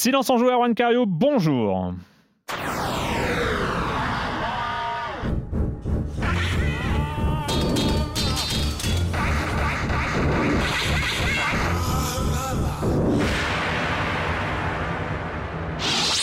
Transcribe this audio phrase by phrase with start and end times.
[0.00, 1.92] Silence en joueur, Juan Cario, bonjour.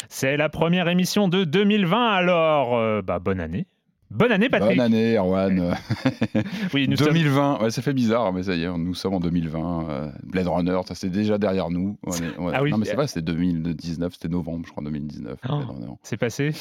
[0.09, 3.67] C'est la première émission de 2020, alors euh, bah, bonne année.
[4.09, 4.77] Bonne année, Patrick.
[4.77, 5.75] Bonne année, Erwan.
[6.73, 9.19] Oui, nous sommes- 2020, ouais, ça fait bizarre, mais ça y est, nous sommes en
[9.19, 9.89] 2020.
[9.89, 11.97] euh, Blade Runner, ça c'est déjà derrière nous.
[12.05, 12.71] On est- on- Ah oui.
[12.71, 15.39] Non, mais c'est vrai, c'était 2019, c'était novembre, je crois, 2019.
[15.49, 15.57] Oh.
[15.57, 15.91] Blade Runner.
[16.03, 16.51] C'est passé.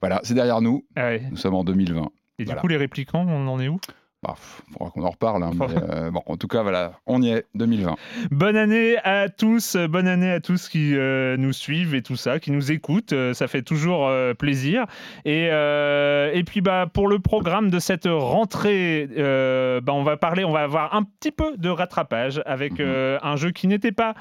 [0.00, 0.84] Voilà, c'est derrière nous.
[0.96, 1.22] Ah ouais.
[1.30, 2.08] Nous sommes en 2020.
[2.38, 3.78] Et du coup, les réplicants, on en est où?
[4.22, 4.34] Bah,
[4.72, 5.42] faudra qu'on en reparle.
[5.42, 7.96] hein, mais, euh, bon, en tout cas, voilà, on y est, 2020.
[8.30, 12.16] Bonne année à tous, euh, bonne année à tous qui euh, nous suivent et tout
[12.16, 14.86] ça, qui nous écoutent, euh, ça fait toujours plaisir.
[15.26, 20.52] Et, et puis bah, pour le programme de cette rentrée, bah, on va parler, on
[20.52, 23.18] va avoir un petit peu de rattrapage avec Mhm.
[23.22, 24.14] un jeu qui n'était pas,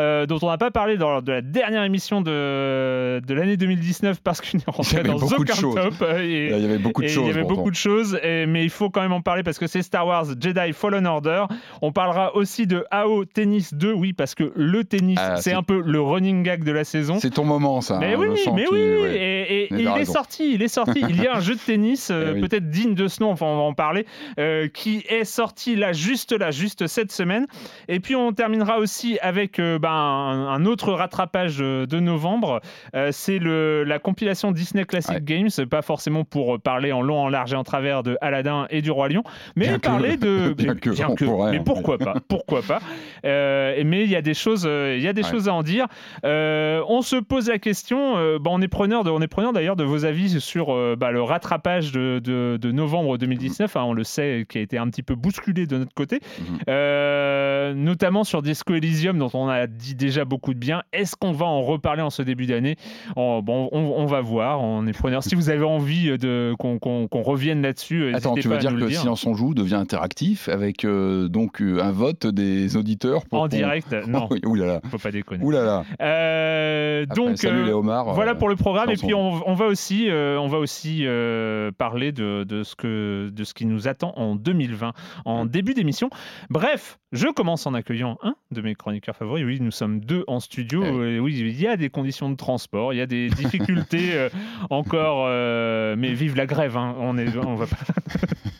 [0.00, 4.20] euh, dont on n'a pas parlé lors de la dernière émission de, de l'année 2019
[4.22, 5.74] parce qu'il n'est rentré dans beaucoup de aucun choses.
[5.74, 5.94] top.
[6.02, 7.24] euh, et- il y avait beaucoup de choses.
[7.24, 7.54] Il y avait pourtant.
[7.56, 10.06] beaucoup de choses, et- mais il faut quand même en parler parce que c'est Star
[10.06, 11.44] Wars Jedi Fallen Order.
[11.82, 15.62] On parlera aussi de AO Tennis 2, oui, parce que le tennis, Ah, c'est un
[15.62, 17.18] peu le running gag de la saison.
[17.20, 17.98] C'est ton moment, ça.
[17.98, 19.02] Mais hein, oui, mais oui, tu- oui.
[19.02, 19.14] ouais.
[19.16, 21.02] et, et- Mais et il est sorti, il est sorti.
[21.08, 22.40] Il y a un jeu de tennis, euh, Eh oui.
[22.40, 24.06] peut-être digne de ce nom, enfin on va en parler,
[24.38, 27.46] euh, qui est sorti là, juste là, juste cette semaine.
[27.88, 32.60] Et puis on terminera aussi avec euh, un, un autre rattrapage euh, de novembre.
[32.94, 35.20] Euh, c'est la compilation Disney Classic Ouais.
[35.20, 38.82] Games, pas forcément pour parler en long, en large et en travers de Aladdin et
[38.82, 39.22] du Roi Lion,
[39.56, 39.80] mais Bien que.
[39.88, 41.62] parler de Bien que, on pourrait, mais hein.
[41.64, 42.80] pourquoi pas, pourquoi pas.
[43.24, 45.30] Euh, mais il y a des choses, euh, il y a des Ouais.
[45.30, 45.86] choses à en dire.
[46.24, 48.16] Euh, on se pose la question.
[48.16, 50.96] euh, bah, on est preneur de, on est preneur d'ailleurs de vos avis sur euh,
[50.98, 53.76] bah, le rattrapage de, de- de novembre 2019.
[53.76, 56.58] hein, on le sait, qui a été un petit peu bousculé de notre côté, Mhm.
[56.68, 60.82] Euh, notamment sur Disco Elysium, dont on a dit déjà beaucoup de bien.
[60.92, 62.76] Est-ce qu'on va en reparler en ce début d'année
[63.16, 64.60] On- Bon, on, on va voir.
[64.60, 65.22] On est preneur.
[65.22, 68.76] Si vous avez envie de qu'on revienne là-dessus, Attends, n'hésitez tu pas veux dire que
[68.76, 69.00] le dire.
[69.00, 73.48] Silence on joue devient interactif avec euh, donc euh, un vote des auditeurs pour En
[73.48, 74.80] direct, non, Ouh là là.
[74.90, 75.44] faut pas déconner.
[75.44, 75.84] Ouh là là.
[76.02, 78.12] Euh, Après, donc, salut euh, les homards.
[78.14, 78.90] Voilà euh, pour le programme.
[78.90, 82.74] Et puis, on, on va aussi, euh, on va aussi euh, parler de, de ce
[82.76, 84.92] que, de ce qui nous attend en 2020,
[85.24, 86.10] en début d'émission.
[86.50, 89.44] Bref, je commence en accueillant un de mes chroniqueurs favoris.
[89.44, 91.04] Oui, nous sommes deux en studio.
[91.04, 94.28] Et oui, il y a des conditions de transport, il y a des difficultés euh,
[94.70, 95.26] encore.
[95.28, 97.76] euh, mais vive la grève, hein, on est, on va pas.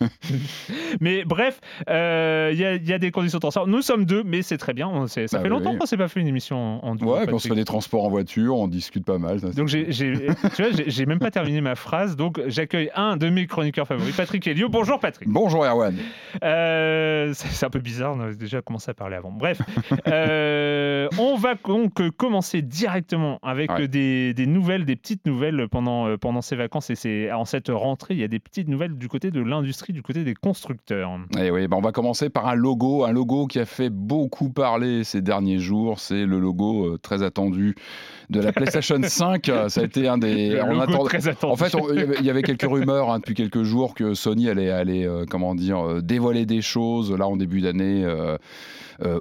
[1.00, 3.66] mais bref, euh, il y, a, il y a des conditions de transport.
[3.66, 4.88] Nous sommes deux, mais c'est très bien.
[4.88, 5.78] On- Ça Bah fait oui, longtemps oui.
[5.78, 8.04] qu'on s'est pas fait une émission en, en duo, Ouais, on se fait des transports
[8.04, 9.40] en voiture, on discute pas mal.
[9.40, 12.16] ça, Donc j'ai, même pas terminé ma phrase.
[12.16, 14.68] Donc j'accueille un de mes chroniqueurs favoris, Patrick Helio.
[14.68, 15.28] Bonjour Patrick.
[15.28, 15.96] Bonjour Erwan.
[16.40, 19.30] C'est, un peu bizarre, on a déjà commencé à parler avant.
[19.32, 19.60] Bref,
[20.90, 26.56] euh, on va donc commencer directement avec des, nouvelles, des petites nouvelles pendant, pendant ces
[26.56, 29.40] vacances et c'est en cette rentrée, il y a des petites nouvelles du côté de
[29.40, 31.12] l'industrie, du côté des constructeurs.
[31.36, 33.90] Et eh oui, bah, on va commencer par un logo, un logo qui a fait
[33.90, 36.00] beaucoup parler ces derniers jours.
[36.00, 37.74] C'est le logo très attendu
[38.28, 39.50] de la PlayStation 5.
[39.68, 40.50] Ça a été un des.
[40.50, 41.52] Le logo très attendu.
[41.52, 41.74] En fait,
[42.18, 46.02] il y avait quelques rumeurs hein, depuis quelques jours que Sony allait aller, comment dire,
[46.02, 48.04] dévoiler des choses là en début d'année.
[48.04, 48.36] Euh,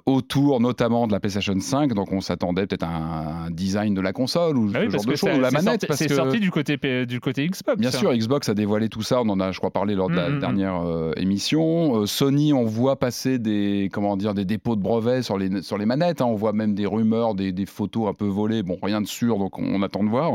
[0.05, 1.93] autour notamment de la PlayStation 5.
[1.93, 5.37] Donc on s'attendait peut-être à un, design de la console ou ah ce genre de
[5.37, 5.85] ou la manette.
[5.93, 7.79] C'est sorti du côté, du côté Xbox.
[7.79, 9.21] Bien sûr, Xbox a dévoilé tout ça.
[9.21, 10.39] On en a, je crois, parlé lors de la mm, mm, mm.
[10.39, 12.01] dernière euh, émission.
[12.01, 15.77] Euh, Sony, on voit passer des, comment dire, des dépôts de brevets sur les, sur
[15.77, 16.21] les manettes.
[16.21, 16.25] Hein.
[16.25, 18.63] On voit même des rumeurs, des, des, photos un peu volées.
[18.63, 20.33] Bon, rien de sûr, donc on, attend de voir.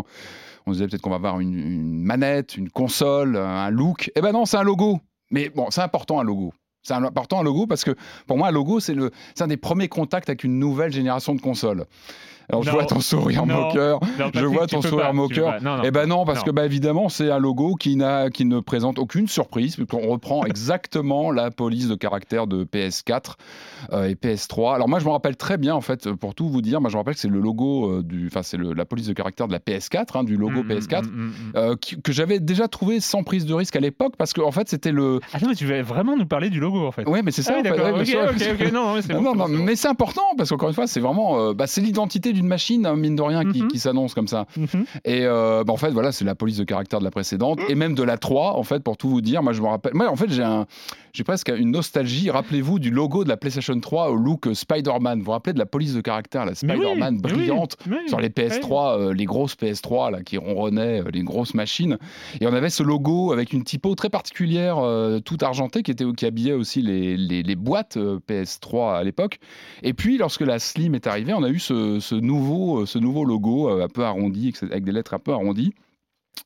[0.67, 4.11] On se disait peut-être qu'on va avoir une, une, manette, une console, un look.
[4.15, 5.01] Eh ben non, c'est un logo.
[5.31, 6.53] Mais bon, c'est important un logo.
[6.85, 7.93] C'est important un logo parce que
[8.27, 8.95] pour moi, un logo, c'est
[9.41, 11.87] un des premiers contacts avec une nouvelle génération de consoles.
[12.49, 14.01] Alors je vois ton sourire moqueur.
[14.35, 15.57] je vois ton sourire moqueur.
[15.85, 18.99] Eh ben non, parce que bah, évidemment c'est un logo qui n'a, qui ne présente
[18.99, 23.35] aucune surprise, puisqu'on reprend exactement la police de caractère de PS4
[23.93, 24.75] euh, et PS3.
[24.75, 26.97] Alors moi je me rappelle très bien en fait, pour tout vous dire, moi je
[26.97, 29.53] me rappelle que c'est le logo euh, du, enfin c'est la police de caractère de
[29.53, 33.23] la PS4, hein, du logo PS4, mm, mm, mm, euh, que j'avais déjà trouvé sans
[33.23, 35.21] prise de risque à l'époque, parce qu'en en fait c'était le.
[35.33, 37.05] Ah non, mais tu vas vraiment nous parler du logo en fait.
[37.07, 37.55] Oui, mais c'est ça.
[37.57, 37.63] Ah, en
[38.05, 38.17] fait.
[38.17, 41.01] ok, ok, non, mais c'est bon, non, mais c'est important parce qu'encore une fois c'est
[41.01, 43.71] vraiment, bah, c'est l'identité d'une machine, hein, mine de rien, qui, mhm.
[43.77, 44.47] s'annonce comme ça.
[44.57, 44.85] Mhm.
[45.05, 47.75] Et euh, bah, en fait, voilà, c'est la police de caractère de la précédente et
[47.75, 49.43] même de la 3, en fait, pour tout vous dire.
[49.43, 49.95] Moi, je me rappelle.
[49.95, 50.67] Moi, en fait, j'ai un
[51.23, 52.31] presque une nostalgie.
[52.31, 55.21] Rappelez-vous du logo de la PlayStation 3 au look Spider-Man.
[55.21, 57.77] Vous vous rappelez de la police de caractère, la Spider-Man brillante
[58.09, 61.99] sur les PS3, euh, les grosses PS3 là, qui ronronnaient, euh, les grosses machines.
[62.41, 66.05] Et on avait ce logo avec une typo très particulière, euh, tout argentée, qui, était,
[66.17, 69.39] qui habillait aussi les, les, boîtes PS3 à l'époque.
[69.83, 73.25] Et puis, lorsque la Slim est arrivée, on a eu ce, ce nouveau, ce nouveau
[73.25, 75.75] logo un peu arrondi, avec des lettres un peu arrondies.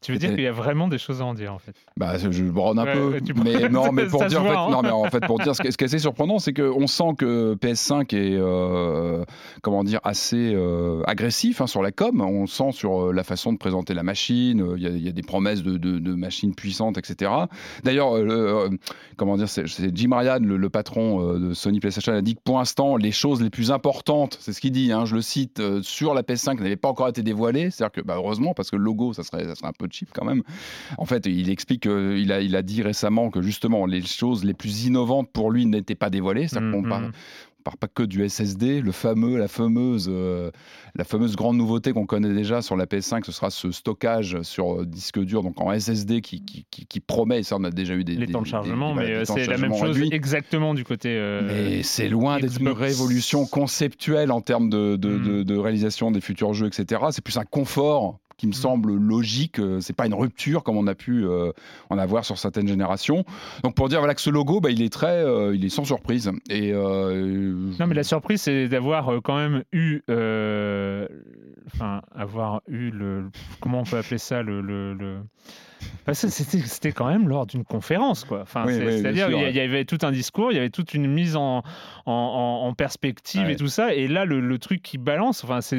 [0.01, 1.75] Tu veux dire qu'il y a vraiment des choses à en dire en fait?
[1.97, 4.69] Bah je bronne un peu, mais non, mais pour dire en fait, hein.
[4.71, 7.55] non, mais en fait pour dire ce, qui est assez surprenant, c'est qu'on sent que
[7.57, 9.25] PS5 est euh,
[9.63, 12.21] comment dire assez euh, agressif hein, sur la com.
[12.21, 14.75] On sent sur euh, la façon de présenter la machine.
[14.77, 17.31] Il y, a des promesses de, de, machines puissantes, etc.
[17.83, 18.13] D'ailleurs,
[19.17, 22.97] comment dire, c'est Jim Ryan, le, patron de Sony PlayStation, a dit que pour l'instant
[22.97, 26.23] les choses les plus importantes, c'est ce qu'il dit, hein, je le cite, sur la
[26.23, 27.71] PS5 n'avaient pas encore été dévoilées.
[27.71, 30.11] C'est-à-dire que bah, heureusement parce que le logo, ça serait, ça serait un peu cheap
[30.13, 30.43] quand même.
[30.99, 34.85] En fait, il explique a, il a dit récemment que justement les choses les plus
[34.85, 36.49] innovantes pour lui n'étaient pas dévoilées.
[36.49, 37.13] Ça mmh,
[37.69, 40.51] parle pas que du SSD, le fameux, la fameuse, euh,
[40.95, 44.81] la fameuse grande nouveauté qu'on connaît déjà sur la PS5, ce sera ce stockage sur
[44.81, 47.95] euh, disque dur, donc en SSD, qui, qui, qui, promet, et ça on a déjà
[47.95, 48.15] eu des...
[48.15, 51.11] Les temps de chargement, mais euh, c'est la même chose exactement du côté...
[51.47, 56.55] mais c'est loin d'être une révolution conceptuelle en termes de, de, de, réalisation des futurs
[56.55, 57.03] jeux, etc.
[57.11, 58.55] C'est plus un confort qui me mm.
[58.55, 59.59] semble logique.
[59.59, 61.53] Euh, c'est pas une rupture comme on a pu euh,
[61.91, 63.25] en avoir sur certaines générations.
[63.63, 65.85] Donc pour dire voilà que ce logo, bah, il est très, euh, il est sans
[65.85, 66.31] surprise.
[66.49, 70.01] Et non, mais la surprise, c'est d'avoir quand même eu,
[71.67, 73.31] enfin, avoir eu le,
[73.61, 75.19] comment on peut appeler ça, le, le,
[76.13, 78.41] c'était quand même lors d'une conférence, quoi.
[78.43, 81.63] Enfin, c'est-à-dire il y, avait tout un discours, il y avait toute une mise en,
[82.07, 83.95] en, en perspective et tout ça.
[83.95, 85.79] Et là, le, le truc qui balance, enfin, c'est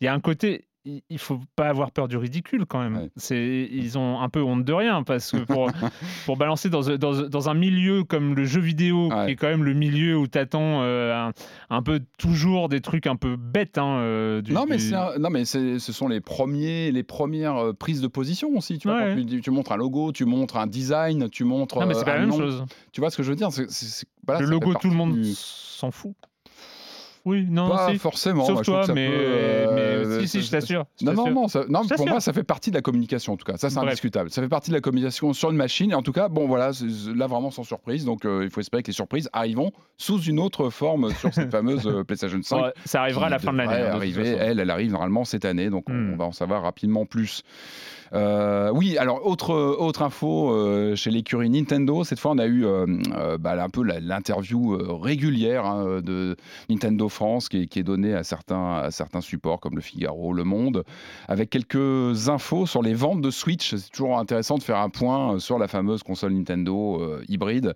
[0.00, 3.08] il y a un côté il faut pas avoir peur du ridicule quand même.
[3.16, 5.70] C'est, ils ont un peu honte de rien parce que pour,
[6.26, 9.64] pour balancer dans, dans, dans, un milieu comme le jeu vidéo, qui est quand même
[9.64, 11.30] le milieu où tu attends euh,
[11.70, 13.78] un, peu toujours des trucs un peu bêtes.
[13.78, 14.78] Hein, euh, non, mais
[15.18, 18.78] non, mais ce sont les, premiers, les premières euh, prises de position aussi.
[18.78, 21.80] Tu, vois, tu, montres un logo, tu montres un design, tu montres.
[21.80, 22.64] Non, mais c'est pas la même chose.
[22.92, 23.50] Tu vois ce que je veux dire?
[24.28, 26.14] Le logo, tout le monde s'en fout.
[27.26, 28.44] Oui, non, pas forcément.
[28.44, 29.10] Sauf toi, mais,
[29.74, 30.84] mais si, si, je t'assure.
[31.02, 33.56] Non, non, non, non pour moi, ça fait partie de la communication, en tout cas.
[33.56, 34.30] Ça, c'est indiscutable.
[34.30, 35.90] Ça fait partie de la communication sur une machine.
[35.90, 36.70] Et en tout cas, bon, voilà,
[37.14, 38.04] là, vraiment sans surprise.
[38.04, 41.50] Donc, euh, il faut espérer que les surprises arriveront sous une autre forme sur cette
[41.50, 42.72] fameuse euh, PlayStation 5.
[42.84, 43.74] ça arrivera à la fin de l'année.
[43.74, 43.98] Hein,
[44.38, 45.68] elle, elle arrive normalement cette année.
[45.68, 46.16] Donc, on hmm.
[46.16, 47.42] va en savoir rapidement plus.
[48.12, 52.64] Euh, oui, alors autre, autre info euh, chez l'écurie Nintendo, cette fois on a eu
[52.64, 56.36] euh, bah, un peu l'interview régulière hein, de
[56.68, 60.84] Nintendo France qui est, donnée à certains, à certains supports comme le Figaro, Le Monde,
[61.28, 63.74] avec quelques infos sur les ventes de Switch.
[63.74, 67.74] C'est toujours intéressant de faire un point sur la fameuse console Nintendo hybride.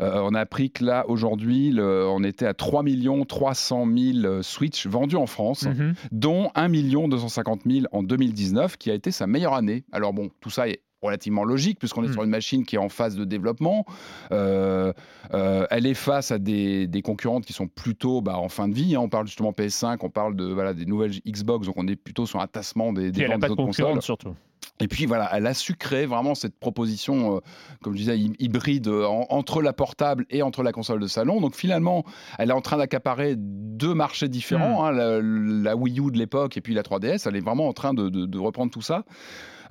[0.00, 2.84] on a appris que là aujourd'hui on était à 3
[3.28, 5.94] 300 000 Switch vendus en France, mm-hmm.
[6.10, 6.68] dont 1
[7.08, 10.82] 250 000 en 2019, qui a été sa meilleure année alors bon, tout ça est
[11.02, 12.12] relativement logique puisqu'on est Mm.
[12.12, 13.84] sur une machine qui est en phase de développement.
[14.30, 14.92] Euh,
[15.34, 18.74] euh, elle est face à des, des concurrentes qui sont plutôt bah, en fin de
[18.74, 18.94] vie.
[18.94, 19.00] hein.
[19.00, 22.24] On parle justement PS5, on parle de voilà des nouvelles Xbox, donc on est plutôt
[22.26, 24.02] sur un tassement des, des Puis elle n'a ventes pas des de autres consoles.
[24.02, 24.34] surtout.
[24.80, 27.40] Et puis voilà, elle a su créer vraiment cette proposition, euh,
[27.82, 31.06] comme je disais, hy- hybride euh, en- entre la portable et entre la console de
[31.08, 31.40] salon.
[31.40, 32.04] Donc finalement,
[32.38, 36.56] elle est en train d'accaparer deux marchés différents, hein, la, la Wii U de l'époque
[36.56, 37.28] et puis la 3DS.
[37.28, 39.04] Elle est vraiment en train de, de- de reprendre tout ça.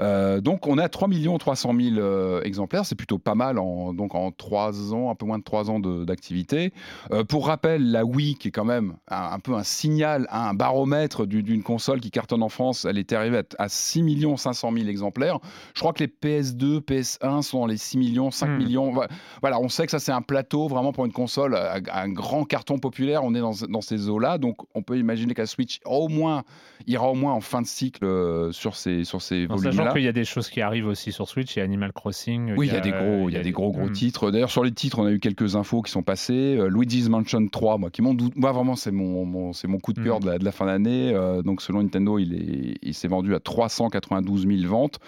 [0.02, 1.08] Euh, donc on a 3
[1.40, 5.26] 300 000 euh, exemplaires, c'est plutôt pas mal en, donc en 3 ans, un peu
[5.26, 6.74] moins de 3 ans d'activité.
[7.12, 10.54] Euh, pour rappel, la Wii, qui est quand même un, un peu un signal, un
[10.54, 14.02] baromètre du- d'une console qui cartonne en France, elle était arrivée à, à 6
[14.38, 15.40] 500 000 exemplaires.
[15.74, 18.58] Je crois que les PS2, PS1 sont dans les 6 millions, 5 Hmm.
[18.58, 18.94] millions.
[19.42, 19.60] Voilà.
[19.60, 22.80] On sait que ça c'est un plateau vraiment pour une console, euh, un grand carton
[22.80, 26.44] populaire, on est dans, dans ces eaux-là, donc on peut imaginer la Switch au moins,
[26.88, 28.06] ira au moins en fin de cycle
[28.52, 29.48] sur ces, sur ces
[29.90, 31.92] En qu'il y a des choses qui arrivent aussi sur Switch, il y a Animal
[31.94, 32.54] Crossing.
[32.58, 33.92] Oui, il y a des gros, il y a des gros gros Hmm.
[33.92, 34.32] titres.
[34.32, 36.58] D'ailleurs, sur les titres, on a eu quelques infos qui sont passées.
[36.58, 39.94] Euh, Luigi's Mansion 3, moi, qui dou- moi vraiment, c'est mon, mon- c'est mon coup
[39.94, 40.24] de cœur Mhm.
[40.24, 41.12] de, la, de la fin d'année.
[41.14, 45.00] Euh, donc, selon Nintendo, il est, il s'est vendu à 392 000 ventes.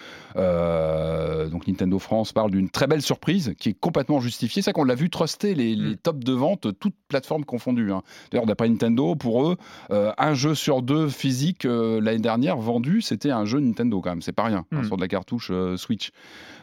[0.54, 4.62] Euh, donc, Nintendo France parle d'une très belle surprise qui est complètement justifiée.
[4.62, 5.96] C'est qu'on l'a vu truster les, les Mhm.
[5.96, 7.92] tops de vente, toutes plateformes confondues.
[7.92, 8.02] hein.
[8.30, 9.56] D'ailleurs, d'après Nintendo, pour eux,
[9.90, 14.10] euh, un jeu sur deux physique euh, l'année dernière vendu, c'était un jeu Nintendo quand
[14.10, 14.22] même.
[14.22, 14.84] C'est pas rien hein, Mhm.
[14.84, 16.10] sur de la cartouche euh, Switch.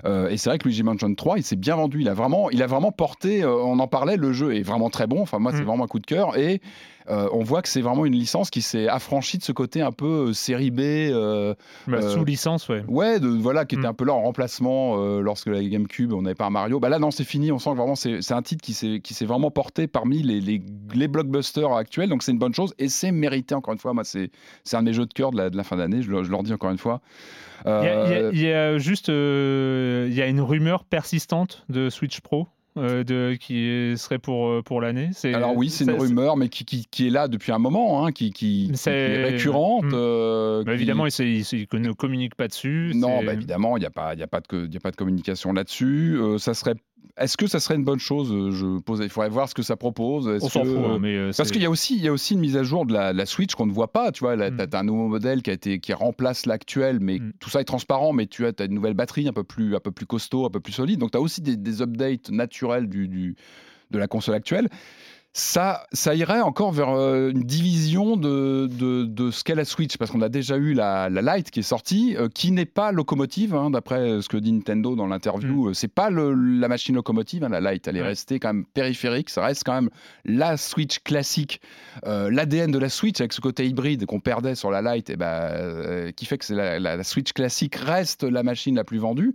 [0.05, 2.01] Euh, et c'est vrai que Luigi Mansion 3, il s'est bien vendu.
[2.01, 3.43] Il a vraiment, il a vraiment porté.
[3.43, 4.17] euh, on en parlait.
[4.17, 5.21] Le jeu est vraiment très bon.
[5.21, 5.65] Enfin, moi, c'est Mm.
[5.65, 6.37] vraiment un coup de cœur.
[6.37, 6.61] Et
[7.09, 9.91] euh, on voit que c'est vraiment une licence qui s'est affranchie de ce côté un
[9.91, 10.79] peu euh, série B.
[10.81, 11.53] euh,
[11.87, 12.83] Bah, Sous licence, ouais.
[12.87, 13.89] ouais, de, voilà, qui était Mm.
[13.89, 16.79] un peu là en remplacement lorsque la GameCube, on n'avait pas un Mario.
[16.79, 17.51] Bah là, non, c'est fini.
[17.51, 18.73] On sent que vraiment, c'est un titre qui
[19.13, 20.61] s'est vraiment porté parmi les, les,
[20.93, 22.09] les blockbusters actuels.
[22.09, 22.73] Donc, c'est une bonne chose.
[22.79, 23.93] Et c'est mérité, encore une fois.
[23.93, 24.29] Moi, c'est
[24.63, 26.01] c'est un de mes jeux de cœur de la, de la fin d'année.
[26.01, 27.01] Je, je leur dis encore une fois.
[27.65, 32.19] Il y, a- y il juste euh, il y a une rumeur persistante de Switch
[32.21, 35.09] Pro euh, de, qui serait pour, euh, pour l'année.
[35.33, 38.11] Alors oui, c'est une rumeur, mais qui, qui, qui est là depuis un moment, hein,
[38.11, 38.31] qui,
[38.69, 39.85] est récurrente.
[39.85, 39.91] Mm.
[39.93, 42.91] euh, Bah, évidemment, il, il- il ne communique pas dessus.
[42.95, 44.91] Non, bah, évidemment, il n'y a, pas- il y a, pas de y a pas
[44.91, 46.17] de communication là-dessus.
[46.17, 46.75] Euh, ça serait...
[47.17, 48.99] Est-ce que ça serait une bonne chose Euh, Je pose...
[49.03, 50.27] Il faudrait voir ce que ça propose.
[50.41, 50.77] On s'en fout.
[50.77, 52.63] hein, mais, euh, Parce qu'il y a aussi, il y a aussi une mise à
[52.63, 54.11] jour de la, la Switch qu'on ne voit pas.
[54.11, 54.57] Tu vois, Mm.
[54.69, 57.33] t'as un nouveau modèle qui a été, qui remplace l'actuel, mais Mm.
[57.39, 58.13] tout ça est transparent.
[58.13, 60.59] Mais tu as, une nouvelle batterie un peu plus, un peu plus costaud, un peu
[60.61, 60.99] plus solide.
[60.99, 63.35] Donc tu as aussi des, des updates naturels du, du-
[63.91, 64.69] de la console actuelle.
[65.33, 69.95] Ça, ça irait encore vers euh, une division de, de, de ce qu'est la Switch,
[69.95, 72.91] parce qu'on a déjà eu la, la Lite qui est sortie, euh, qui n'est pas
[72.91, 75.69] locomotive, hein, d'après ce que dit Nintendo dans l'interview.
[75.69, 78.07] Euh, C'est pas le- la machine locomotive, hein, la Lite, elle est Ouais.
[78.07, 79.29] restée quand même périphérique.
[79.29, 79.89] Ça reste quand même
[80.25, 81.61] la Switch classique,
[82.05, 85.15] euh, l'ADN de la Switch avec ce côté hybride qu'on perdait sur la Lite, et
[85.15, 88.83] ben, euh, qui fait que c'est la, la- la Switch classique reste la machine la
[88.83, 89.33] plus vendue.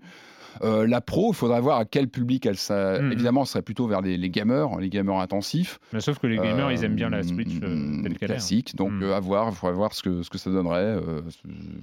[0.62, 3.12] Euh, la Pro, il faudrait voir à quel public elle ça, Mhm.
[3.12, 5.78] évidemment, ce serait plutôt vers les, les gamers, les gamers intensifs.
[5.92, 8.34] Mais sauf que les gamers, ils aiment bien la Euh, Switch euh, telle qu'elle est.
[8.34, 8.36] hein.
[8.36, 8.74] classique.
[8.76, 9.02] Donc Mm.
[9.02, 10.76] euh, à voir, il faudrait voir ce que, ce que ça donnerait.
[10.84, 11.20] euh,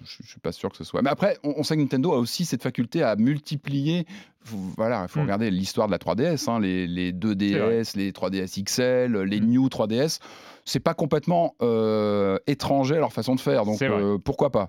[0.06, 1.02] je, je suis pas sûr que ce soit.
[1.02, 4.06] Mais après, on, on sait que Nintendo a aussi cette faculté à multiplier.
[4.46, 5.24] Voilà, il faut Mm.
[5.24, 9.40] regarder l'histoire de la 3DS, hein, les, les 2DS, les 3DS XL, les.
[9.40, 10.20] New 3DS.
[10.66, 13.66] C'est pas complètement euh, étranger à leur façon de faire.
[13.66, 14.68] Donc euh, pourquoi pas?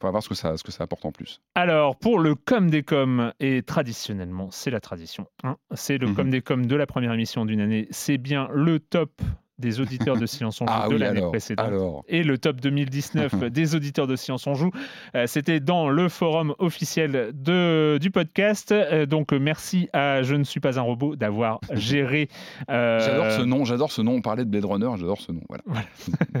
[0.00, 1.40] Faudra voir ce que, ça, ce que ça apporte en plus.
[1.56, 5.26] Alors, pour le com des coms, et traditionnellement, c'est la tradition.
[5.42, 6.14] hein, c'est le Mhm.
[6.14, 7.88] com des coms de la première émission d'une année.
[7.90, 9.20] C'est bien le top
[9.58, 11.66] des auditeurs de Silence on joue Ah de oui, l'année précédente.
[11.66, 12.04] alors.
[12.08, 14.70] Et le top 2019 des auditeurs de Silence on joue,
[15.14, 18.72] euh, c'était dans le forum officiel de, du podcast.
[18.72, 22.28] Euh, donc, merci à Je ne suis pas un robot d'avoir géré.
[22.70, 24.12] euh, J'adore ce nom, j'adore ce nom.
[24.12, 25.40] On parlait de Blade Runner, j'adore ce nom.
[25.48, 25.64] Voilà.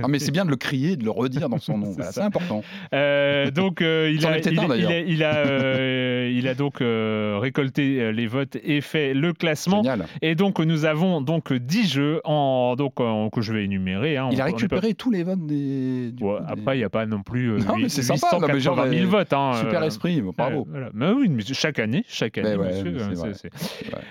[0.02, 1.92] Ah, mais c'est bien de le crier, de le redire dans son nom.
[1.96, 2.62] C'est Voilà, important.
[3.54, 8.56] Donc il, a, il, un, il a, il, a, il a donc récolté les votes
[8.62, 9.82] et fait le classement.
[9.82, 10.06] Génial.
[10.22, 12.94] Et donc nous avons donc 10 jeux en, donc,
[13.32, 14.16] que je vais énumérer.
[14.16, 14.28] hein.
[14.32, 16.10] Il a On- récupéré tous les votes des.
[16.12, 18.02] du Ouais, coup, des- après, il n'y a pas non plus euh, Non, mais c'est
[18.02, 19.32] sympa, non, mais genre, 880 000 euh, votes.
[19.32, 20.60] hein, Super euh, esprit, bravo.
[20.60, 20.90] euh, voilà.
[20.94, 23.48] Mais oui, mais chaque année, chaque année, Mais ouais, monsieur, hein.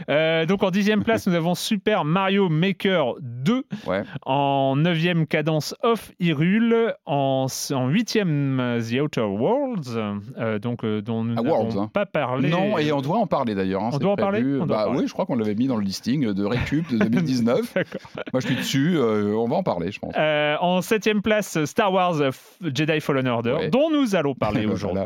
[0.09, 3.63] Euh, donc en dixième place, nous avons Super Mario Maker 2.
[3.85, 4.03] Ouais.
[4.25, 9.97] En neuvième cadence Off Hyrule, en, en huitième The Outer Worlds,
[10.37, 11.89] euh, donc dont nous Ah, n'avons hein.
[11.93, 12.49] pas parlé.
[12.49, 13.83] Non, et on doit en parler d'ailleurs.
[13.83, 14.99] hein, On doit en parler doit Bah parler.
[14.99, 17.73] oui, je crois qu'on l'avait mis dans le listing de Récup de 2019.
[17.73, 18.01] D'accord.
[18.33, 18.86] Moi, je suis dessus.
[18.95, 20.13] Euh, on va en parler, je pense.
[20.17, 22.15] Euh, en septième place, Star Wars
[22.61, 23.69] Jedi Fallen Order, Ouais.
[23.69, 25.01] dont nous allons parler aujourd'hui.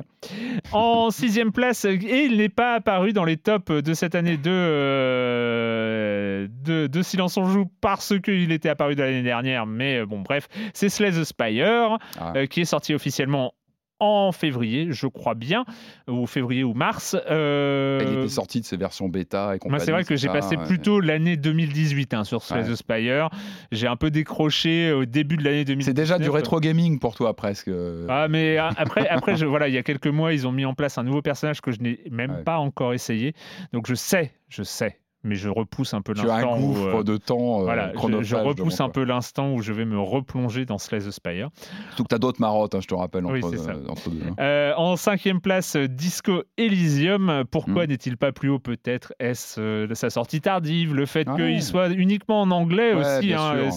[0.72, 4.52] En sixième place, et il n'est pas apparu dans les tops de cette année de,
[4.52, 10.20] euh, de, de Silence on Joue parce qu'il était apparu de l'année dernière, mais bon,
[10.22, 12.34] bref, c'est Slay the Spire, Ah.
[12.48, 13.54] qui est sorti officiellement
[14.02, 15.64] en février, je crois bien,
[16.10, 17.16] ou février ou mars.
[17.30, 20.58] Euh, Elle était sortie de ses versions bêta et Moi, c'est vrai que j'ai passé
[20.58, 23.30] plutôt l'année 2018 hein, sur Slay the Spire.
[23.72, 25.86] J'ai un peu décroché au début de l'année 2018.
[25.86, 27.70] C'est déjà du rétro gaming pour toi presque.
[28.10, 30.74] Ah, mais après, après je, voilà, il y a quelques mois, ils ont mis en
[30.74, 33.34] place un nouveau personnage que je n'ai même pas encore essayé.
[33.72, 36.40] Donc je sais, je sais mais je repousse un peu l'instant.
[36.40, 37.62] Tu as un gouffre euh, de temps.
[37.62, 41.12] Euh, voilà, je, repousse un peu l'instant où je vais me replonger dans Slay the
[41.12, 41.50] Spire.
[41.90, 43.74] Surtout que tu as d'autres marottes, hein, je te rappelle, entre, oui, ça.
[43.88, 44.22] entre deux.
[44.28, 44.36] Hein.
[44.40, 47.44] Euh, en cinquième place, Disco Elysium.
[47.52, 47.90] Pourquoi hmm.
[47.90, 49.14] n'est-il pas plus haut Peut-être?
[49.20, 53.34] Est-ce sa sortie tardive, le fait ah qu'il soit uniquement en anglais aussi.
[53.34, 53.70] Hein,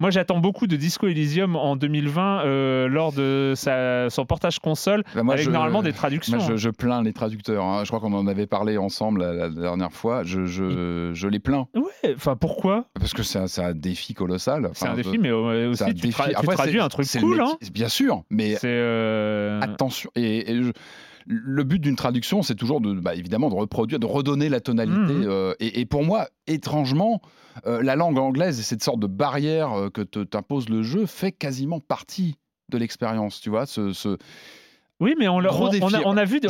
[0.00, 5.22] moi, j'attends beaucoup de Disco Elysium en 2020 lors de sa, son portage console, bah,
[5.32, 6.38] avec je, normalement des traductions.
[6.38, 7.84] Moi, je, plains les traducteurs.
[7.84, 10.22] Je crois qu'on en avait parlé ensemble la, dernière fois.
[10.22, 11.68] je je, les plains.
[11.74, 14.70] Ouais, enfin pourquoi Parce que c'est un, défi colossal.
[14.74, 17.40] c'est un défi, mais aussi tu, traduis un truc cool.
[17.40, 20.10] Hein bien sûr, mais euh, attention.
[20.16, 20.60] Et,
[21.28, 25.12] le but d'une traduction, c'est toujours de, bah, évidemment, de reproduire, de redonner la tonalité.
[25.12, 25.24] Mhm.
[25.26, 27.20] Euh, et, pour moi, étrangement,
[27.66, 31.80] euh, la langue anglaise et cette sorte de barrière que t'impose le jeu fait quasiment
[31.80, 32.36] partie
[32.68, 33.40] de l'expérience.
[33.40, 34.16] Tu vois, ce
[34.98, 36.48] oui, mais on, a, vu, on a vu des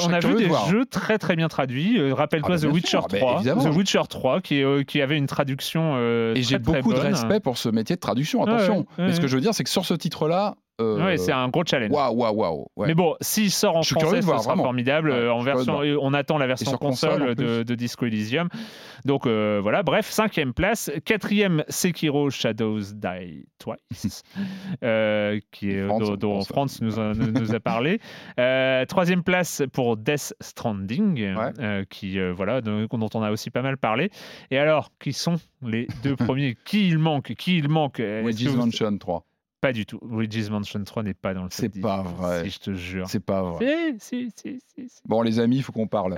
[0.68, 1.98] jeux très très bien traduits.
[1.98, 5.94] Euh, rappelle-toi ah, The Witcher 3, The Witcher 3 qui, euh, qui avait une traduction
[5.96, 8.86] euh, Et j'ai beaucoup de respect pour ce métier de traduction, attention.
[8.98, 11.48] mais ce que je veux dire, c'est que sur ce titre-là, euh, ouais, c'est un
[11.48, 11.90] gros challenge.
[11.90, 12.86] Waouh, waouh, waouh.
[12.86, 15.10] Mais bon, s'il sort en français, ce sera formidable.
[15.12, 18.48] en version, on attend la version console, de, Disco Elysium.
[19.04, 20.90] Donc euh, voilà, bref, cinquième place.
[21.04, 24.22] Quatrième, Sekiro Shadows Die Twice,
[24.82, 28.00] euh, qui est, dont, France nous a, nous a parlé.
[28.88, 31.34] troisième place pour Death Stranding,
[31.88, 34.10] qui, voilà, dont on a aussi pas mal parlé.
[34.50, 36.56] Et alors, qui sont les deux premiers?
[36.66, 37.34] Qui il manque?
[37.34, 38.00] Qui il manque?
[38.00, 39.24] Mansion 3.
[39.60, 39.98] Pas du tout.
[40.06, 42.44] Luigi's Mansion 3 n'est pas dans le C'est pas vrai.
[42.44, 43.08] Si je te jure.
[43.08, 43.94] C'est pas vrai.
[43.98, 46.16] Si, si, si, bon, les amis, il faut qu'on parle.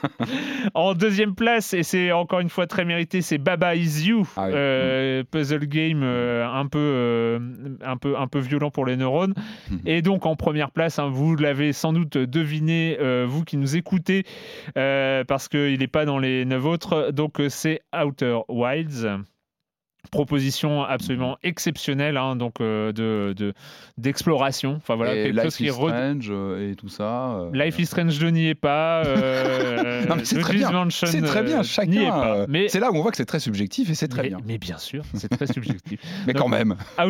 [0.74, 4.48] en deuxième place, et c'est encore une fois très mérité, c'est Baba Is You, ah
[4.48, 7.38] euh, puzzle game euh, un, peu, euh,
[7.82, 9.34] un, peu, un peu violent pour les neurones.
[9.86, 14.24] et donc en première place, hein, vous l'avez sans doute deviné, vous qui nous écoutez,
[14.74, 17.10] parce qu'il n'est pas dans les neuf autres.
[17.10, 19.06] Donc c'est Outer Wilds
[20.10, 23.54] proposition absolument exceptionnelle hein, donc euh, de
[23.96, 24.74] d'exploration.
[24.76, 27.86] Enfin voilà et quelque Life chose is Strange euh, et tout ça euh, Life is
[27.86, 29.02] Strange je n'y ai pas
[30.08, 30.88] non, mais c'est très bien.
[30.90, 33.94] C'est très bien chacun mais c'est là où on voit que c'est très subjectif et
[33.94, 34.38] c'est très mais, bien.
[34.44, 36.00] mais bien sûr c'est très subjectif.
[36.26, 36.76] Mais quand même.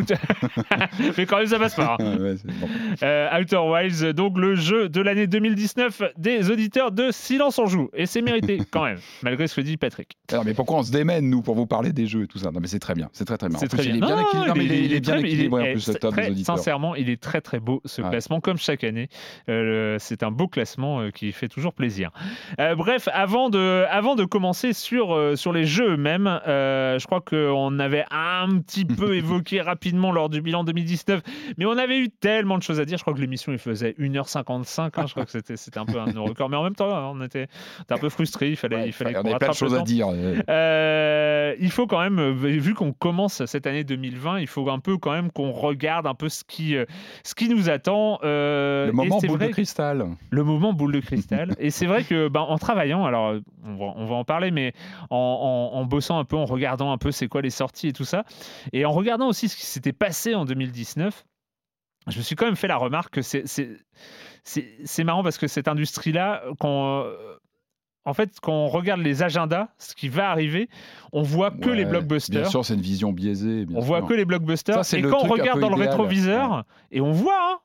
[1.18, 3.38] Mais quand même ça passe pas hein.
[3.40, 7.88] Outer Wilds donc le jeu de l'année 2019 des auditeurs de Silence en joue.
[7.94, 10.16] Et c'est mérité quand même malgré ce que dit Patrick.
[10.30, 12.50] Alors mais pourquoi on se démène nous pour vous parler des jeux et tout ça?
[12.50, 13.08] Non mais c'est très bien.
[13.12, 13.58] C'est très très bien.
[13.58, 13.94] C'est très bien.
[13.94, 14.64] Il est bien équilibré.
[14.64, 16.56] Il, est bien équilibré en plus le top des auditeurs.
[16.56, 19.08] Sincèrement, il est très très beau ce classement, comme chaque année.
[19.48, 22.10] Euh, c'est un beau classement euh, qui fait toujours plaisir.
[22.60, 27.78] Euh, bref, avant de, avant de commencer sur, sur les jeux eux-mêmes, je crois qu'on
[27.78, 31.22] avait un petit peu évoqué rapidement lors du bilan 2019,
[31.58, 32.98] mais on avait eu tellement de choses à dire.
[32.98, 34.90] Je crois que l'émission il faisait 1h55.
[34.94, 37.22] Hein, je crois que c'était, c'était un peu un record, mais en même temps, on
[37.22, 37.46] était,
[37.88, 38.50] un peu frustré.
[38.50, 40.08] Il fallait, il fallait qu'on on avait plein de choses à dire.
[40.10, 45.12] il faut quand même, vu qu'on commence cette année 2020, il faut un peu quand
[45.12, 46.86] même qu'on regarde un peu ce qui, euh,
[47.24, 48.18] ce qui nous attend.
[48.24, 50.06] Euh, le moment boule de cristal.
[50.30, 51.54] Le moment boule de cristal.
[51.58, 53.34] et c'est vrai que ben, en travaillant, alors
[53.66, 54.72] on va, on va en parler, mais
[55.10, 58.06] en, en, bossant un peu, en regardant un peu c'est quoi les sorties et tout
[58.06, 58.24] ça,
[58.72, 61.26] et en regardant aussi ce qui s'était passé en 2019,
[62.08, 63.44] je me suis quand même fait la remarque que c'est
[64.42, 67.04] c'est marrant parce que cette industrie-là, quand
[68.04, 70.68] en fait, quand on regarde les agendas, ce qui va arriver,
[71.12, 72.42] on voit que les blockbusters.
[72.42, 73.66] Bien sûr, c'est une vision biaisée.
[73.74, 74.82] on voit que les blockbusters.
[74.94, 77.58] et quand on regarde dans le rétroviseur, et on voit, hein,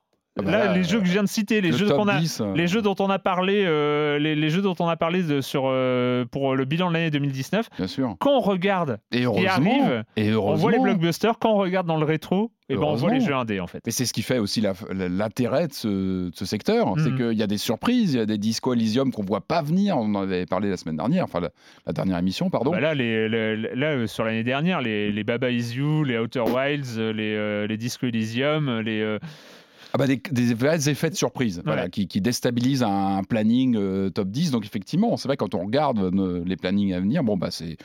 [0.44, 2.54] là, les jeux que je viens de citer, les jeux qu'on a, euh.
[2.54, 5.64] les jeux dont on a parlé, euh, les, jeux dont on a parlé de, sur
[5.66, 7.68] euh, pour le bilan de l'année 2019.
[7.76, 8.16] Bien sûr.
[8.18, 11.38] Quand on regarde et qui arrive, et on voit les blockbusters.
[11.38, 13.68] Quand on regarde dans le rétro, et eh ben on voit les jeux indés en
[13.68, 13.86] fait.
[13.86, 17.16] Et c'est ce qui fait aussi l'intérêt de ce, secteur, c'est mhm.
[17.16, 19.96] qu'il y a des surprises, il y a des Disco Elysium qu'on voit pas venir.
[19.96, 22.72] On en avait parlé la semaine dernière, enfin la, dernière émission, pardon.
[22.72, 26.98] Bah là, les, là, sur l'année dernière, les, les Baba Is You, les Outer Wilds,
[26.98, 29.18] les, les Disco Elysium, les
[29.92, 34.50] ah bah des, vrais effets de surprise voilà, qui, déstabilisent un planning euh, top 10.
[34.50, 36.10] Donc effectivement, c'est vrai quand on regarde
[36.44, 37.76] les plannings à venir, bon bah c'est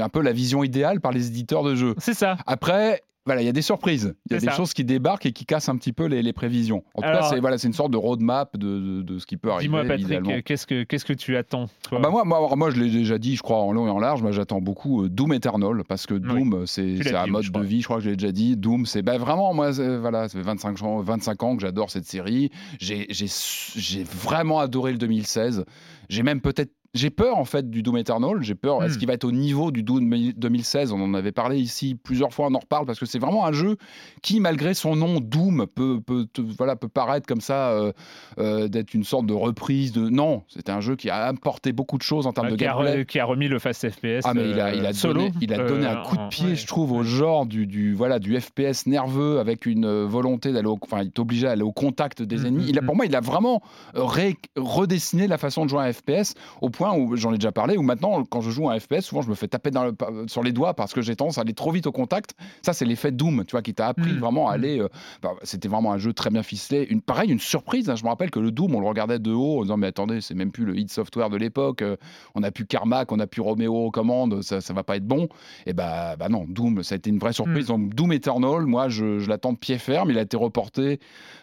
[0.00, 1.94] un peu la vision idéale par les éditeurs de jeux.
[1.98, 2.36] C'est ça.
[2.46, 4.14] Après, voilà, il y a des surprises.
[4.30, 4.52] Il y a des ça.
[4.52, 6.84] choses qui débarquent et qui cassent un petit peu les, les prévisions.
[6.94, 9.36] En tout Alors- cas, c'est voilà, une sorte de roadmap de, de, de ce qui
[9.36, 9.64] peut arriver.
[9.66, 12.90] Dis-moi, Patrick, qu'est-ce que, qu'est-ce que tu attends Ah bah moi, moi, moi, je l'ai
[12.90, 14.22] déjà dit, je crois, en long et en large.
[14.22, 17.80] Moi, j'attends beaucoup euh, Doom Eternal parce que Doom, c'est un mode de vie.
[17.80, 18.56] Je crois que je l'ai déjà dit.
[18.56, 22.06] Doom, c'est bah, vraiment, moi, voilà, ça fait 25 ans, 25 ans que j'adore cette
[22.06, 22.50] série.
[22.78, 25.64] J'ai vraiment adoré le 2016.
[26.08, 26.70] J'ai même peut-être.
[26.96, 28.38] J'ai peur en fait du Doom Eternal.
[28.40, 28.82] J'ai peur.
[28.82, 28.98] Est-ce Hmm.
[28.98, 32.46] qu'il va être au niveau du Doom 2016 On en avait parlé ici plusieurs fois.
[32.50, 33.76] On en reparle parce que c'est vraiment un jeu
[34.22, 36.00] qui, malgré son nom Doom, peut,
[36.58, 37.92] voilà, peut paraître comme ça euh,
[38.38, 40.08] euh, d'être une sorte de reprise de.
[40.08, 42.64] Non, c'était un jeu qui a apporté beaucoup de choses en termes Euh, de qui,
[42.66, 43.04] a gameplay.
[43.04, 45.52] qui a remis le Fast FPS Ah mais il a, il a solo, donné, il
[45.52, 46.54] a donné un coup de pied, ouais.
[46.56, 50.78] je trouve, au genre du, du voilà du FPS nerveux avec une volonté d'aller, au,
[50.82, 52.64] enfin, il t'obligeait à aller au contact des Mhm, ennemis.
[52.68, 52.86] Il a, mhm.
[52.86, 53.60] pour moi, il a vraiment
[53.94, 57.52] ré- redessiné la façon de jouer à un FPS au point où j'en ai déjà
[57.52, 59.84] parlé, où maintenant, quand je joue à un FPS, souvent je me fais taper dans
[59.84, 59.94] le-
[60.28, 62.34] sur les doigts parce que j'ai tendance à aller trop vite au contact.
[62.62, 64.64] Ça, c'est l'effet Doom, tu vois, qui t'a appris Mhm, vraiment à mhm.
[64.64, 64.80] aller.
[64.80, 64.88] euh,
[65.22, 66.86] bah, C'était vraiment un jeu très bien ficelé.
[66.90, 67.88] Une, pareil, une surprise.
[67.90, 67.96] hein.
[67.96, 70.20] Je me rappelle que le Doom, on le regardait de haut en disant mais attendez,
[70.20, 71.82] c'est même plus le hit software de l'époque.
[71.82, 71.96] euh,
[72.34, 75.06] on a plus Carmack, on a plus Romeo aux commandes, ça, ça va pas être
[75.06, 75.28] bon.
[75.66, 77.66] Et bah, bah non, Doom, ça a été une vraie surprise.
[77.66, 80.10] Donc Doom Eternal, moi, je, je l'attends de pied ferme.
[80.10, 80.98] Il a été reporté.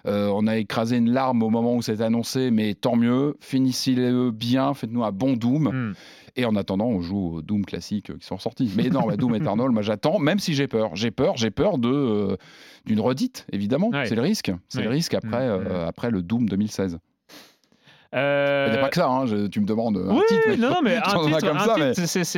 [0.05, 3.37] Euh, on a écrasé une larme au moment où c'était annoncé, mais tant mieux.
[3.39, 5.69] Finissez-le bien, faites-nous un bon Doom.
[5.69, 5.93] Hmm.
[6.35, 8.71] Et en attendant, on joue aux Doom classiques qui sont sortis.
[8.75, 10.95] Mais non, bah, Doom Eternal, moi j'attends, même si j'ai peur.
[10.95, 12.37] J'ai peur, j'ai peur de euh,
[12.85, 13.89] d'une redite, évidemment.
[13.89, 14.05] Ouais.
[14.07, 14.51] C'est le risque.
[14.69, 14.83] C'est Ouais.
[14.85, 16.97] le risque après, Mm, euh, après le Doom 2016.
[18.15, 20.41] Il Euh, n'y a pas que ça, hein, je- tu me demandes un oui, titre.
[20.47, 21.93] mais non, non, mais un titre, mais-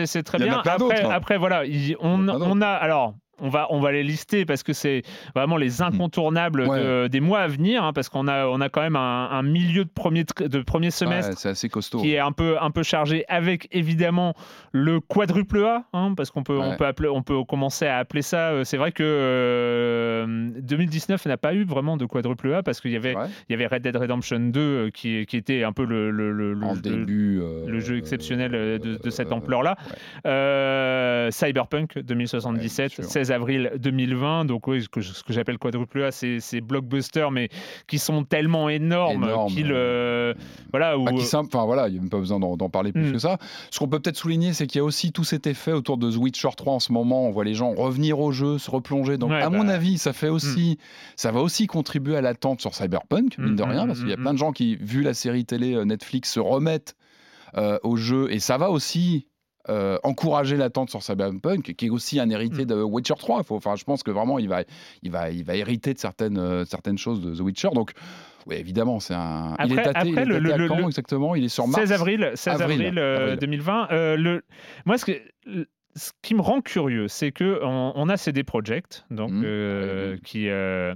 [0.05, 0.59] c'est- très il bien.
[0.65, 1.09] Après, hein.
[1.11, 2.27] après, voilà, il- Il on
[2.61, 3.13] a alors.
[3.41, 5.01] On va, on va les lister parce que c'est
[5.35, 6.79] vraiment les incontournables Ouais.
[6.81, 9.41] de- des mois à venir, hein, parce qu'on a, on a quand même un, un
[9.43, 11.99] milieu de premier, de premier semestre Ouais, c'est assez costaud.
[11.99, 14.35] qui est un peu, un peu chargé avec évidemment
[14.71, 18.21] le quadruple A, hein, parce qu'on peut, on peut, appeler, on peut commencer à appeler
[18.21, 18.51] ça.
[18.51, 22.91] euh, C'est vrai que euh, 2019 n'a pas eu vraiment de quadruple A parce qu'il
[22.91, 23.15] y avait,
[23.49, 26.31] il y avait Red Dead Redemption 2 euh, qui, qui était un peu le, le,
[26.31, 27.39] le- le- en le- début.
[27.41, 29.75] euh, le jeu exceptionnel euh, de, de cette euh, ampleur-là.
[30.25, 33.24] Euh, Cyberpunk 2077, Ouais, bien sûr.
[33.25, 34.45] 16 avril 2020.
[34.45, 35.01] Donc, oui, ce que,
[35.33, 37.49] j'appelle quadruple A, c'est c'est blockbusters, mais
[37.87, 39.71] qui sont tellement énormes Énorme, qu'ils.
[39.71, 40.33] euh,
[40.71, 42.91] voilà, où, Bah, qui simple, enfin voilà, il n'y a même pas besoin d'en parler
[42.91, 43.13] plus Mm.
[43.13, 43.37] que ça.
[43.71, 46.11] Ce qu'on peut peut-être souligner, c'est qu'il y a aussi tout cet effet autour de
[46.11, 47.27] The Witcher 3 en ce moment.
[47.27, 49.17] On voit les gens revenir au jeu, se replonger.
[49.17, 49.57] Donc, Ouais, à bah.
[49.57, 50.77] mon avis, ça fait aussi,
[51.15, 53.99] ça va aussi contribuer à l'attente sur Cyberpunk, mine Mm, de mm, rien, mm, parce
[53.99, 56.39] qu'il y a mm, plein de gens qui, vu la série télé euh, Netflix, se
[56.39, 56.95] remettent
[57.57, 59.27] euh, au jeu, et ça va aussi.
[59.69, 62.67] Euh, encourager l'attente sur Cyberpunk, qui est aussi un héritier Mm.
[62.67, 63.39] de Witcher 3.
[63.41, 64.63] Il faut, enfin, je pense que vraiment, il va,
[65.03, 67.69] il va, il va hériter de certaines, euh, certaines choses de The Witcher.
[67.73, 67.91] Donc,
[68.47, 69.55] oui, évidemment, c'est un.
[69.65, 71.35] il est Après- daté, il est après, le- à le- quand le- exactement?
[71.35, 71.79] Il est sur mars.
[71.81, 73.39] 16 avril, 16 avril, Avril, euh, avril.
[73.39, 73.87] 2020.
[73.91, 74.43] Euh, le,
[74.85, 75.11] moi, ce, que,
[75.95, 80.19] ce qui me rend curieux, c'est que on, on a CD Projekt, donc euh, Ouais,
[80.23, 80.93] qui euh,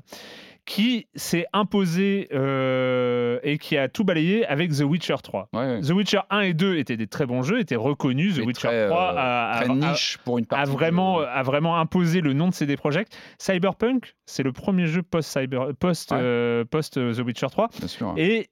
[0.70, 5.50] qui s'est imposé euh, et qui a tout balayé avec The Witcher 3.
[5.52, 5.82] Ouais, ouais.
[5.82, 8.36] The Witcher 1 et 2 étaient des très bons jeux, étaient reconnus.
[8.36, 10.72] The Witcher très, 3 euh, a, a- très a- niche pour une a partie.
[10.72, 13.18] vraiment, de- a vraiment imposé le nom de CD Projekt.
[13.40, 16.20] Cyberpunk, c'est le premier jeu post-Cyber, post, Ouais.
[16.22, 17.70] euh, post euh, The Witcher 3.
[17.80, 18.14] Bien sûr.
[18.18, 18.52] Et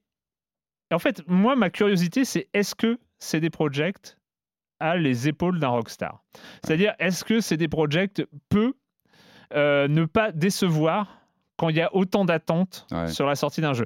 [0.92, 4.18] en fait, moi, ma curiosité, c'est est-ce que CD Projekt
[4.80, 6.24] a les épaules d'un rockstar?
[6.64, 8.74] C'est-à-dire, est-ce que CD Projekt peut
[9.54, 11.17] euh, ne pas décevoir
[11.58, 13.08] quand il y a autant d'attentes Ouais.
[13.08, 13.84] sur la sortie d'un jeu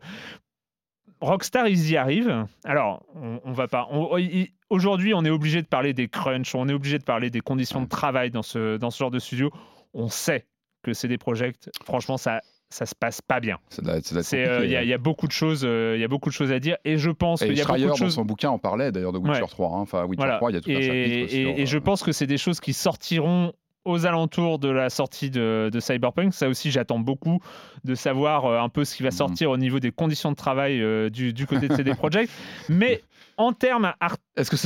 [1.20, 2.46] Rockstar, ils y arrivent.
[2.64, 3.88] Alors, on, on va pas.
[4.18, 7.40] il- Aujourd'hui, on est obligé de parler des crunchs, on est obligé de parler des
[7.42, 7.84] conditions Ouais.
[7.84, 9.50] de travail dans ce, dans ce genre de studio.
[9.92, 10.46] On sait
[10.82, 13.58] que CD Projekt, franchement, ça, ça se passe pas bien.
[13.68, 16.08] C'est, euh, Il y, a- il y a beaucoup de choses, euh, il y a
[16.08, 18.06] beaucoup de choses à dire, et je pense qu'il y a Schreier, beaucoup de dans
[18.06, 18.14] choses.
[18.14, 19.46] son bouquin, en parlait d'ailleurs de Witcher Ouais.
[19.48, 19.68] 3.
[19.76, 19.80] hein.
[19.82, 20.36] Enfin, Witcher Voilà.
[20.38, 22.10] 3, il y a tout un et, chapitre et- sur, et je euh, pense que
[22.12, 23.52] c'est des choses qui sortiront
[23.84, 26.32] aux alentours de la sortie de, de Cyberpunk.
[26.34, 27.40] Ça aussi, j'attends beaucoup
[27.84, 29.16] de savoir euh, un peu ce qui va Mhm.
[29.16, 32.30] sortir au niveau des conditions de travail euh, du, du côté de CD Projekt.
[32.68, 33.02] Mais
[33.36, 33.92] en termes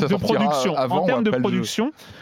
[0.09, 1.41] de production, avant en ou termes de après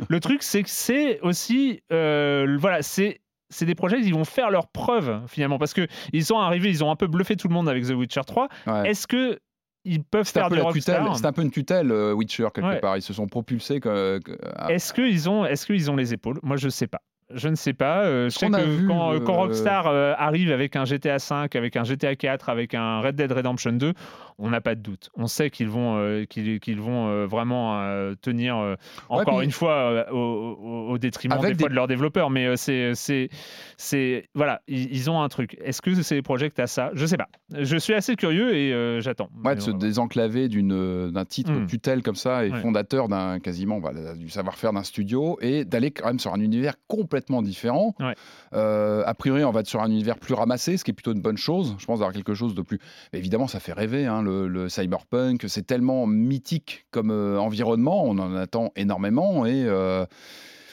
[0.09, 4.50] le truc c'est que c'est aussi, euh, voilà, c'est c'est des projets, ils vont faire
[4.50, 7.54] leurs preuves finalement parce que ils sont arrivés, ils ont un peu bluffé tout le
[7.54, 8.48] monde avec The Witcher 3.
[8.66, 8.90] Ouais.
[8.90, 9.38] Est-ce que
[9.85, 12.81] ils peuvent C'est un, faire c'est un peu une tutelle, euh, Witcher, quelque Ouais.
[12.81, 12.97] part.
[12.97, 13.81] Ils se sont propulsés.
[13.81, 16.38] Que, que- à- Est-ce qu'ils ont, est-ce qu'ils ont les épaules?
[16.42, 17.01] Moi, je sais pas.
[17.31, 18.05] Je ne sais pas.
[18.05, 21.57] Euh, je sais que vu, quand, euh, quand Rockstar euh, arrive avec un GTA 5,
[21.57, 23.94] avec un GTA 4, avec un Red Dead Redemption 2,
[24.38, 25.11] on n'a pas de doute.
[25.16, 28.77] On sait qu'ils vont, euh, qu'ils, qu'ils vont euh, vraiment euh, tenir,
[29.09, 32.31] encore puis- une fois, au, au- au détriment Avec des fois des- de leurs développeurs.
[32.31, 33.29] Mais c'est, c'est,
[33.77, 35.57] c'est, voilà, ils, ils ont un truc.
[35.62, 36.90] Est-ce que c'est Project à ça?
[36.94, 37.29] Je sais pas.
[37.53, 39.29] Je suis assez curieux et j'attends.
[39.44, 41.66] Ouais, de se désenclaver d'une, d'un titre Mm.
[41.66, 42.61] tutelle comme ça et Ouais.
[42.61, 43.81] fondateur d'un quasiment
[44.16, 47.94] du savoir-faire d'un studio et d'aller quand même sur un univers complètement différent.
[48.01, 48.14] Ouais.
[48.55, 51.12] Euh, a priori, on va être sur un univers plus ramassé, ce qui est plutôt
[51.12, 51.77] une bonne chose.
[51.79, 52.79] Je pense d'avoir quelque chose de plus.
[53.12, 54.07] Mais évidemment, ça fait rêver.
[54.07, 58.05] hein, le, le cyberpunk, c'est tellement mythique comme euh, environnement.
[58.05, 59.65] On en attend énormément et.
[59.65, 60.05] euh,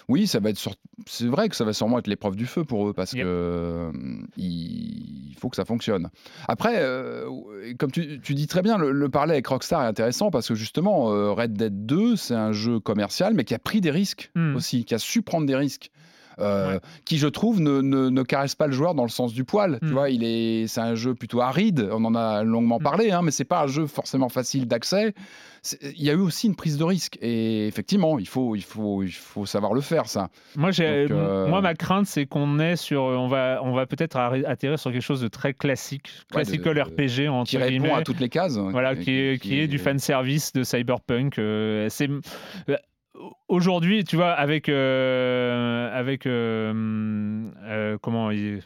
[0.10, 0.74] oui, ça va être sur-
[1.06, 3.24] c'est vrai que ça va sûrement être l'épreuve du feu pour eux parce Yep.
[3.24, 3.92] que euh,
[4.36, 6.10] il faut que ça fonctionne.
[6.50, 7.30] Après, euh,
[7.80, 10.56] comme tu, tu dis très bien, le, le parler avec Rockstar est intéressant parce que
[10.56, 14.32] justement, euh, Red Dead 2, c'est un jeu commercial, mais qui a pris des risques
[14.36, 14.56] Hmm.
[14.56, 15.92] aussi, qui a su prendre des risques.
[16.40, 16.80] Euh, Ouais.
[17.06, 19.80] qui je trouve ne, ne- ne caresse pas le joueur dans le sens du poil.
[19.82, 19.92] Tu Mm.
[19.92, 21.90] vois, il est, c'est un jeu plutôt aride.
[21.92, 22.84] On en a longuement Mm.
[22.84, 25.14] parlé, hein, mais c'est pas un jeu forcément facile d'accès.
[25.84, 29.04] Il y a eu aussi une prise de risque et effectivement, il faut, il faut,
[29.04, 30.30] il faut savoir le faire ça.
[30.56, 33.86] Moi, j'ai, Donc, euh, moi, ma crainte, c'est qu'on est sur, on va, on va
[33.86, 37.58] peut-être atterrir sur quelque chose de très classique, Ouais, de- classical de- RPG entre Qui
[37.58, 37.92] répond guillemets.
[37.94, 38.58] à toutes les cases.
[38.58, 41.38] Voilà, qui est, qui est du fan service de cyberpunk.
[41.38, 42.10] euh, c'est
[43.48, 48.60] aujourd'hui, tu vois, avec euh, avec euh, euh, comment j'ai-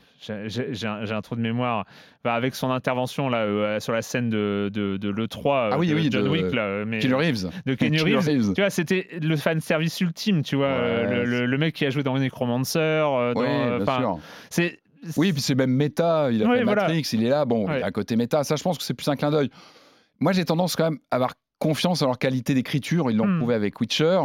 [0.87, 1.85] un, trou de mémoire.
[2.23, 5.95] Bah, avec son intervention là sur la scène de, de, de l'E3 Ah oui, de
[5.95, 7.49] oui, John de Wick là, mais Keanu Reeves.
[7.65, 8.25] de Keanu Reeves.
[8.27, 8.53] Reeves.
[8.53, 12.01] Tu vois, c'était le fan service ultime, tu vois, Ouais, le, mec qui a joué
[12.03, 12.79] dans Necromancer.
[13.01, 14.19] dans, Oui, bien enfin, sûr.
[14.49, 14.79] C'est
[15.17, 16.29] Oui, puis c'est même méta.
[16.31, 16.83] Il a Ouais, fait voilà.
[16.83, 17.45] Matrix, il est là.
[17.45, 17.83] Bon, Ouais.
[17.83, 18.43] un côté méta.
[18.43, 19.49] Ça, je pense que c'est plus un clin d'œil.
[20.19, 23.11] Moi, j'ai tendance quand même à avoir confiance en leur qualité d'écriture.
[23.11, 23.37] Ils l'ont Hmm.
[23.37, 24.19] prouvé avec Witcher.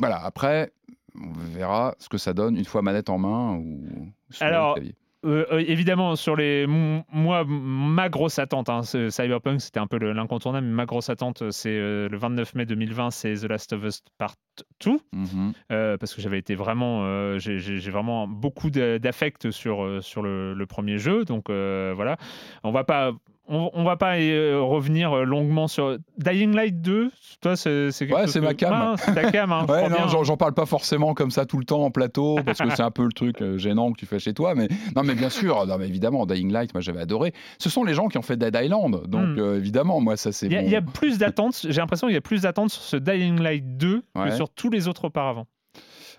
[0.00, 0.72] Voilà, après,
[1.14, 4.74] on verra ce que ça donne une fois manette en main ou sur le Alors,
[4.74, 4.94] clavier.
[5.26, 10.12] Euh, euh, évidemment, sur les, moi, ma grosse attente, hein, Cyberpunk, c'était un peu le-
[10.14, 13.84] l'incontournable, mais ma grosse attente, c'est euh, le 29 mai 2020, c'est The Last of
[13.84, 14.36] Us Part
[14.82, 15.52] 2, Mhm.
[15.72, 20.96] euh, parce que j'avais été vraiment, j'ai vraiment beaucoup d'affect sur, sur le, le premier
[20.98, 22.16] jeu, donc voilà.
[22.64, 23.12] On va pas.
[23.52, 27.10] On, on va pas euh, revenir euh, longuement sur Dying Light 2.
[27.40, 28.72] Toi, c'est quelque Ouais, chose c'est que- ma cam.
[28.72, 29.50] Ah, c'est ta cam.
[29.50, 32.58] Hein, Ouais, non, j'en- parle pas forcément comme ça tout le temps en plateau parce
[32.58, 34.54] que c'est un peu le truc euh, gênant que tu fais chez toi.
[34.54, 37.32] Mais non, mais bien sûr, non, mais évidemment, Dying Light, moi j'avais adoré.
[37.58, 39.38] Ce sont les gens qui ont fait Dead Island, donc Hmm.
[39.38, 40.46] euh, évidemment, moi ça c'est.
[40.46, 41.66] Il y, a, y plus d'attentes.
[41.68, 44.28] J'ai l'impression qu'il y a plus d'attentes sur ce Dying Light 2 Ouais.
[44.28, 45.46] que sur tous les autres auparavant.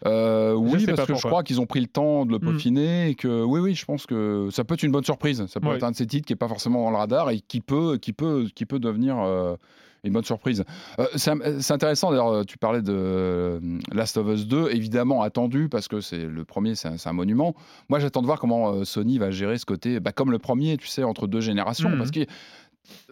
[0.05, 2.41] Euh, oui, parce que je crois qu'ils ont pris le temps de le Hmm.
[2.53, 5.45] peaufiner et que oui, oui, je pense que ça peut être une bonne surprise.
[5.47, 7.39] Ça peut être un de ces titres qui est pas forcément dans le radar et
[7.39, 9.55] qui peut, qui peut, qui peut devenir euh,
[10.03, 10.63] une bonne surprise.
[10.99, 12.45] Euh, c'est intéressant d'ailleurs.
[12.45, 13.59] Tu parlais de
[13.93, 17.53] Last of Us 2, évidemment attendu parce que c'est le premier, c'est un, monument.
[17.89, 20.87] Moi, j'attends de voir comment Sony va gérer ce côté, bah, comme le premier, tu
[20.87, 21.97] sais, entre deux générations, Mhm.
[21.99, 22.21] parce que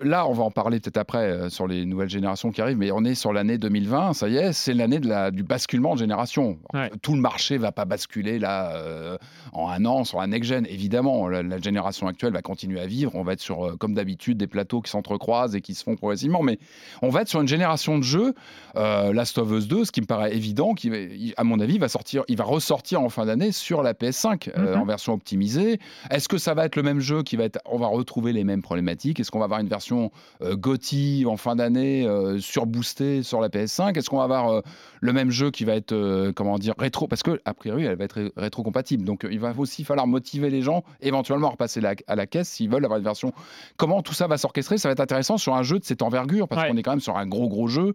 [0.01, 2.91] Là, on va en parler peut-être après euh, sur les nouvelles générations qui arrivent, mais
[2.91, 6.57] on est sur l'année 2020, ça y est, c'est l'année la- du basculement de génération.
[6.73, 6.89] Ouais.
[7.01, 9.17] Tout le marché va pas basculer là euh,
[9.53, 10.65] en un an sur un next-gen.
[10.69, 13.11] Évidemment, la, la génération actuelle va continuer à vivre.
[13.15, 15.95] On va être sur, euh, comme d'habitude, des plateaux qui s'entrecroisent et qui se font
[15.95, 16.59] progressivement, mais
[17.01, 18.33] on va être sur une génération de jeux.
[18.75, 22.23] Last of Us 2, ce qui me paraît évident, qui, à mon avis, va sortir,
[22.27, 24.81] il va ressortir en fin d'année sur la PS5 euh, Mhm.
[24.81, 25.79] en version optimisée.
[26.09, 28.43] Est-ce que ça va être le même jeu qui va être, on va retrouver les
[28.43, 29.19] mêmes problématiques?
[29.19, 33.49] Est-ce qu'on va avoir une version euh, GOTY en fin d'année euh, surboostée sur la
[33.49, 34.61] PS5 Est-ce qu'on va avoir euh,
[35.01, 37.07] le même jeu qui va être, euh, comment dire, rétro?
[37.07, 39.03] Parce que a priori, elle va être ré- rétro-compatible.
[39.03, 42.49] Donc, il va aussi falloir motiver les gens, éventuellement à repasser la- à la caisse
[42.49, 43.33] s'ils veulent avoir une version.
[43.77, 44.77] Comment tout ça va s'orchestrer?
[44.77, 46.69] Ça va être intéressant sur un jeu de cette envergure, parce Ouais.
[46.69, 47.93] qu'on est quand même sur un gros gros jeu.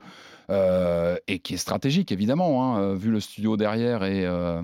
[0.50, 4.04] euh, et qui est stratégique évidemment, hein, vu le studio derrière.
[4.04, 4.60] Et euh,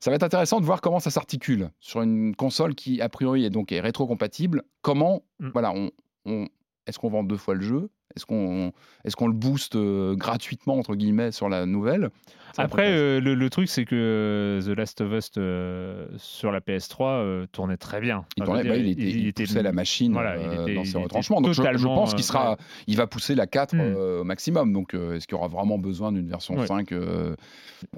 [0.00, 3.44] ça va être intéressant de voir comment ça s'articule sur une console qui a priori
[3.44, 4.62] est donc est rétro-compatible.
[4.80, 5.50] Comment, Mm.
[5.52, 5.90] voilà, on,
[6.26, 6.46] on-
[6.86, 7.90] est-ce qu'on vend deux fois le jeu?
[8.14, 8.72] Est-ce qu'on
[9.04, 12.10] est-ce qu'on le booste euh, gratuitement entre guillemets sur la nouvelle?
[12.54, 16.52] Ça Après, euh, le, le truc, c'est que euh, The Last of Us euh, sur
[16.52, 18.26] la PS3 euh, tournait très bien.
[18.36, 21.40] Il, tournait- bah, il était, il poussait la machine voilà, il était- dans ses retranchements.
[21.40, 23.96] Donc je, pense qu'il sera, il va pousser la 4 Hmm.
[24.20, 24.74] au maximum.
[24.74, 26.66] Donc est-ce qu'il y aura vraiment besoin d'une version Ouais.
[26.66, 27.34] 5 euh,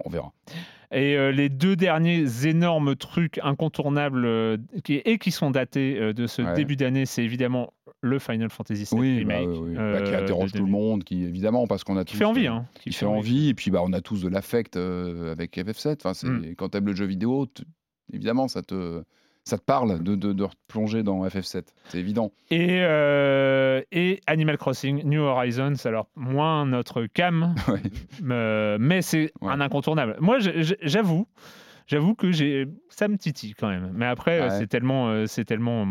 [0.04, 0.32] On verra.
[0.92, 6.12] Et euh, les deux derniers énormes trucs incontournables euh, qui, et qui sont datés euh,
[6.12, 6.54] de ce Ouais.
[6.54, 9.48] début d'année, c'est évidemment le Final Fantasy VII Oui, bah, Remake.
[9.61, 9.74] oui, oui.
[9.78, 12.24] euh, Bah, qui interroge de- tout le monde, qui évidemment parce qu'on a tous, fait
[12.24, 12.46] envie.
[12.48, 15.57] euh, Hein, qui fait envie et puis bah on a tous de l'affect euh, avec
[15.57, 15.96] FF7.
[16.02, 16.54] Enfin, c'est Mm.
[16.57, 17.46] quand t'aimes le jeu vidéo,
[18.12, 19.02] évidemment ça te
[19.46, 21.64] ça te parle de, de, de replonger dans FF7.
[21.90, 22.33] C'est évident.
[22.50, 27.83] Et, euh, et Animal Crossing New Horizons, alors moins notre cam, Ouais.
[28.30, 29.52] euh, mais c'est Ouais.
[29.52, 30.16] un incontournable.
[30.20, 31.26] Moi, j'avoue,
[31.87, 33.90] j'avoue que j'ai ça me titille quand même.
[33.94, 34.59] Mais après, euh, Ouais.
[34.61, 35.85] c'est tellement, euh, c'est tellement,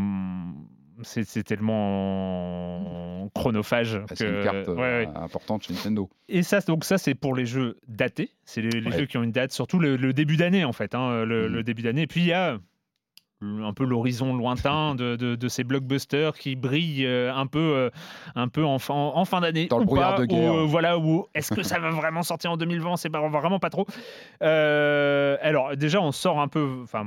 [1.01, 3.99] c'est tellement chronophage.
[4.09, 6.09] Ah, c'est une carte euh, importante chez Nintendo.
[6.29, 8.31] Et ça, donc ça, c'est pour les jeux datés.
[8.45, 11.49] C'est les, jeux qui ont une date, surtout le, début d'année en fait, hein, le,
[11.49, 11.53] mm.
[11.53, 12.03] le, début d'année.
[12.03, 12.57] Et puis il y a
[13.43, 17.89] un peu l'horizon lointain de, de, ces blockbusters qui brillent euh, un peu, euh,
[18.35, 19.67] un peu en, en, fin d'année.
[19.67, 20.53] Dans le brouillard de guerre.
[20.53, 23.85] Euh, voilà, ou est-ce que ça va vraiment sortir en 2020 C'est vraiment pas trop.
[24.41, 26.79] alors, déjà, on sort un peu.
[26.83, 27.05] Enfin,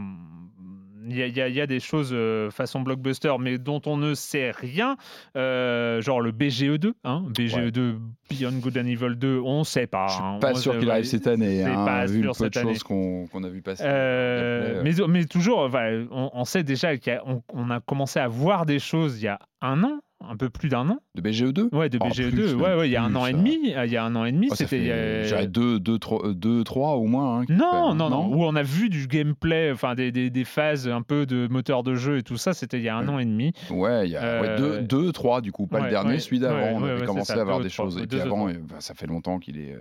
[1.08, 4.96] il y, a des choses euh, façon blockbuster, mais dont on ne sait rien,
[5.36, 7.96] euh, genre le BGE2, hein, BGE2
[8.28, 10.08] Beyond Good and Evil 2, on ne sait pas.
[10.08, 11.62] Je suis hein, pas sûr qu'il arrive cette année.
[11.62, 13.84] Hein, pas vu sûr peu de choses qu'on a vu passer.
[13.86, 18.78] Euh, mais, mais, toujours, on, on, sait déjà qu'on on a commencé à voir des
[18.78, 20.98] choses il y a un an un peu plus d'un an.
[21.14, 22.54] De BGE2 Ouais, de BGE2.
[22.54, 23.58] ouais, ouais, il y a un an et demi.
[23.62, 25.24] Il y a un an et demi, c'était.
[25.24, 27.40] J'avais deux, deux, trois, deux, trois au moins.
[27.40, 30.88] Hein, non, non, non, Où on a vu du gameplay, enfin des, des, des, phases
[30.88, 33.18] un peu de moteur de jeu et tout ça, c'était il y a un an
[33.18, 33.52] et demi.
[33.70, 36.80] Ouais, il y a ouais, deux, deux, trois du coup, pas le dernier, celui d'avant.
[36.80, 37.98] on avait commencé à avoir des choses.
[37.98, 38.48] Et puis avant,
[38.78, 39.76] ça fait longtemps qu'il est.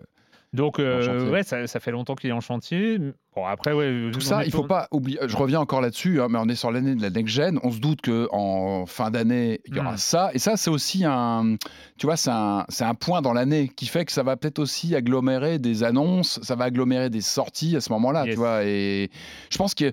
[0.55, 2.97] Donc, euh, ouais, ça, ça, fait longtemps qu'il est en chantier.
[3.35, 4.09] Bon, après, ouais.
[4.11, 5.19] Tout ça, il faut pas oublier.
[5.27, 7.59] Je reviens encore là-dessus, hein, mais on est sur l'année de la next gen.
[7.63, 9.97] On se doute qu'en fin d'année, il y aura hmm.
[9.97, 10.31] ça.
[10.33, 11.57] Et ça, c'est aussi un.
[11.97, 14.95] Tu vois, c'est un, un, point dans l'année qui fait que ça va peut-être aussi
[14.95, 18.63] agglomérer des annonces, ça va agglomérer des sorties à ce moment-là, tu vois.
[18.63, 19.11] Et
[19.51, 19.91] je pense que.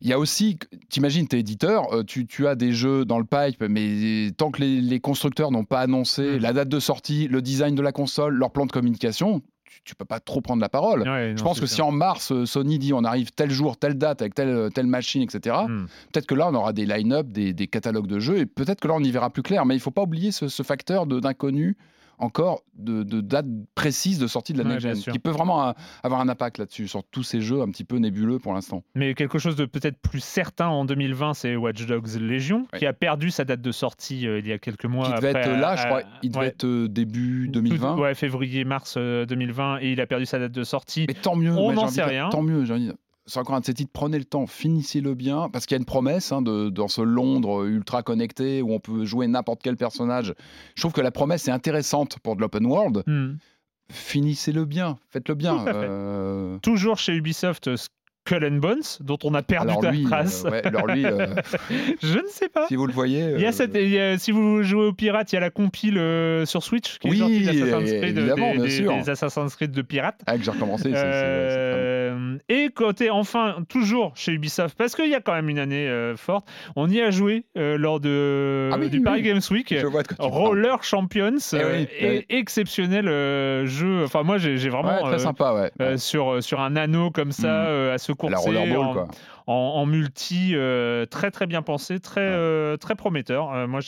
[0.00, 3.24] Il y a aussi, t'imagines, t'es éditeur, euh, tu, tu, as des jeux dans le
[3.24, 6.40] pipe, mais tant que les, les constructeurs n'ont pas annoncé hmm.
[6.40, 9.42] la date de sortie, le design de la console, leur plan de communication,
[9.84, 11.04] tu, peux pas trop prendre la parole.
[11.04, 14.22] je pense que si en mars, euh, Sony dit on arrive tel jour, telle date,
[14.22, 15.86] avec telle, telle machine, etc., hmm.
[16.12, 18.88] peut-être que là, on aura des line-up, des, des, catalogues de jeux, et peut-être que
[18.88, 19.66] là, on y verra plus clair.
[19.66, 21.76] Mais il faut pas oublier ce, ce facteur d'inconnu
[22.18, 26.20] encore de, de date précise de sortie de la next gen, qui peut vraiment avoir
[26.20, 28.82] un impact là-dessus, sur tous ces jeux un petit peu nébuleux pour l'instant.
[28.94, 32.92] Mais quelque chose de peut-être plus certain en 2020, c'est Watch Dogs Legion, qui a
[32.92, 35.08] perdu sa date de sortie euh, il y a quelques mois.
[35.08, 37.96] Qui devait être là, je crois, il devait être euh, début 2020.
[37.98, 41.06] ouais, février-mars 2020, euh, et il a perdu sa date de sortie.
[41.08, 42.28] Mais tant mieux, on n'en sait rien.
[42.28, 44.46] Tant mieux, j'ai envie de dire c'est encore un de ces titres, prenez le temps,
[44.46, 48.62] finissez-le bien, parce qu'il y a une promesse hein, de, dans ce Londres ultra connecté
[48.62, 50.34] où on peut jouer n'importe quel personnage.
[50.74, 53.02] Je trouve que la promesse est intéressante pour de l'open world.
[53.06, 53.34] Hmm.
[53.90, 55.66] Finissez-le bien, faites-le bien.
[55.66, 56.58] Euh.
[56.58, 57.70] Toujours chez Ubisoft,
[58.24, 60.44] Cullen Bones, dont on a perdu la trace.
[60.44, 61.26] Euh, alors lui, euh,
[62.02, 62.66] je ne sais pas.
[62.68, 63.32] Si vous le voyez.
[63.34, 63.74] Il y a cette,
[64.18, 65.94] si vous jouez au pirate, il y a la compile
[66.44, 70.20] sur Switch qui est sortie d'Assassin's Creed, des, Assassin's Creed de pirates.
[70.26, 70.92] Ah, que j'ai recommencé.
[70.94, 71.87] Euh,
[72.48, 76.16] et côté, enfin, toujours chez Ubisoft, parce qu'il y a quand même une année euh,
[76.16, 79.74] forte, on y a joué euh, lors de, ah du Paris Games Week.
[80.18, 83.06] Roller Champions, eh exceptionnel
[83.66, 84.04] jeu.
[84.04, 85.02] Enfin, moi, j'ai vraiment.
[85.02, 87.94] très sympa, sur, sur un anneau comme ça, mm.
[87.94, 88.34] à se courser.
[88.34, 89.08] La rollerball, quoi
[89.50, 93.50] en, multi, euh, très très bien pensé, très, euh, très prometteur.
[93.54, 93.80] Euh, moi,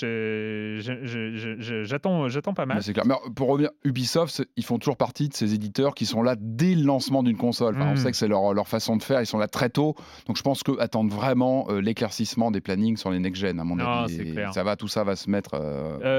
[1.84, 2.82] j'attends, j'attends pas mal.
[2.82, 3.04] C'est clair.
[3.06, 6.74] Mais pour revenir, Ubisoft, ils font toujours partie de ces éditeurs qui sont là dès
[6.74, 7.76] le lancement d'une console.
[7.78, 7.96] On hmm.
[7.96, 9.94] sait que c'est leur, leur, façon de faire, ils sont là très tôt.
[10.26, 14.34] Donc je pense qu'eux attendent vraiment l'éclaircissement des plannings sur les next-gen, à mon avis.
[14.52, 15.58] Ça va, tout ça va se mettre.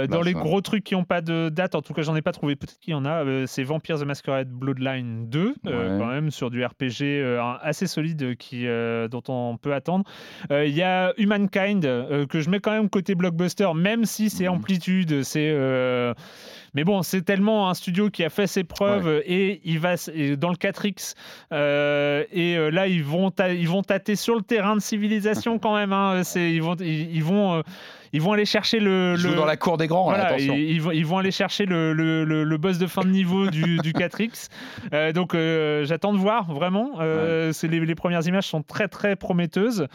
[0.08, 2.32] dans les gros trucs qui n'ont pas de date, en tout cas, j'en ai pas
[2.32, 2.56] trouvé.
[2.56, 3.48] Peut-être qu'il y en a.
[3.48, 7.26] c'est Vampires the Masquerade Bloodline 2, quand même, sur du RPG
[7.64, 8.68] assez solide qui,
[9.10, 10.06] dont on peut attendre.
[10.52, 14.30] Euh, il y a Humankind euh, que je mets quand même côté blockbuster, même si
[14.30, 14.56] c'est mhm.
[14.56, 16.14] amplitude, c'est euh,
[16.74, 19.96] mais bon, c'est tellement un studio qui a fait ses preuves et il va
[20.38, 21.16] dans le 4X.
[21.52, 25.92] et là, ils vont, ils vont tâter sur le terrain de civilisation quand même.
[25.92, 26.22] Hein.
[26.36, 27.62] ils vont, ils vont
[28.14, 29.16] ils vont aller chercher le.
[29.16, 29.36] le...
[29.36, 30.54] dans la cour des grands, attention.
[30.54, 33.78] Ils, vont, ils vont aller chercher le, le, le, boss de fin de niveau du,
[33.78, 34.48] du 4X.
[34.94, 36.92] Euh, donc euh, j'attends de voir, vraiment.
[37.00, 39.88] Euh, les, les, premières images sont très très prometteuses.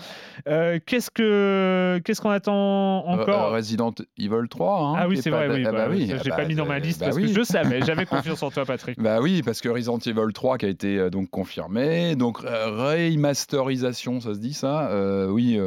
[0.46, 4.80] qu'est-ce que qu'est-ce qu'on attend encore Resident Evil 3.
[4.80, 5.64] Hein, ah oui, c'est vrai, oui.
[5.66, 6.06] Ah bah, bah oui.
[6.06, 8.50] J'ai ah pas bah, mis dans ma liste parce que je savais, j'avais confiance en
[8.50, 8.98] toi, Patrick.
[8.98, 12.16] Bah oui, parce que Resident Evil 3 qui a été donc confirmé.
[12.16, 14.90] Donc remasterisation, ça se dit ça
[15.28, 15.58] Oui,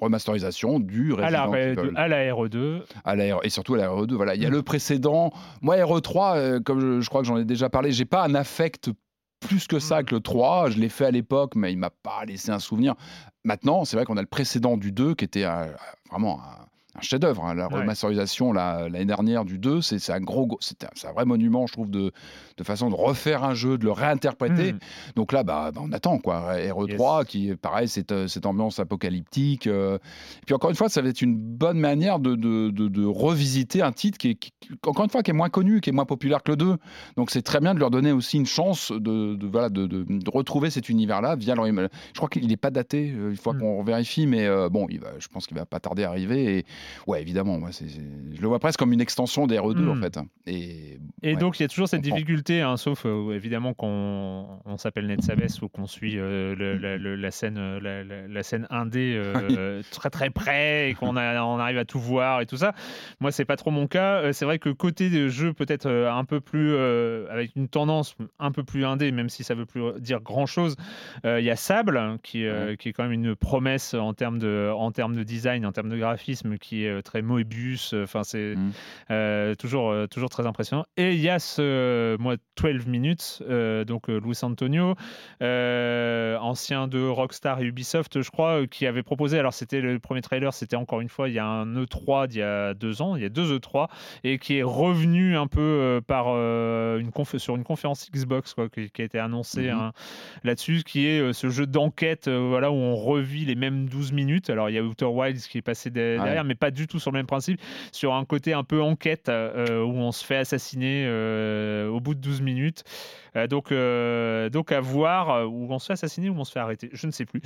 [0.00, 2.84] remasterisation du Resident Evil à la RE2.
[3.04, 4.36] À la et surtout à la RE2, voilà.
[4.36, 5.32] Il y a le précédent.
[5.62, 8.90] Moi, RE3, euh, comme je, crois que j'en ai déjà parlé, j'ai pas un affect
[9.40, 10.70] plus que ça que le 3.
[10.70, 12.94] Je l'ai fait à l'époque, mais il m'a pas laissé un souvenir.
[13.44, 15.44] Maintenant, c'est vrai qu'on a le précédent du 2 qui était
[16.08, 16.67] vraiment un,
[16.98, 17.44] un chef-d'œuvre.
[17.44, 17.54] Hein.
[17.54, 21.90] La remasterisation l'année dernière du 2, c'est un gros, c'est un, vrai monument, je trouve,
[21.90, 22.12] de,
[22.56, 24.72] de, façon de refaire un jeu, de le réinterpréter.
[24.72, 24.78] Hmm.
[25.16, 26.56] Donc là, bah, bah, on attend quoi.
[26.56, 29.66] RE3, qui pareil, cette, euh, cette ambiance apocalyptique.
[29.66, 29.96] Euh.
[29.96, 33.82] Et puis encore une fois, ça va être une bonne manière de, de, de, revisiter
[33.82, 34.38] un titre qui est,
[34.86, 36.76] encore une fois, qui est moins connu, qui est moins populaire que le 2.
[37.16, 40.88] Donc c'est très bien de leur donner aussi une chance de, voilà, de, retrouver cet
[40.88, 41.66] univers-là via leur.
[41.66, 43.60] Je crois qu'il n'est pas daté, euh, il faut hmm.
[43.60, 46.58] qu'on vérifie, mais bon, il va, je pense qu'il va pas tarder à arriver.
[46.58, 46.64] Et
[47.06, 47.58] Ouais, évidemment.
[47.58, 50.02] Moi, je le vois presque comme une extension des RE2 en Hmm.
[50.02, 50.18] fait.
[50.46, 51.36] Et, Et ouais.
[51.36, 52.16] donc, il y a toujours cette comprends.
[52.16, 56.96] difficulté, hein, sauf euh, évidemment qu'on on s'appelle Netsabes ou qu'on suit euh, le- la,
[56.96, 61.42] le- la scène, euh, la, la- scène indé euh, très très près et qu'on a-
[61.42, 62.72] on arrive à tout voir et tout ça.
[63.20, 64.32] Moi, c'est pas trop mon cas.
[64.32, 66.76] C'est vrai que côté des jeux, peut-être un peu plus
[67.30, 70.76] avec une tendance un peu plus indé, même si ça veut plus dire grand chose.
[71.24, 74.70] Il y a Sable qui, euh, qui est quand même une promesse en termes de,
[74.74, 77.94] en termes de design, en termes de graphisme, qui est euh, très Moebius.
[77.94, 78.70] Enfin, c'est Mm.
[79.10, 80.84] euh, toujours, euh, toujours très impressionnant.
[80.96, 84.94] Et il y a ce euh, moi 12 minutes, euh, donc euh, Luis Antonio,
[85.42, 89.38] euh, ancien de Rockstar et Ubisoft, je crois, euh, qui avait proposé.
[89.38, 92.38] Alors c'était le premier trailer, c'était encore une fois il y a un E3 d'il
[92.40, 93.88] y a deux ans, il y a deux E3,
[94.24, 98.68] et qui est revenu un peu euh, par euh, une sur une conférence Xbox quoi,
[98.68, 99.78] qui, a été annoncée Mhm.
[99.78, 99.92] hein,
[100.44, 104.12] là-dessus, qui est euh, ce jeu d'enquête, euh, voilà où on revit les mêmes 12
[104.12, 104.50] minutes.
[104.50, 105.92] Alors il y a Outer Wilds qui est passé Ouais.
[105.94, 107.60] derrière, mais pas du tout sur le même principe
[107.92, 112.14] sur un côté un peu enquête euh, où on se fait assassiner euh, au bout
[112.14, 112.84] de 12 minutes.
[113.36, 113.72] Euh, donc,
[114.52, 117.12] donc à voir où on se fait assassiner ou on se fait arrêter, je ne
[117.12, 117.40] sais plus.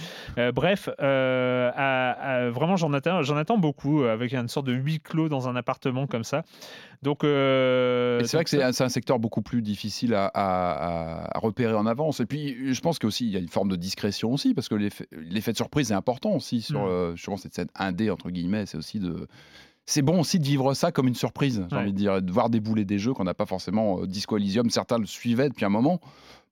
[0.54, 5.28] Bref, à- à- vraiment j'en attends, j'en attends beaucoup avec une sorte de huis clos
[5.28, 6.42] dans un appartement comme ça.
[7.02, 12.20] Donc, c'est vrai que c'est un, secteur beaucoup plus difficile à, repérer en avance.
[12.20, 14.74] Et puis, je pense qu'aussi, il y a une forme de discrétion aussi, parce que
[14.76, 16.88] l'effet de surprise est important aussi sur Mm.
[16.88, 18.66] euh, justement cette scène indé, entre guillemets.
[18.66, 19.26] C'est aussi de.
[19.84, 21.82] C'est bon aussi de vivre ça comme une surprise, j'ai Ouais.
[21.82, 24.00] envie de dire, de voir débouler des jeux qu'on n'a pas forcément.
[24.00, 26.00] euh, Disco Elysium, certains le suivaient depuis un moment.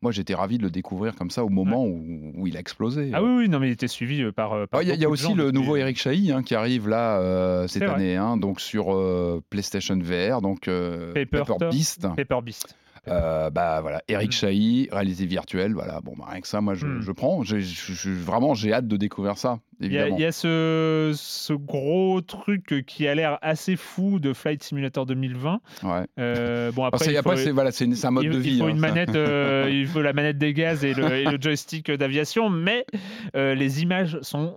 [0.02, 3.10] Moi, j'étais ravi de le découvrir comme ça au moment où, où il a explosé.
[3.14, 4.54] Ah oui, oui, non, mais il était suivi euh, par.
[4.54, 6.54] euh, Ah, Il y a, y a aussi le depuis- nouveau Eric Chahi hein, qui
[6.56, 11.44] arrive là euh, cette année, hein, donc sur euh, PlayStation VR, donc euh, Paper.
[11.70, 12.08] Beast.
[12.16, 12.74] Paper Beast.
[13.08, 14.32] Euh, bah voilà, Eric Mm.
[14.32, 16.00] Chahi, réalisé virtuel, voilà.
[16.02, 17.00] Bon, bah, rien que ça, moi, je, Mm.
[17.02, 17.42] je prends.
[18.24, 20.16] Vraiment, j'ai hâte de découvrir ça, Il y a, évidemment.
[20.18, 25.06] il y a ce, ce gros truc qui a l'air assez fou de Flight Simulator
[25.06, 25.60] 2020.
[25.82, 26.04] Ouais.
[26.18, 27.70] Euh, bon, Après, après, c'est il faut, voilà,
[28.04, 28.58] un mode il- de il vie.
[28.58, 31.38] faut hein, une manette, euh, il faut la manette des gaz et le, et le
[31.40, 32.84] joystick d'aviation, mais
[33.36, 34.56] euh, les images sont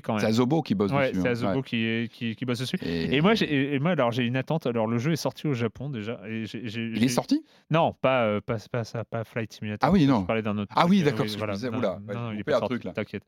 [0.00, 0.30] quand C'est même.
[0.32, 1.20] Azobo qui bosse Ouais, dessus.
[1.22, 2.76] c'est hein, Azobo qui, qui, qui bosse dessus.
[2.82, 4.66] Et, Et moi, et- alors j'ai une attente.
[4.66, 6.20] Alors le jeu est sorti au Japon déjà.
[6.28, 7.44] Et il est sorti?
[7.70, 9.88] Non, pas, euh, pas, pas ça, pas Flight Simulator.
[9.88, 10.24] Ah oui, Je non.
[10.24, 10.72] parlais d'un autre.
[10.76, 12.78] Ah oui, euh, d'accord, oula, non, ouais, non, j'ai il est pas sorti.
[12.94, 13.24] T'inquiète.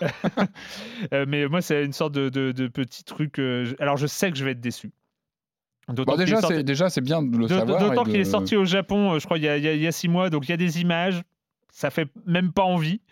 [1.12, 3.38] Euh, mais moi, c'est une sorte de, de, de petit truc.
[3.78, 4.90] alors, je sais que je vais être déçu.
[5.88, 7.78] Bon, déjà, sorti- c'est c'est bien de le savoir.
[7.80, 10.30] D'autant qu'il est sorti au Japon, je crois, y a- il y a six mois,
[10.30, 11.22] donc il y a des images.
[11.76, 13.02] Ça fait même pas envie,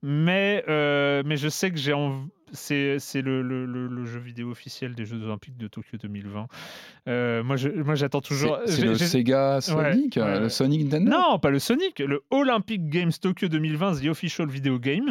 [0.00, 2.28] mais, euh, mais je sais que j'ai envie.
[2.52, 6.46] C'est c'est le, le- le- le jeu vidéo officiel des Jeux Olympiques de Tokyo 2020.
[7.08, 7.56] Euh, moi,
[7.94, 8.58] j'attends toujours.
[8.66, 10.40] C'est le Sega Sonic, ouais, euh, ouais.
[10.40, 11.10] le Sonic Nintendo.
[11.10, 15.06] Non, pas le Sonic, le Olympic Games Tokyo 2020, The Official Video Game,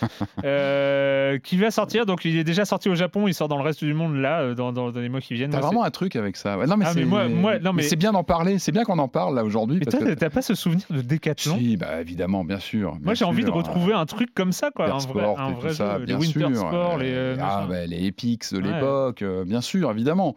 [0.44, 2.06] euh, qui va sortir.
[2.06, 4.40] Donc, il est déjà sorti au Japon, il sort dans le reste du monde là,
[4.40, 5.50] euh, dans, dans- dans les mois qui viennent.
[5.50, 6.58] T'as vraiment un truc avec ça.
[6.58, 8.58] Ouais, non, mais Ah, mais c'est moi- moi- non, mais- c'est bien d'en parler.
[8.58, 9.78] C'est bien qu'on en parle là aujourd'hui.
[9.80, 12.92] Mais toi, t'as pas ce souvenir de Décathlon Si, bah, évidemment, bien sûr.
[12.92, 14.86] bien Moi, j'ai envie de sûr, retrouver un truc comme ça, quoi.
[14.92, 16.56] Un vrai, un vrai ça, bien les Winter sûr.
[16.56, 17.12] Sport, les.
[17.12, 18.72] euh, ah, bah, les Epics de Ouais.
[18.72, 20.36] l'époque, euh, bien sûr, évidemment.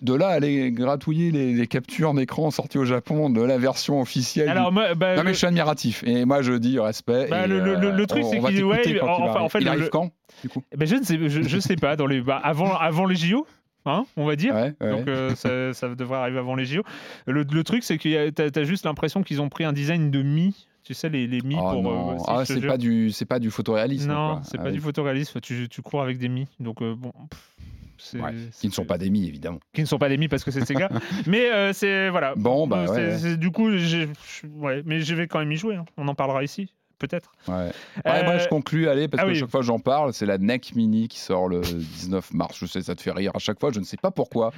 [0.00, 4.48] De là, aller gratouiller les, les captures d'écran sorties au Japon de la version officielle.
[4.48, 6.04] Alors, du- bah, non, mais le- je suis admiratif.
[6.06, 7.26] Et moi, je dis respect.
[7.28, 9.88] Bah, et, le- le- le- le truc, c'est qu'il- ouais, enfin, en fait, il arrive
[9.88, 10.10] quand
[10.42, 10.62] du coup?
[10.76, 13.44] Bah, je ne sais, je, je sais pas, dans les, bah, avant, avant les JO,
[13.86, 14.54] hein, on va dire.
[14.54, 14.90] Ouais, ouais.
[14.90, 16.82] Donc euh, ça, ça devrait arriver avant les JO.
[17.26, 20.22] Le, le truc, c'est que tu as, juste l'impression qu'ils ont pris un design de
[20.22, 20.67] Mi.
[20.88, 21.82] Tu sais, les, les Mi Oh pour.
[21.82, 22.12] non.
[22.12, 24.08] euh, ah, c'est pas du, c'est pas du photoréalisme.
[24.08, 25.38] Non, c'est Ah pas du photoréalisme.
[25.42, 26.46] Tu, tu cours avec des Mi.
[26.60, 27.12] Donc, euh, bon.
[27.28, 29.58] pff, Ouais, Qui ne sont pas des mi, évidemment.
[29.74, 30.88] qui ne sont pas des Mi parce que c'est Sega.
[31.26, 32.08] mais euh, c'est.
[32.08, 32.32] Voilà.
[32.36, 33.36] Bon, bah Euh, ouais.
[33.36, 35.74] du coup, ouais, mais je vais quand même y jouer.
[35.76, 35.84] hein.
[35.98, 37.32] On en parlera ici, peut-être.
[37.46, 37.70] Ouais.
[38.04, 39.38] Ouais, moi, je conclus, allez, parce ah que oui.
[39.38, 42.56] chaque fois j'en parle, c'est la NEC Mini qui sort le 19 mars.
[42.58, 44.52] Je sais, ça te fait rire à chaque fois, je ne sais pas pourquoi.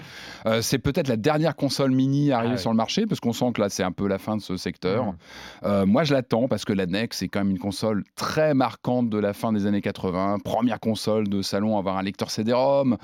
[0.47, 3.53] Euh, c'est peut-être la dernière console mini arrivée Ah sur le marché, parce qu'on sent
[3.55, 5.15] que là, c'est un peu la fin de ce secteur.
[5.65, 9.11] Euh, moi, je l'attends, parce que la NEC, c'est quand même une console très marquante
[9.11, 10.39] de la fin des années 80.
[10.45, 12.97] Première console de salon à avoir un lecteur CD-ROM.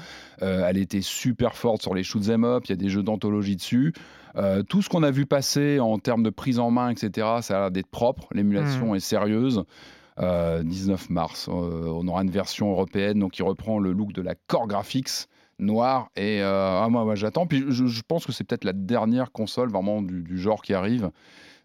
[0.42, 3.56] Euh, elle était super forte sur les shoot'em up, il y a des jeux d'anthologie
[3.56, 3.92] dessus.
[4.36, 7.56] Euh, tout ce qu'on a vu passer en termes de prise en main, etc., ça
[7.56, 8.28] a l'air d'être propre.
[8.32, 9.64] L'émulation est sérieuse.
[10.18, 11.52] Euh, 19 mars, euh,
[11.88, 15.28] on aura une version européenne donc qui reprend le look de la Core Graphics
[15.58, 18.72] noir et euh, ah, moi, moi, j'attends puis je, je pense que c'est peut-être la
[18.72, 21.10] dernière console vraiment du, du genre qui arrive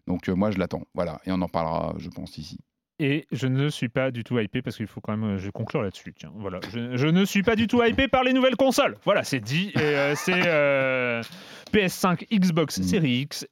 [0.06, 2.58] donc euh, moi je l'attends voilà et on en parlera je pense ici
[3.04, 5.46] Et je ne suis pas du tout hypé parce qu'il faut quand même euh, je
[5.46, 6.14] vais conclure là-dessus.
[6.16, 6.60] Tiens, voilà.
[6.72, 8.96] Je, je ne suis pas du tout hypé par les nouvelles consoles.
[9.04, 9.72] Voilà, c'est dit.
[9.74, 11.20] Et, euh, c'est euh,
[11.72, 12.82] PS5, Xbox Mm.
[12.84, 13.46] Series X.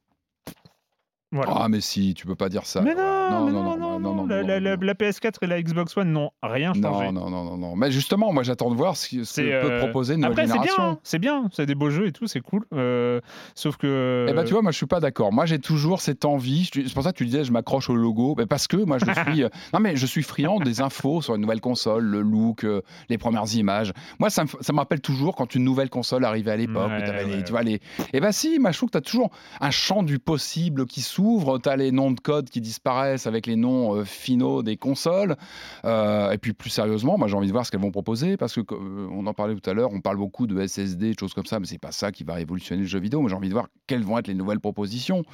[1.32, 1.52] Voilà.
[1.56, 4.36] ah mais si tu peux pas dire ça mais non, non, non, non, non, la,
[4.36, 4.82] la, non, la- la- non.
[4.86, 7.12] la PS4 et la Xbox One n'ont rien changé.
[7.12, 7.76] Non, non, non, non.
[7.76, 10.46] Mais justement, moi, j'attends de voir ce, que- ce peut euh, proposer une nouvelle Après,
[10.48, 10.82] c'est bien, génération.
[10.84, 12.64] hein, c'est bien, c'est des beaux jeux et tout, c'est cool.
[12.74, 13.20] Euh,
[13.54, 14.26] sauf que.
[14.28, 15.32] Eh ben, tu vois, moi, je suis pas d'accord.
[15.32, 16.68] Moi, j'ai toujours cette envie.
[16.72, 18.34] C'est pour ça que tu disais, je m'accroche au logo.
[18.36, 19.44] Mais parce que moi, je suis.
[19.44, 22.66] euh, non, mais je suis friand des infos sur une nouvelle console, le look,
[23.08, 23.92] les premières images.
[24.18, 26.90] Moi, ça me, ça me rappelle toujours quand une nouvelle console arrivait à l'époque.
[26.90, 27.80] Ouais, ouais, tu vois, les.
[28.12, 31.58] Eh ben, si, moi, je trouve que as toujours un champ du possible qui s'ouvre.
[31.58, 35.36] Tu as les noms de code qui disparaissent avec les noms euh, finaux des consoles.
[35.84, 38.54] Euh, et puis, plus sérieusement, moi, j'ai envie de voir ce qu'elles vont proposer parce
[38.54, 41.34] que, euh, on en parlait tout à l'heure, on parle beaucoup de SSD, de choses
[41.34, 43.20] comme ça, mais c'est pas ça qui va révolutionner le jeu vidéo.
[43.20, 45.24] Moi, j'ai envie de voir quelles vont être les nouvelles propositions.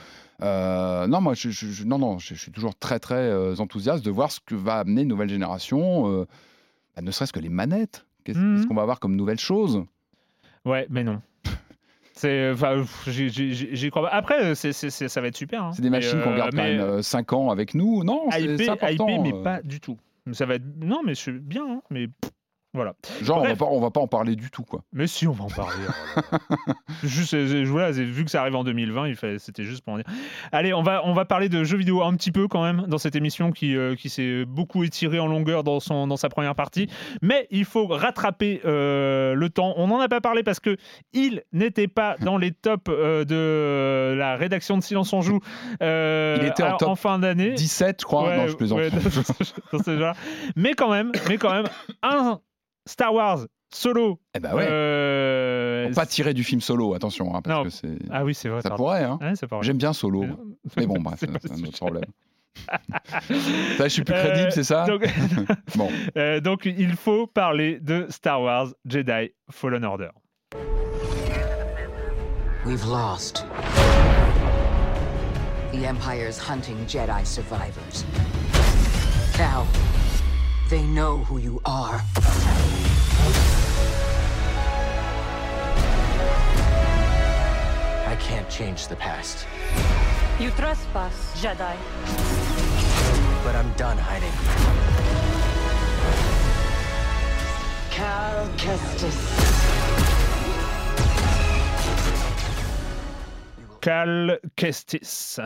[0.41, 4.41] Non, moi, je, non, non, je, je suis toujours très, très enthousiaste de voir ce
[4.45, 6.27] que va amener une nouvelle génération,
[6.97, 8.07] bah, ne serait-ce que les manettes.
[8.25, 8.67] Qu'est-ce Mhm.
[8.67, 9.85] qu'on va avoir comme nouvelle chose
[10.65, 11.21] Ouais, mais non.
[12.19, 14.15] C'est, enfin, pff, j'y- j'y j'y crois pas.
[14.15, 15.65] Après, c'est, c'est- c'est- ça va être super.
[15.65, 15.71] hein.
[15.75, 18.05] C'est des machines qu'on euh, garde quand mais même 5 ans avec nous.
[18.05, 19.09] Non, c'est important.
[19.09, 19.43] hypé, mais euh.
[19.43, 19.99] pas du tout.
[20.33, 20.65] Ça va être.
[20.81, 22.31] Non, mais c'est bien, hein, mais pff,
[22.77, 22.95] voilà.
[23.23, 24.83] Genre, on va, pas, on va pas en parler du tout, quoi.
[24.93, 25.83] Mais si, on va en parler.
[27.03, 30.07] juste, voilà, vu que ça arrive en 2020, il fallait- c'était juste pour en dire.
[30.53, 32.99] Allez, on va, on va parler de jeux vidéo un petit peu quand même dans
[32.99, 36.55] cette émission qui, euh, qui s'est beaucoup étirée en longueur dans, son, dans sa première
[36.55, 36.89] partie.
[37.23, 39.75] Mais il faut rattraper euh, le temps.
[39.77, 40.77] On n'en a pas parlé parce que
[41.13, 45.41] il n'était pas dans les tops euh, de la rédaction de Silence on joue
[45.81, 47.53] Il était en top fin d'année.
[47.53, 48.29] 17, je crois.
[48.29, 48.79] Ouais, non, je plaisante.
[48.79, 48.91] ouais,
[49.73, 50.15] dans ce genre.
[50.57, 51.67] Mais quand même, mais quand même,
[52.03, 52.41] un
[52.87, 54.21] Star Wars solo.
[54.35, 54.67] eh ben ouais.
[54.69, 57.65] euh, pas tirer du film solo, attention, hein, parce Non.
[57.65, 57.99] que c'est.
[58.11, 58.63] Ah oui, c'est vrai.
[58.63, 58.85] ça pardon.
[58.85, 59.19] pourrait, hein.
[59.21, 59.65] Ouais, c'est pas vrai.
[59.67, 60.23] J'aime bien solo.
[60.23, 60.35] Mais.
[60.79, 62.05] Mais bon, bref, C'est c'est un autre problème.
[63.77, 65.03] Ça, je suis plus crédible, Euh, c'est ça Donc,
[65.77, 65.91] Bon.
[66.17, 70.09] euh, donc, il faut parler de Star Wars Jedi Fallen Order.
[72.65, 73.45] We've lost.
[75.73, 78.05] The Empire's hunting Jedi survivors.
[79.35, 79.67] Cal,
[80.69, 82.03] they know who you are.
[88.07, 89.47] I can't change the past,
[90.41, 91.77] You trespass, Jedi.
[93.45, 94.33] but I'm done hiding.
[97.91, 99.19] Cal Kestis.
[103.81, 105.39] Cal Kestis.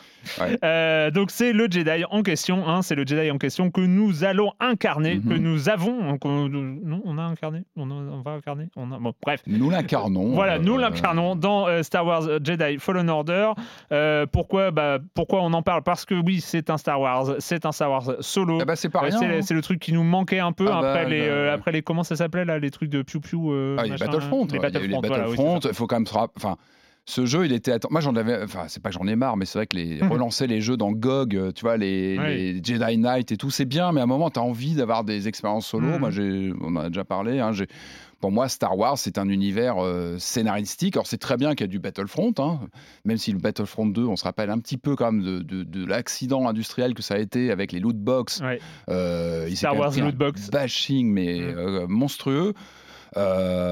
[0.40, 0.58] Ouais.
[0.64, 4.24] Euh, donc c'est le Jedi en question, hein, c'est le Jedi en question que nous
[4.24, 5.28] allons incarner, Mhm.
[5.28, 8.92] que nous avons, hein, qu'on- non, on a incarné, on, a- on va incarner, on
[8.92, 10.32] a, bon, bref, Nous l'incarnons.
[10.34, 13.50] Voilà, euh, nous l'incarnons dans euh, Star Wars Jedi Fallen Order.
[13.92, 15.82] Euh, pourquoi, bah, pourquoi on en parle?
[15.82, 18.58] Parce que oui, c'est un Star Wars, c'est un Star Wars solo.
[18.60, 19.40] Eh ben, c'est Euh, hein.
[19.42, 21.72] c'est le truc qui nous manquait un peu Ah après, bah, les, euh, bah, après
[21.72, 23.52] les comment ça s'appelait là, les trucs de piou piou.
[23.52, 24.46] euh, Ah, il machin, Battlefront.
[24.46, 25.00] Les il Battlefront.
[25.02, 25.36] les voilà, oui.
[25.64, 26.04] Il faut quand même
[26.36, 26.56] Enfin,
[27.10, 27.74] ce jeu, il était.
[27.90, 28.42] Moi, j'en avais.
[28.42, 30.76] Enfin, c'est pas que j'en ai marre, mais c'est vrai que les relancer les jeux
[30.76, 32.26] dans GOG, euh, tu vois, les, Oui.
[32.26, 35.04] les Jedi Knight et tout, c'est bien, mais à un moment, tu as envie d'avoir
[35.04, 35.86] des expériences solo.
[35.88, 35.98] Mhm.
[35.98, 37.40] Moi, j'ai, on en a déjà parlé.
[37.40, 37.52] hein,
[38.20, 40.96] pour moi, Star Wars, c'est un univers euh, scénaristique.
[40.96, 42.58] Alors, c'est très bien qu'il y a du Battlefront, hein,
[43.04, 45.62] même si le Battlefront 2, on se rappelle un petit peu quand même de, de-
[45.62, 48.40] de l'accident industriel que ça a été avec les loot box.
[48.40, 48.58] Ouais.
[48.90, 50.50] Euh, Star Wars loot box.
[50.50, 51.54] Bashing, mais Mhm.
[51.58, 52.52] euh, monstrueux.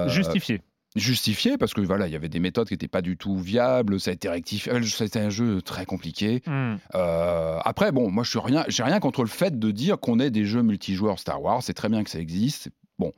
[0.09, 0.61] Justifié.
[0.97, 4.01] Justifié parce que voilà, il y avait des méthodes qui n'étaient pas du tout viables,
[4.01, 4.73] ça a été rectifié.
[4.73, 6.43] Euh, C'était un jeu très compliqué.
[6.47, 6.77] Hmm.
[6.95, 10.19] Euh, après, bon, moi je suis rien, j'ai rien contre le fait de dire qu'on
[10.19, 11.63] ait des jeux multijoueurs Star Wars.
[11.63, 12.71] C'est très bien que ça existe.
[12.99, 13.13] Bon,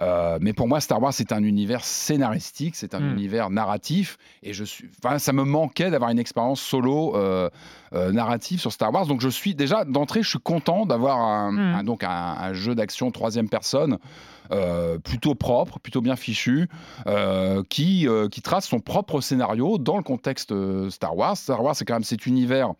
[0.00, 3.12] Euh, mais pour moi, Star Wars c'est un univers scénaristique, c'est un Mm.
[3.12, 7.48] univers narratif, et je suis, enfin, ça me manquait d'avoir une expérience solo euh,
[7.92, 9.06] euh, narrative sur Star Wars.
[9.06, 11.58] Donc je suis déjà d'entrée, je suis content d'avoir un, Mm.
[11.76, 13.98] un- donc un, un jeu d'action troisième personne
[14.52, 16.68] euh, plutôt propre, plutôt bien fichu,
[17.06, 20.54] euh, qui, euh, qui trace son propre scénario dans le contexte
[20.90, 21.36] Star Wars.
[21.36, 22.74] Star Wars, c'est quand même cet univers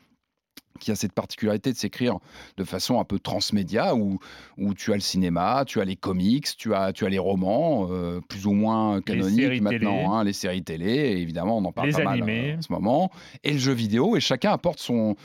[0.81, 2.19] qui a cette particularité de s'écrire
[2.57, 4.19] de façon un peu transmédia, où,
[4.59, 7.89] où tu as le cinéma, tu as les comics, tu as, tu as les romans,
[7.91, 11.95] euh, plus ou moins canoniques maintenant, hein, les séries télé, évidemment on en parle Les
[11.95, 13.11] pas mal euh, en ce moment,
[13.45, 15.17] et le jeu vidéo, et chacun apporte son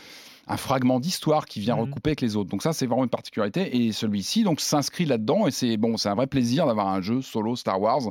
[0.47, 1.81] un fragment d'histoire qui vient Mhm.
[1.81, 2.49] recouper avec les autres.
[2.49, 3.77] Donc ça, c'est vraiment une particularité.
[3.85, 5.47] Et celui-ci, donc, s'inscrit là-dedans.
[5.47, 8.01] Et c'est bon, c'est un vrai plaisir d'avoir un jeu solo Star Wars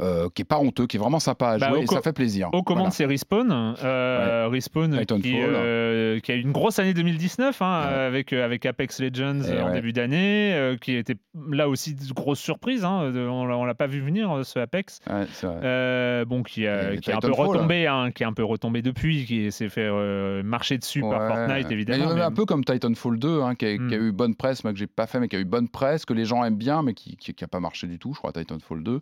[0.00, 1.82] euh, qui est pas honteux, qui est vraiment sympa à Bah, jouer.
[1.82, 2.48] et ça fait plaisir.
[2.52, 2.90] Aux commandes, Voilà.
[2.92, 3.74] c'est Respawn.
[3.84, 4.90] Euh, Respawn
[5.20, 7.94] qui, euh, qui a eu une grosse année 2019 hein, Ouais.
[8.00, 9.72] avec, avec Apex Legends Et euh, en ouais.
[9.74, 11.16] début d'année, qui était
[11.50, 12.84] là aussi de grosse surprise.
[12.84, 15.00] hein, de- on on l'a pas vu venir, ce Apex.
[15.08, 16.24] Ouais, c'est vrai.
[16.26, 17.46] Bon, qui, a- qui est un peu Titanfall.
[17.56, 19.90] retombé, hein, qui est un peu retombé depuis, qui s'est fait
[20.42, 21.28] marcher dessus par.
[21.28, 21.98] Fortnite Mais évidemment.
[21.98, 23.98] il y en a mais- un peu comme Titanfall 2, hein, qui, a, qui a
[23.98, 24.08] Hmm.
[24.08, 26.12] eu bonne presse, moi que j'ai pas fait, mais qui a eu bonne presse, que
[26.14, 29.00] les gens aiment bien, mais qui n'a pas marché du tout, je crois, Titanfall 2.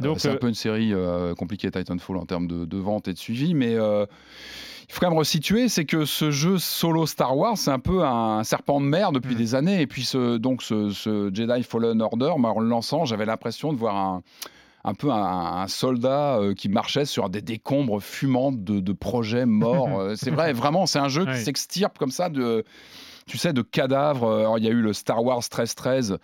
[0.00, 3.08] Donc, c'est un euh, peu une série euh, compliquée Titanfall en termes de, de vente
[3.08, 4.06] et de suivi, mais euh,
[4.88, 8.04] il faut quand même resituer, c'est que ce jeu solo Star Wars, c'est un peu
[8.04, 9.38] un serpent de mer depuis Mm.
[9.38, 9.80] des années.
[9.82, 13.72] Et puis ce, donc ce, ce Jedi Fallen Order, moi, en le lançant, j'avais l'impression
[13.72, 14.22] de voir un,
[14.84, 15.16] un peu un,
[15.62, 20.12] un soldat euh, qui marchait sur des décombres fumantes de, de projets morts.
[20.16, 22.64] C'est vrai, vraiment, c'est un jeu qui s'extirpe comme ça de,
[23.28, 24.38] tu sais, de cadavres.
[24.40, 26.18] Alors, il y a eu le Star Wars 1313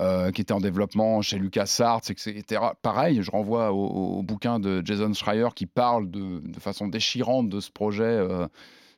[0.00, 2.42] euh, qui était en développement chez LucasArts, etc.
[2.82, 7.48] Pareil, je renvoie au, au bouquin de Jason Schreier qui parle de, de façon déchirante
[7.48, 8.46] de ce projet euh,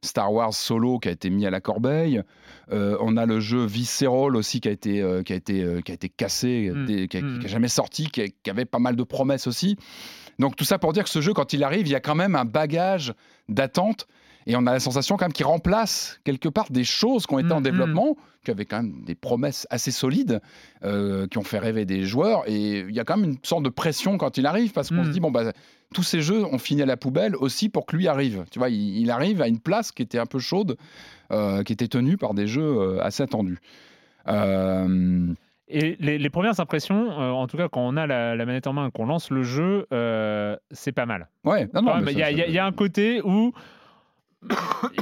[0.03, 2.23] Star Wars solo qui a été mis à la corbeille.
[2.73, 5.81] Euh, on a le jeu Visceral aussi qui a été, euh, qui a été, euh,
[5.81, 7.47] qui a été cassé, Mm, qui, a, qui a mm.
[7.49, 9.77] jamais sorti, qui, a- qui avait pas mal de promesses aussi.
[10.39, 12.15] Donc tout ça pour dire que ce jeu, quand il arrive, il y a quand
[12.15, 13.13] même un bagage
[13.49, 14.07] d'attente.
[14.51, 17.39] Et on a la sensation quand même qu'il remplace quelque part des choses qui ont
[17.39, 17.63] été Mm, en mm.
[17.63, 20.41] développement, qui avaient quand même des promesses assez solides,
[20.85, 22.43] euh, qui ont fait rêver des joueurs.
[22.47, 25.03] Et il y a quand même une sorte de pression quand il arrive, parce qu'on
[25.03, 25.05] Mm.
[25.05, 25.53] se dit, bon, bah,
[25.95, 28.45] tous ces jeux ont fini à la poubelle aussi pour que lui arrive.
[28.51, 30.77] Tu vois, il, il arrive à une place qui était un peu chaude,
[31.31, 33.59] euh, qui était tenue par des jeux euh, assez attendus.
[34.29, 35.27] Euh,
[35.69, 38.67] Et les, les premières impressions, euh, en tout cas quand on a la, la manette
[38.67, 41.29] en main qu'on lance le jeu, euh, c'est pas mal.
[41.45, 43.53] ouais, non, non, y, y il y a un côté où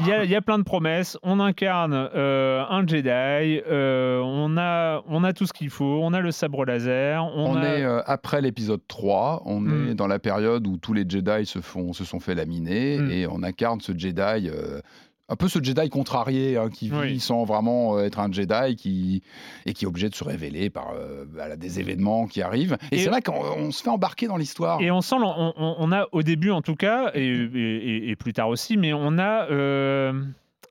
[0.00, 1.18] il y, a, il y a plein de promesses.
[1.22, 6.14] On incarne euh, un Jedi, euh, on, a, on a tout ce qu'il faut, on
[6.14, 7.64] a le sabre laser, on, On, a...
[7.64, 9.88] est euh, après l'épisode 3, on Mm.
[9.90, 13.10] est dans la période où tous les Jedi se, font, se sont fait laminer Mm.
[13.10, 14.48] et on incarne ce Jedi,
[15.28, 17.20] un peu ce Jedi contrarié hein, qui vit Oui.
[17.20, 19.22] sans vraiment euh, être un Jedi qui,
[19.64, 22.76] et qui est obligé de se révéler par euh, voilà, des événements qui arrivent.
[22.92, 24.80] Et, Et- c'est vrai qu'on on se fait embarquer dans l'histoire.
[24.80, 27.26] Et on sent, on, a au début en tout cas, et,
[28.10, 30.12] et- plus tard aussi, mais on a, euh,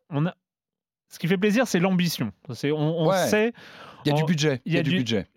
[0.09, 0.33] on a.
[1.09, 2.31] Ce qui fait plaisir, c'est l'ambition.
[2.49, 3.27] On, on Ouais.
[3.27, 3.53] sait,
[4.05, 4.61] Il y a du budget.
[4.65, 5.27] Il y a du budget.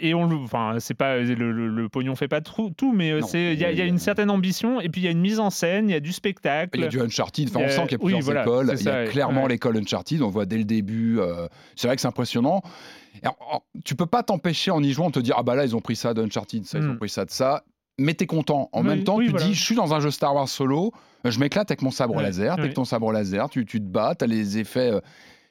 [0.00, 3.10] Et on le, enfin, c'est pas le, le- le pognon fait pas tout, tout, mais
[3.12, 5.10] euh, c'est, il y, a- y une euh, certaine ambition, et puis il y a
[5.10, 6.78] une mise en scène, il y a du spectacle.
[6.78, 8.74] Il y a du Uncharted, enfin, on sent qu'il y a oui, plusieurs voilà, écoles.
[8.78, 9.48] Il y a clairement Ouais.
[9.50, 11.18] l'école Uncharted, on voit dès le début.
[11.20, 11.46] euh,
[11.76, 12.62] c'est vrai que c'est impressionnant.
[13.24, 15.76] En- tu peux pas t'empêcher en y jouant de te dire Ah bah là, ils
[15.76, 16.98] ont pris ça d'Uncharted, ça, ils ont Mm.
[16.98, 17.64] pris ça de ça.
[17.98, 18.70] Mais t'es content.
[18.72, 19.46] En Oui, même temps, oui, tu voilà.
[19.46, 20.92] dis Je suis dans un jeu Star Wars solo,
[21.26, 22.54] euh, je m'éclate avec mon sabre Ouais, laser.
[22.54, 24.90] T'es avec ton sabre laser, tu, tu te bats, t'as les effets.
[24.92, 25.00] euh,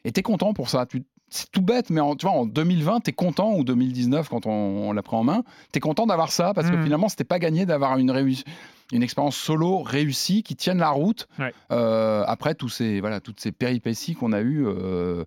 [0.03, 0.85] et t'es content pour ça.
[0.87, 4.45] Tu- c'est tout bête, mais en, tu vois, en 2020, t'es content, ou 2019, quand
[4.45, 6.83] on, on l'a pris en main, t'es content d'avoir ça, parce que Mm.
[6.83, 8.43] finalement, c'était pas gagné d'avoir une, réussi-
[8.91, 11.53] une expérience solo réussie qui tienne la route Ouais.
[11.71, 14.65] euh, après tous ces, voilà, toutes ces péripéties qu'on a eues.
[14.67, 15.23] euh,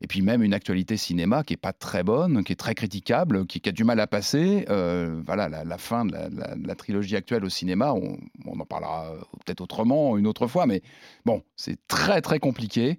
[0.00, 3.46] et puis même une actualité cinéma qui est pas très bonne, qui est très critiquable,
[3.46, 4.64] qui, qui a du mal à passer.
[4.68, 8.58] euh, voilà, la, la fin de la, la- la trilogie actuelle au cinéma, on, on
[8.58, 9.12] en parlera
[9.46, 10.82] peut-être autrement une autre fois, mais
[11.24, 12.98] bon, c'est très très compliqué.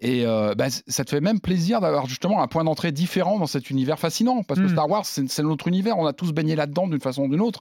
[0.00, 0.24] Et
[0.56, 3.98] bah, ça te fait même plaisir d'avoir justement un point d'entrée différent dans cet univers
[3.98, 4.70] fascinant, parce que Mm.
[4.70, 7.60] Star Wars, c'est notre univers, on a tous baigné là-dedans d'une façon ou d'une autre.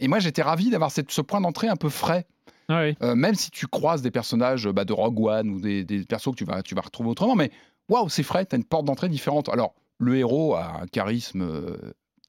[0.00, 2.26] Et moi, j'étais ravi d'avoir cette- ce point d'entrée un peu frais.
[2.68, 2.96] Ouais.
[3.02, 6.30] Euh, même si tu croises des personnages bah, de Rogue One ou des, des persos
[6.32, 7.50] que tu vas, tu vas retrouver autrement, mais
[7.88, 9.48] waouh, c'est frais, tu as une porte d'entrée différente.
[9.48, 11.76] Alors, le héros a un charisme euh,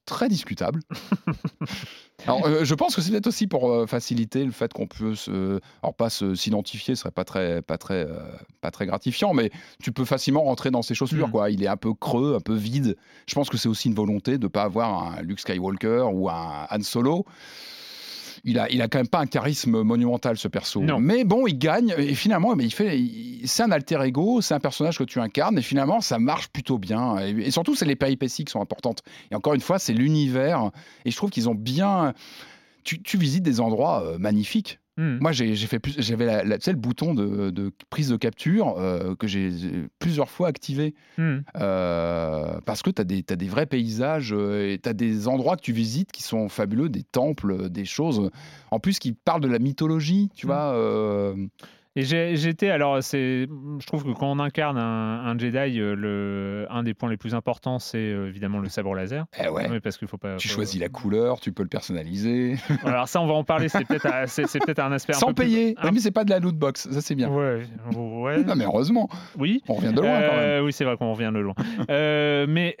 [0.04, 0.80] très discutable.
[2.26, 5.14] Alors, euh, je pense que c'est peut-être aussi pour euh, faciliter le fait qu'on peut
[5.14, 5.60] se.
[5.82, 8.18] Alors, pas s'identifier, ce serait pas très, pas, très, euh,
[8.60, 9.50] pas très gratifiant, mais
[9.82, 11.28] tu peux facilement rentrer dans ses chaussures.
[11.28, 11.32] Mm.
[11.32, 11.50] Quoi.
[11.50, 12.96] Il est un peu creux, un peu vide.
[13.26, 16.28] Je pense que c'est aussi une volonté de ne pas avoir un Luke Skywalker ou
[16.28, 17.26] un Han Solo
[18.44, 20.80] il a, il a quand même pas un charisme monumental ce perso.
[20.80, 20.98] Non.
[20.98, 23.00] Mais bon, il gagne et finalement, mais il fait,
[23.44, 26.78] c'est un alter ego, c'est un personnage que tu incarnes et finalement, ça marche plutôt
[26.78, 27.18] bien.
[27.20, 29.02] Et, et surtout, c'est les péripéties qui sont importantes.
[29.30, 30.70] Et encore une fois, c'est l'univers
[31.04, 32.14] et je trouve qu'ils ont bien.
[32.84, 34.80] Tu, tu visites des endroits euh, magnifiques.
[34.98, 35.18] Mm.
[35.20, 38.16] Moi, j'ai fait plus, j'avais la, la- tu sais, le bouton de, de prise de
[38.16, 39.50] capture euh, que j'ai
[39.98, 41.38] plusieurs fois activé Mm.
[41.60, 45.62] euh, parce que tu as, des vrais paysages euh, et tu as des endroits que
[45.62, 48.30] tu visites qui sont fabuleux, des temples, des choses,
[48.70, 50.48] en plus qui parlent de la mythologie, tu Mm.
[50.50, 50.72] vois.
[50.74, 51.34] euh,
[51.94, 53.46] Et j'étais, alors, c'est,
[53.78, 57.18] je trouve que quand on incarne un, un Jedi, euh, le, un des points les
[57.18, 59.26] plus importants, c'est euh, évidemment le sabre laser.
[59.38, 59.68] eh ouais.
[59.70, 60.36] Oui, parce qu'il faut pas.
[60.36, 63.68] Tu faut- choisis la couleur, tu peux le personnaliser, Alors ça, on va en parler.
[63.68, 65.74] C'est peut-être, un- c'est, c'est peut-être un aspect un sans peu plus- payer.
[65.76, 67.28] un- Oui, mais c'est pas de la loot box, ça c'est bien.
[67.28, 67.60] Ouais,
[67.94, 68.42] ouais.
[68.46, 69.62] Non, mais heureusement, Oui.
[69.68, 70.38] on revient de loin quand même.
[70.38, 71.54] Euh, Oui, c'est vrai qu'on revient de loin.
[71.90, 72.78] Euh, mais,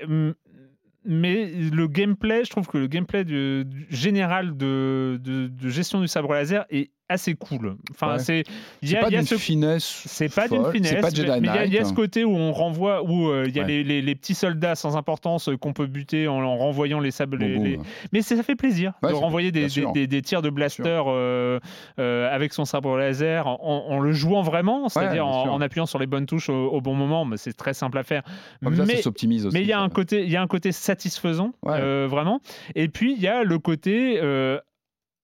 [1.04, 6.00] mais le gameplay, je trouve que le gameplay du, du général de, de- de gestion
[6.00, 7.76] du sabre laser est assez cool.
[7.92, 8.18] Enfin, Ouais.
[8.18, 8.42] c'est
[8.82, 10.02] il y C'est a, pas d'une ce finesse.
[10.06, 12.34] c'est pas d'une finesse, pas Jedi mais mais il y a- y, ce côté où
[12.34, 13.68] on renvoie, où euh, il y a Ouais.
[13.68, 17.10] les, les- les petits soldats sans importance euh, qu'on peut buter en, en renvoyant les
[17.10, 17.38] sables.
[17.38, 17.78] les-.
[18.12, 19.92] Mais ça fait plaisir de renvoyer des, bien des, sûr.
[19.92, 21.58] des- des tirs de blaster euh,
[21.98, 23.58] euh, avec son sabre laser en,
[23.88, 27.24] en le jouant vraiment, c'est-à-dire en, appuyant sur les bonnes touches au, au bon moment.
[27.24, 28.22] Mais c'est très simple à faire.
[28.62, 29.54] Comme mais ça s'optimise aussi.
[29.56, 29.82] mais il y a ça.
[29.82, 32.40] un côté, il y a un côté satisfaisant, vraiment.
[32.74, 34.18] Et puis il y a le côté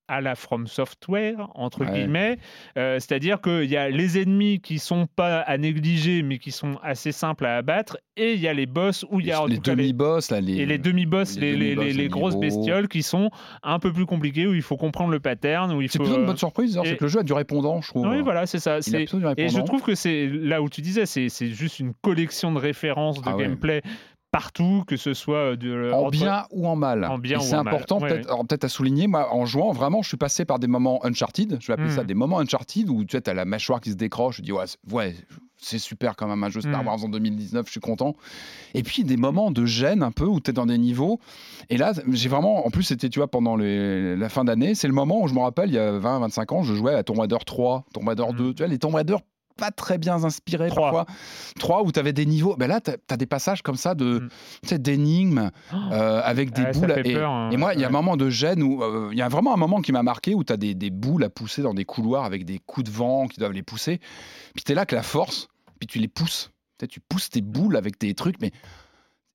[0.09, 1.92] à la From Software entre Ouais.
[1.92, 2.38] guillemets,
[2.76, 6.78] euh, c'est-à-dire qu'il y a les ennemis qui sont pas à négliger, mais qui sont
[6.82, 9.59] assez simples à abattre, et il y a les boss où il y a les
[9.59, 10.56] demi-boss, les.
[10.59, 13.30] et les demi-boss, les grosses bestioles qui sont
[13.62, 16.22] un peu plus compliquées, où il faut comprendre le pattern, où il C'est plutôt une
[16.22, 18.06] euh, bonne surprise, c'est que le jeu a du répondant, je trouve.
[18.09, 18.78] Oui, voilà, c'est ça.
[18.78, 23.20] Et je trouve que c'est là où tu disais, c'est juste une collection de références
[23.20, 23.48] de Ah ouais.
[24.30, 27.04] Partout, que ce soit de En entre- bien ou en mal.
[27.04, 29.06] En bien c'est important Ouais, peut-être à souligner.
[29.06, 31.56] Moi, en jouant, vraiment, je suis passé par des moments Uncharted.
[31.60, 31.96] Je vais appeler Mm.
[31.96, 34.36] ça des moments Uncharted où tu as la mâchoire qui se décroche.
[34.38, 35.14] Je dis, ouais, c'est- ouais,
[35.56, 36.86] c'est super quand même un jeu Star Mm.
[36.86, 38.14] Wars en 2019, je suis content.
[38.74, 41.18] Et puis des moments de gêne un peu où tu es dans des niveaux.
[41.70, 44.88] Et là, j'ai vraiment, en plus, c'était, tu vois, pendant les- la fin d'année, c'est
[44.88, 47.18] le moment où je me rappelle, il y a 20-25 ans, je jouais à Tomb
[47.18, 48.36] Raider 3, Tomb Raider Mm.
[48.36, 48.54] 2.
[48.54, 49.16] Tu vois, les Tomb Raider
[49.59, 50.92] pas très bien inspirés Trois.
[50.92, 51.14] parfois.
[51.59, 52.56] 3 où tu avais des niveaux.
[52.56, 54.28] Ben là, tu as, des passages comme ça de,
[54.72, 54.76] Mm.
[54.78, 55.76] d'énigmes Oh.
[55.92, 56.94] euh, avec des Ouais, ça boules.
[56.94, 57.50] fait et, peur, hein.
[57.50, 59.52] et moi, il y a un moment de gêne où euh, il y a vraiment
[59.52, 61.84] un moment qui m'a marqué où tu as des, des boules à pousser dans des
[61.84, 63.98] couloirs avec des coups de vent qui doivent les pousser.
[64.54, 65.48] Puis tu es là avec la force,
[65.78, 66.50] puis tu les pousses.
[66.88, 68.52] Tu pousses tes boules avec tes trucs, mais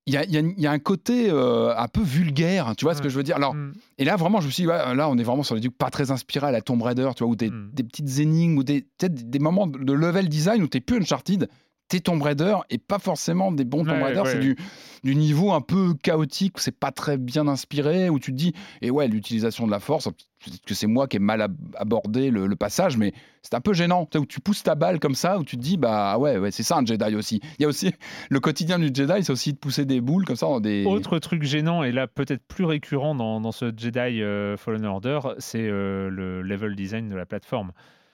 [0.06, 3.08] il y a, y y un côté euh, un peu vulgaire, tu vois ce que
[3.08, 3.36] je veux dire?
[3.36, 3.72] Alors, Mm.
[3.98, 5.78] et là, vraiment, je me suis dit, ouais, là, on est vraiment sur des trucs
[5.78, 7.70] pas très inspirés à la Tomb Raider, tu vois, où des, Mm.
[7.72, 10.98] des petites énigmes, ou des, peut-être des, des moments de level design où t'es plus
[10.98, 11.48] Uncharted,
[11.88, 14.30] t'es Tomb Raider, et pas forcément des bons Tomb Ouais, Raider, ouais.
[14.32, 14.56] c'est du,
[15.04, 18.54] du niveau un peu chaotique, où c'est pas très bien inspiré, où tu te dis,
[18.82, 22.30] et ouais, l'utilisation de la force, peut-être que c'est moi qui ai mal ab- abordé
[22.30, 23.12] le, le passage, mais
[23.42, 25.76] c'est un peu gênant, où tu pousses ta balle comme ça, où tu te dis,
[25.76, 27.40] bah ouais, ouais c'est ça un Jedi aussi.
[27.58, 27.92] Il y a aussi
[28.30, 30.86] le quotidien du Jedi, c'est aussi de pousser des boules comme ça dans des.
[30.86, 35.20] Autre truc gênant, et là peut-être plus récurrent dans, dans ce Jedi euh, Fallen Order,
[35.38, 37.72] c'est euh, le level design de la plateforme.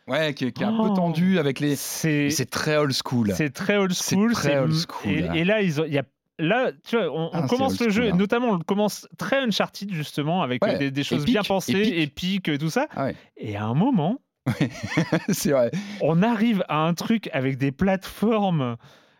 [0.09, 0.89] Ouais, qui, qui est un Oh.
[0.89, 1.77] peu tendu avec les.
[1.77, 3.33] C'est très old school.
[3.35, 4.33] c'est très old C'est school.
[4.33, 5.37] très old school, Et, là.
[5.37, 6.03] et là, il y a
[6.43, 8.17] Là, tu vois, on, Ah, commence le jeu, et hein.
[8.17, 11.43] notamment on le commence très Uncharted justement, avec Ouais, euh, des, des choses épique, bien
[11.43, 11.95] pensées, épique.
[12.49, 12.87] épiques, tout ça.
[12.97, 13.17] Ah ouais.
[13.37, 14.21] Et à un moment,
[15.29, 15.71] c'est vrai.
[16.01, 18.77] on arrive à un truc avec des plateformes,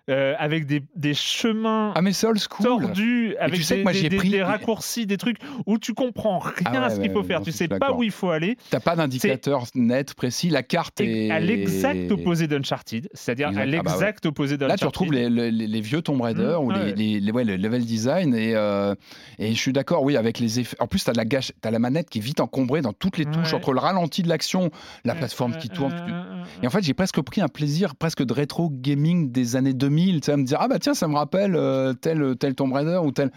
[0.09, 2.27] euh, avec des, des chemins Ah mais c'est
[2.63, 5.17] tordus, avec tu sais des, que moi, j'y des- ai des- pris- des raccourcis, des
[5.17, 7.53] trucs où tu comprends rien Ah ouais, à ce qu'il faut ouais, faire, non, tu
[7.53, 8.57] sais pas où il faut aller.
[8.71, 10.49] T'as pas d'indicateur net, précis.
[10.51, 13.61] La carte est à l'exact opposé d'Uncharted, c'est-à-dire à Exact.
[13.63, 13.97] Ah bah ouais.
[13.97, 14.79] l'exact opposé Là, d'Uncharted.
[14.81, 18.35] tu retrouves les, les- les vieux Tomb Raider Mmh, ou les, le level design.
[18.35, 18.95] Et, euh,
[19.39, 20.77] et je suis d'accord, oui, avec les effets.
[20.81, 21.53] En plus, tu as, la gâche...
[21.63, 24.29] as la manette qui est vite encombrée dans toutes les touches, entre le ralenti de
[24.29, 24.71] l'action,
[25.05, 25.95] la plateforme qui tourne.
[26.63, 29.90] Et en fait, j'ai presque pris un plaisir presque de rétro gaming des années 2000,
[29.91, 32.73] tu sais, à me dire, ah bah tiens, ça me rappelle euh, tel, tel Tomb
[32.73, 33.31] Raider ou tel.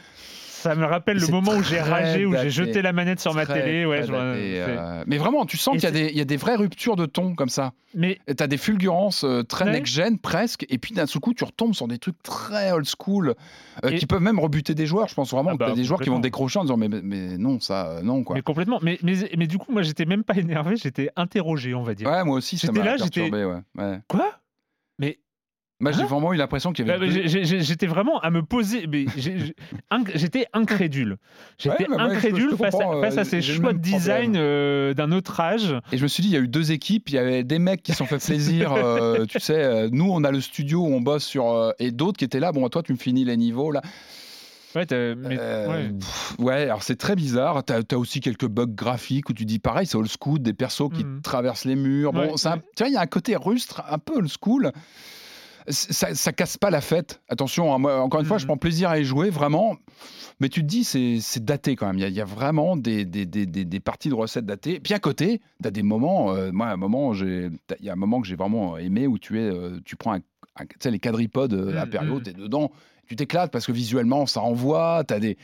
[0.63, 3.45] Ça me rappelle le moment où j'ai ragé, où j'ai jeté la manette sur ma
[3.45, 3.85] télé.
[3.85, 6.25] Ouais, je c'est- euh, Mais vraiment, tu sens qu'il y, a des- il y a
[6.25, 7.73] des vraies ruptures de ton comme ça.
[7.95, 9.71] Mais Tu as des fulgurances euh, très Ouais.
[9.71, 13.33] next-gen presque, et puis d'un seul coup, tu retombes sur des trucs très old school
[13.83, 15.09] euh, Et- qui peuvent même rebuter des joueurs.
[15.09, 16.77] Je pense vraiment Ah que bah, tu as des joueurs qui vont décrocher en disant
[16.77, 16.87] Mais,
[17.37, 18.37] non, ça, euh, non, quoi.
[18.37, 18.79] Mais complètement.
[18.81, 22.07] Mais, mais, mais du coup, moi, j'étais même pas énervé, j'étais interrogé, on va dire.
[22.09, 23.43] Ouais, moi aussi, ça J'étais m'a là, perturbé.
[23.43, 23.59] Ouais.
[23.77, 23.99] Ouais.
[24.07, 24.31] Quoi?
[25.79, 27.07] Moi, j'ai Hein vraiment eu l'impression qu'il y bah, avait.
[27.07, 28.85] bah, deux- j'étais vraiment à me poser.
[30.15, 31.17] J'étais incrédule.
[31.57, 33.73] J'étais Ouais, bah, ouais, je- je incrédule face, à, comprends, face à euh, ces choix
[33.73, 35.75] de design euh, d'un autre âge.
[35.91, 37.09] Et je me suis dit, il y a eu deux équipes.
[37.09, 38.73] Il y avait des mecs qui se sont fait plaisir.
[38.73, 41.51] euh, tu sais, nous, on a le studio où on bosse sur.
[41.51, 42.51] euh, et d'autres qui étaient là.
[42.51, 43.81] Bon, toi, tu me finis les niveaux, là.
[44.75, 45.89] Ouais, t'as- mais- Euh, ouais.
[45.99, 47.63] pff, ouais, alors c'est très bizarre.
[47.63, 50.89] T'as as aussi quelques bugs graphiques où tu dis pareil, c'est old school, des persos
[50.91, 51.21] qui Mhm.
[51.21, 52.11] traversent les murs.
[52.13, 52.61] Bon, Ouais, c'est un- ouais.
[52.75, 54.71] tu vois, il y a un côté rustre, un peu old school.
[55.69, 57.21] Ça, ça casse pas la fête.
[57.29, 58.47] Attention, hein, moi, encore une fois, je Mhm.
[58.47, 59.77] prends plaisir à y jouer, vraiment.
[60.39, 61.97] Mais tu te dis, c'est daté quand même.
[61.97, 64.45] Il y a, il y a vraiment des, des, des, des- des parties de recettes
[64.45, 64.79] datées.
[64.79, 66.33] Puis à côté, tu as des moments.
[66.33, 67.51] euh, moi, un moment, il
[67.81, 70.19] y a un moment que j'ai vraiment aimé où tu es, euh, tu prends un,
[70.59, 72.23] un- les quadripodes euh, Mhm, impériaux, mhm.
[72.23, 72.71] tu es dedans,
[73.07, 75.03] tu t'éclates parce que visuellement, ça envoie.
[75.07, 75.37] Tu as des.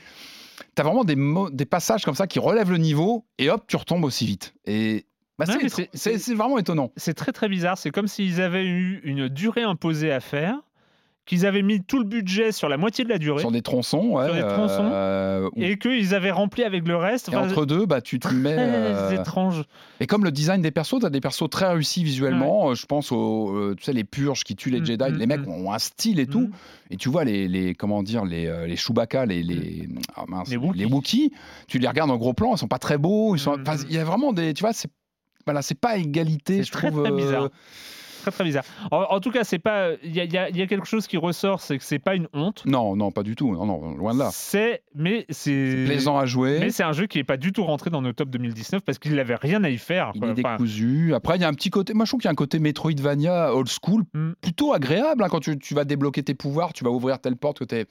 [0.76, 1.16] T'as vraiment des,
[1.54, 4.54] des passages comme ça qui relèvent le niveau et hop, tu retombes aussi vite.
[4.66, 5.06] Et
[5.40, 5.46] bah,
[5.94, 6.92] c'est vraiment étonnant.
[6.98, 7.78] C'est très très bizarre.
[7.78, 10.56] C'est comme s'ils avaient eu une durée imposée à faire,
[11.26, 13.40] qu'ils avaient mis tout le budget sur la moitié de la durée.
[13.42, 14.90] Sur des tronçons, ouais, Sur des tronçons.
[14.92, 17.30] euh, et qu'ils avaient rempli avec le reste.
[17.30, 18.56] et Enfin, entre deux, bah, tu te mets.
[18.56, 19.62] très euh, étrange.
[20.00, 22.74] Et comme le design des persos, tu as des persos très réussis visuellement.
[22.74, 25.12] Je pense aux euh, tu sais, les purges qui tuent les Mm, Jedi.
[25.12, 25.52] mm, les mecs mm.
[25.52, 26.50] ont un style et tout.
[26.90, 30.50] Et tu vois les, les comment dire les, euh, les Chewbacca, les les, ah mince,
[30.50, 30.86] Les Wookiees.
[30.86, 31.32] Wookiees,
[31.68, 33.36] tu les regardes en gros plan, ils sont pas très beaux.
[33.36, 34.90] Ils sont, enfin, il y a vraiment des, tu vois, c'est
[35.50, 37.04] voilà, c'est pas égalité, C'est je très, trouve.
[37.04, 37.50] très euh, bizarre.
[38.22, 38.66] Très très bizarre.
[38.92, 39.92] En, en tout cas, c'est pas.
[40.04, 42.64] Il y a, y y quelque chose qui ressort, c'est que c'est pas une honte.
[42.66, 43.54] Non, non, pas du tout.
[43.54, 44.30] Non, non, loin de là.
[44.34, 45.86] C'est, mais c'est.
[45.86, 46.60] Plaisant à jouer.
[46.60, 49.00] Mais c'est un jeu qui est pas du tout rentré dans nos top 2019 parce
[49.00, 50.12] qu'il n'avait rien à y faire.
[50.16, 51.14] Il est Enfin, décousu.
[51.14, 51.94] Après, il y a un petit côté.
[51.94, 54.32] Moi, je trouve qu'il y a un côté Metroidvania old school Mm.
[54.42, 57.60] plutôt agréable hein, quand tu, tu vas débloquer tes pouvoirs, tu vas ouvrir telle porte
[57.60, 57.86] que t'es.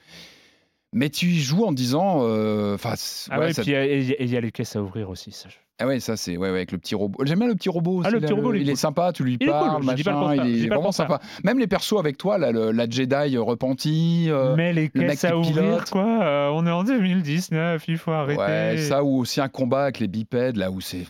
[0.93, 2.19] Mais tu y joues en disant.
[2.21, 2.93] euh, Enfin,
[3.31, 5.31] Ah ouais, ça- puis et il y a les caisses à ouvrir aussi.
[5.31, 5.49] Ça.
[5.79, 7.23] Ah ouais, ça c'est ouais, ouais, avec le petit robot.
[7.25, 8.01] J'aime bien le petit robot.
[8.05, 8.77] Ah, le là, petit robot, il est il est cool.
[8.79, 9.11] sympa.
[9.13, 9.95] Tu lui Il est cool, parles, le machin.
[9.97, 11.19] il est pas le vraiment sympa.
[11.43, 14.25] Même les persos avec toi, là, le- la Jedi repentie.
[14.29, 15.89] euh, Mais les le mec caisses à qui ouvrir, pilote.
[15.89, 16.23] quoi.
[16.23, 18.41] euh, on est en 2019, il faut arrêter.
[18.41, 21.05] Ouais, ça ou aussi un combat avec les bipèdes, là où c'est.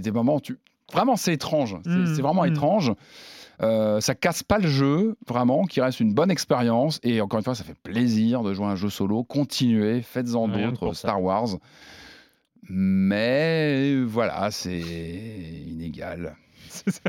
[0.00, 0.58] des moments tu.
[0.92, 1.76] Vraiment, c'est étrange.
[1.84, 2.48] C'est Mm, vraiment mm.
[2.48, 2.92] étrange.
[3.60, 7.00] Euh, ça casse pas le jeu, vraiment, qui reste une bonne expérience.
[7.02, 9.24] Et encore une fois, ça fait plaisir de jouer à un jeu solo.
[9.24, 10.92] Continuez, faites-en d'autres.
[10.94, 11.48] Star Wars.
[12.68, 16.36] Mais voilà, c'est inégal.
[16.70, 17.00] C'est ça,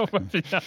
[0.00, 0.60] on va finir.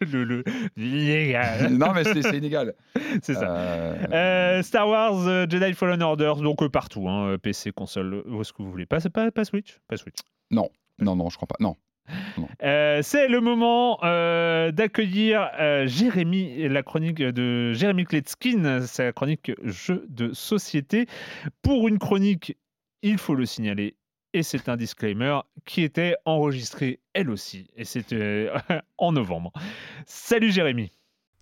[0.00, 0.44] le, le,
[0.76, 1.72] illégal.
[1.72, 2.74] non, mais c'est inégal.
[3.22, 3.56] C'est ça.
[3.56, 8.24] Euh, Euh, Star Wars euh, Jedi Fallen Order, donc euh, partout, hein, euh, PC, console,
[8.26, 8.84] où est-ce que vous voulez.
[8.84, 9.78] Pas, pas, pas Switch?
[9.86, 10.16] Pas Switch.
[10.50, 10.68] non,
[10.98, 11.56] non, je crois pas.
[11.60, 11.76] Non.
[12.62, 19.52] Euh, c'est le moment euh, d'accueillir euh, Jérémy, la chronique de Jérémy Kletskin, sa chronique
[19.62, 21.06] jeu de société,
[21.62, 22.56] pour une chronique,
[23.02, 23.96] il faut le signaler,
[24.32, 28.50] et c'est un disclaimer, qui était enregistrée elle aussi, et c'était
[28.98, 29.52] en novembre.
[30.06, 30.90] Salut Jérémy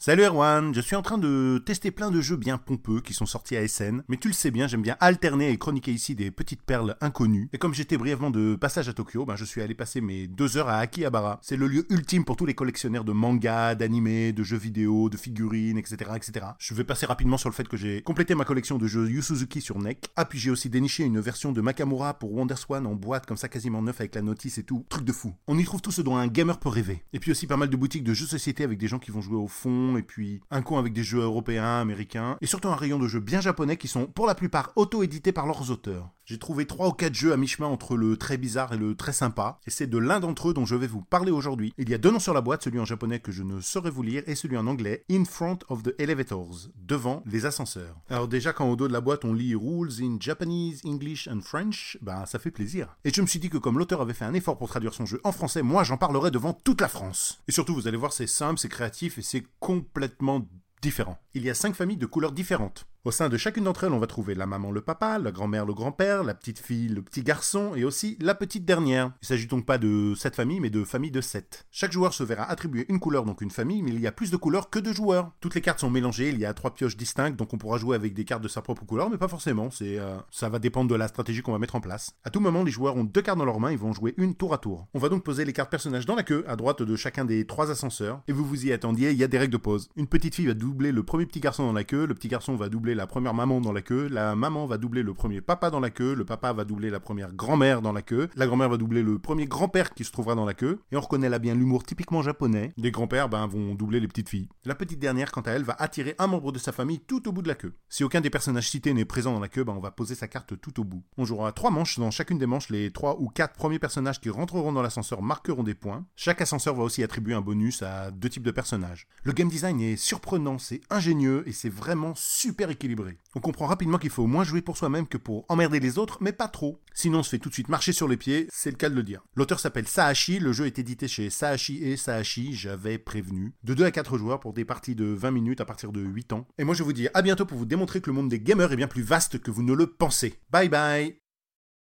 [0.01, 3.27] Salut Erwan, je suis en train de tester plein de jeux bien pompeux qui sont
[3.27, 6.31] sortis à SN, mais tu le sais bien, j'aime bien alterner et chroniquer ici des
[6.31, 7.49] petites perles inconnues.
[7.53, 10.57] Et comme j'étais brièvement de passage à Tokyo, ben je suis allé passer mes deux
[10.57, 11.41] heures à Akihabara.
[11.43, 15.17] C'est le lieu ultime pour tous les collectionneurs de mangas, d'animés, de jeux vidéo, de
[15.17, 16.47] figurines, etc., etc.
[16.61, 19.21] Je vais passer rapidement sur le fait que j'ai complété ma collection de jeux Yu
[19.21, 20.11] Suzuki sur NEC.
[20.15, 23.49] Ah puis j'ai aussi déniché une version de Makamura pour WonderSwan en boîte comme ça
[23.49, 24.87] quasiment neuf avec la notice et tout.
[24.91, 25.35] Truc de fou.
[25.49, 27.03] On y trouve tout ce dont un gamer peut rêver.
[27.13, 29.21] Et puis aussi pas mal de boutiques de jeux société avec des gens qui vont
[29.21, 32.77] jouer au fond et puis un coin avec des jeux européens, américains, et surtout un
[32.77, 36.11] rayon de jeux bien japonais qui sont pour la plupart auto-édités par leurs auteurs.
[36.29, 39.15] J'ai trouvé 3 ou 4 jeux à mi-chemin entre le très bizarre et le très
[39.15, 41.73] sympa, et c'est de l'un d'entre eux dont je vais vous parler aujourd'hui.
[41.79, 43.89] Il y a deux noms sur la boîte, celui en japonais que je ne saurais
[43.89, 47.97] vous lire, et celui en anglais, In Front of the Elevators, devant les ascenseurs.
[48.11, 51.41] Alors déjà quand au dos de la boîte on lit Rules in Japanese, English and
[51.41, 52.95] French, bah ça fait plaisir.
[53.07, 55.07] Et je me suis dit que comme l'auteur avait fait un effort pour traduire son
[55.07, 57.41] jeu en français, moi j'en parlerai devant toute la France.
[57.49, 60.47] Et surtout vous allez voir c'est simple, c'est créatif et c'est complètement
[60.83, 61.19] différent.
[61.33, 62.87] Il y a cinq familles de couleurs différentes.
[63.05, 65.65] Au sein de chacune d'entre elles, on va trouver la maman, le papa, la grand-mère,
[65.65, 69.13] le grand-père, la petite fille, le petit garçon et aussi la petite dernière.
[69.23, 71.67] Il s'agit donc pas de sept familles, mais de familles de sept.
[71.71, 74.33] Chaque joueur se verra attribuer une couleur, donc une famille, mais il y a plus
[74.33, 75.31] de couleurs que de joueurs.
[75.41, 77.95] Toutes les cartes sont mélangées, il y a trois pioches distinctes, donc on pourra jouer
[77.95, 79.71] avec des cartes de sa propre couleur, mais pas forcément.
[79.71, 82.17] C'est, euh, ça va dépendre de la stratégie qu'on va mettre en place.
[82.25, 84.35] À tout moment, les joueurs ont deux cartes dans leurs mains, ils vont jouer une
[84.35, 84.89] tour à tour.
[84.93, 87.47] On va donc poser les cartes personnages dans la queue, à droite de chacun des
[87.47, 89.89] trois ascenseurs, et vous vous y attendiez, il y a des règles de pause.
[89.95, 92.57] Une petite fille va doubler le premier petit garçon dans la queue, le petit garçon
[92.57, 95.71] va doubler la première maman dans la queue, la maman va doubler le premier papa
[95.71, 98.69] dans la queue, le papa va doubler la première grand-mère dans la queue, la grand-mère
[98.69, 101.39] va doubler le premier grand-père qui se trouvera dans la queue, et on reconnaît là
[101.39, 102.73] bien l'humour typiquement japonais.
[102.77, 104.49] Les grands-pères ben, vont doubler les petites filles.
[104.65, 107.33] La petite dernière, quant à elle, va attirer un membre de sa famille tout au
[107.33, 107.75] bout de la queue.
[107.89, 110.29] Si aucun des personnages cités n'est présent dans la queue, ben, on va poser sa
[110.29, 111.03] carte tout au bout.
[111.17, 114.31] On jouera trois manches, dans chacune des manches, les trois ou quatre premiers personnages qui
[114.31, 116.07] rentreront dans l'ascenseur marqueront des points.
[116.17, 119.07] Chaque ascenseur va aussi attribuer un bonus à deux types de personnages.
[119.23, 123.19] Le game design est surprenant, c'est ingénieux et c'est vraiment super équilibré.
[123.35, 126.33] On comprend rapidement qu'il faut moins jouer pour soi-même que pour emmerder les autres, mais
[126.33, 126.81] pas trop.
[126.95, 128.95] Sinon on se fait tout de suite marcher sur les pieds, c'est le cas de
[128.95, 129.23] le dire.
[129.35, 133.53] L'auteur s'appelle Saashi, le jeu est édité chez Saashi et Saashi, j'avais prévenu.
[133.65, 136.33] De 2 à 4 joueurs pour des parties de 20 minutes à partir de 8
[136.33, 136.47] ans.
[136.57, 138.73] Et moi je vous dis à bientôt pour vous démontrer que le monde des gamers
[138.73, 140.39] est bien plus vaste que vous ne le pensez.
[140.51, 141.21] Bye bye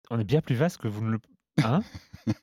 [0.09, 1.19] On est bien plus vaste que vous ne le.
[1.63, 1.81] Hein?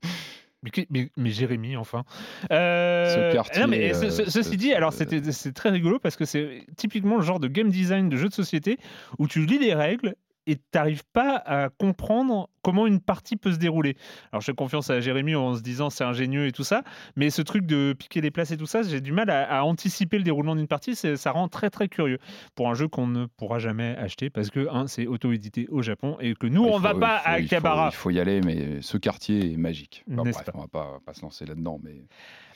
[0.62, 2.04] mais, mais- mais Jérémy, enfin.
[2.52, 6.16] Euh, Ce quartier, non, mais ce- euh, ceci ce- dit, alors c'est très rigolo parce
[6.16, 8.78] que c'est typiquement le genre de game design de jeu de société
[9.18, 10.14] où tu lis les règles
[10.50, 13.96] et tu n'arrives pas à comprendre comment une partie peut se dérouler.
[14.32, 16.82] Alors je fais confiance à Jérémy en se disant c'est ingénieux et tout ça,
[17.16, 19.62] mais ce truc de piquer les places et tout ça, j'ai du mal à, à
[19.62, 22.18] anticiper le déroulement d'une partie, ça rend très très curieux
[22.54, 26.16] pour un jeu qu'on ne pourra jamais acheter parce que un, c'est auto-édité au Japon
[26.20, 27.88] et que nous Il on faut- va pas faut- à il faut- Akihabara.
[27.92, 30.04] Il faut y aller, mais ce quartier est magique.
[30.12, 32.02] Enfin, bref, pas on va pas, pas se lancer là-dedans, mais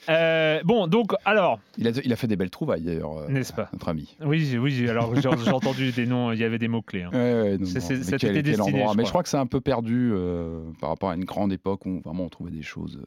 [0.09, 3.53] Euh, bon, donc, alors, il a, il a fait des belles trouvailles d'ailleurs, euh, n'est-ce
[3.53, 3.69] pas?
[3.73, 4.17] notre ami.
[4.25, 7.03] Oui, oui, alors j'ai entendu des noms, il y avait des mots-clés.
[7.05, 7.11] hein.
[7.13, 8.93] Ouais, ouais, mais quel- destiné, endroit.
[8.93, 9.05] je Mais crois.
[9.05, 12.01] je crois que c'est un peu perdu euh, par rapport à une grande époque où
[12.05, 13.01] vraiment on trouvait des choses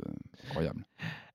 [0.50, 0.84] incroyables.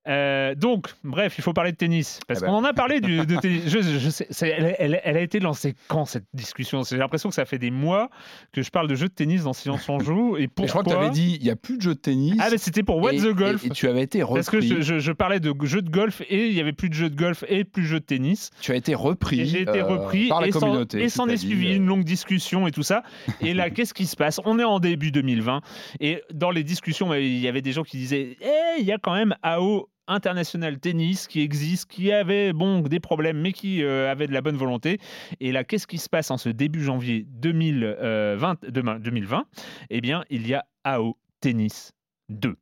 [0.08, 2.18] Euh, donc, bref, il faut parler de tennis.
[2.26, 2.48] Parce Eh ben.
[2.50, 3.62] qu'on en a parlé du, de tennis.
[3.66, 6.82] Je, je sais, c'est- elle, elle- elle a été lancée quand cette discussion?
[6.82, 8.10] J'ai l'impression que ça fait des mois
[8.52, 10.36] que je parle de jeux de tennis dans Silence on joue.
[10.36, 11.94] Et Et pourquoi je crois que tu avais dit, il n'y a plus de jeux
[11.94, 12.34] de tennis.
[12.40, 13.64] Ah, mais c'était pour What et, the Golf.
[13.64, 14.34] Et, et tu avais été repris.
[14.38, 16.88] parce que je, je- je parlais de jeux de golf et il y avait plus
[16.88, 18.50] de jeux de golf et plus de jeux de tennis.
[18.60, 19.40] Tu as été repris.
[19.40, 21.00] Et j'ai été euh, repris par la communauté.
[21.02, 23.02] et s'en est suivi euh, une longue discussion et tout ça.
[23.40, 24.40] Et là, qu'est-ce qui se passe?
[24.44, 25.60] On est en début 2020
[26.00, 28.98] et dans les discussions, il y avait des gens qui disaient Eh, il y a
[28.98, 34.10] quand même AO International Tennis qui existe, qui avait bon des problèmes, mais qui euh,
[34.10, 34.98] avait de la bonne volonté.
[35.40, 39.46] Et là, qu'est-ce qui se passe en ce début janvier 2020 demain, 2020
[39.90, 41.92] Eh bien, il y a AO Tennis
[42.28, 42.56] 2.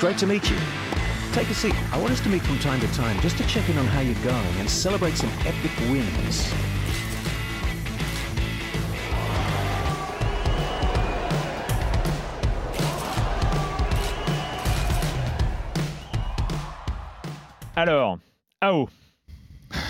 [0.00, 0.56] Great to meet you.
[1.32, 1.74] Take a seat.
[1.92, 4.00] I want us to meet from time to time just to check in on how
[4.00, 6.52] you're going and celebrate some epic wins.
[17.82, 18.18] Alors,
[18.60, 18.88] AO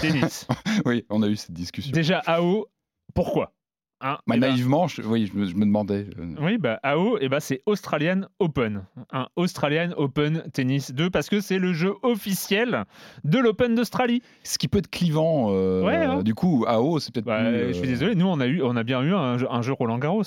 [0.02, 0.46] Tennis.
[0.84, 1.90] Oui, on a eu cette discussion.
[1.90, 2.66] Déjà, AO,
[3.14, 3.52] pourquoi
[4.02, 6.06] Hein, Bah, eh ben, naïvement, je, oui, je me, je me demandais.
[6.18, 8.84] euh, Oui, bah, AO, eh ben, c'est Australian Open.
[9.10, 12.84] Un Australian Open Tennis 2 parce que c'est le jeu officiel
[13.24, 14.22] de l'Open d'Australie.
[14.44, 15.46] Ce qui peut être clivant.
[15.50, 16.22] euh, Ouais, hein.
[16.22, 18.60] Du coup, AO, c'est peut-être Bah, plus, euh, Je suis désolé, nous on a, eu,
[18.62, 20.22] on a bien eu un jeu, un jeu Roland Garros.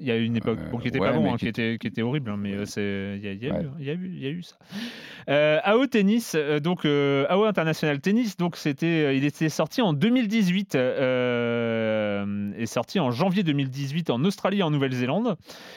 [0.00, 1.48] Il y a eu une époque bon, qui était ouais, pas bon, hein, qui qui,
[1.48, 3.64] était, qui était horrible, hein, mais c'est il y y Ouais.
[3.78, 4.56] y y a eu ça.
[5.28, 9.92] Euh, AO Tennis, euh, donc euh, AO International Tennis, donc c'était, il était sorti en
[9.92, 15.36] 2018, euh, est sorti en janvier 2018 en Australie et en Nouvelle-Zélande,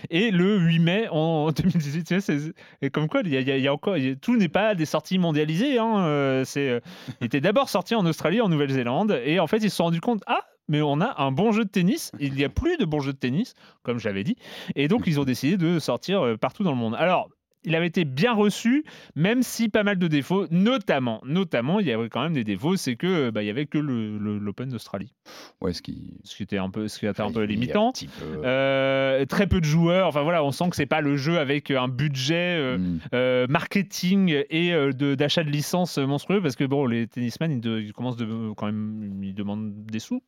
[0.10, 2.04] et le 8 mai en 2018.
[2.08, 5.20] Tu vois, c'est- et comme quoi, il y a, encore, tout n'est pas des sorties
[5.20, 5.78] mondialisées.
[5.78, 6.82] Hein, c'est,
[7.22, 9.86] il était d'abord sorti en Australie et en Nouvelle-Zélande, et en fait ils se sont
[9.86, 12.12] rendus compte, ah mais on a un bon jeu de tennis.
[12.20, 13.54] Il n'y a plus de bons jeux de tennis,
[13.84, 14.36] comme j'avais dit.
[14.76, 16.96] Et donc, ils ont décidé de sortir euh, partout dans le monde.
[16.96, 17.30] Alors,
[17.64, 18.86] il avait été bien reçu,
[19.16, 22.76] même si pas mal de défauts, notamment, notamment, il y avait quand même des défauts,
[22.78, 25.14] c'est que bah, il y avait que l'Open d'Australie,
[25.62, 26.14] Ouais, ce qui.
[26.24, 27.92] ce qui était un peu, ce qui était un peu il y a limitant.
[27.92, 30.08] peu- Euh, très peu de joueurs.
[30.08, 32.78] Enfin voilà, on sent que c'est pas le jeu avec un budget euh,
[33.14, 37.60] euh, marketing et euh, de- d'achat de, licences monstrueux parce que bon, les tennisman ils,
[37.62, 40.22] de- ils commencent de, quand même, ils demandent des sous.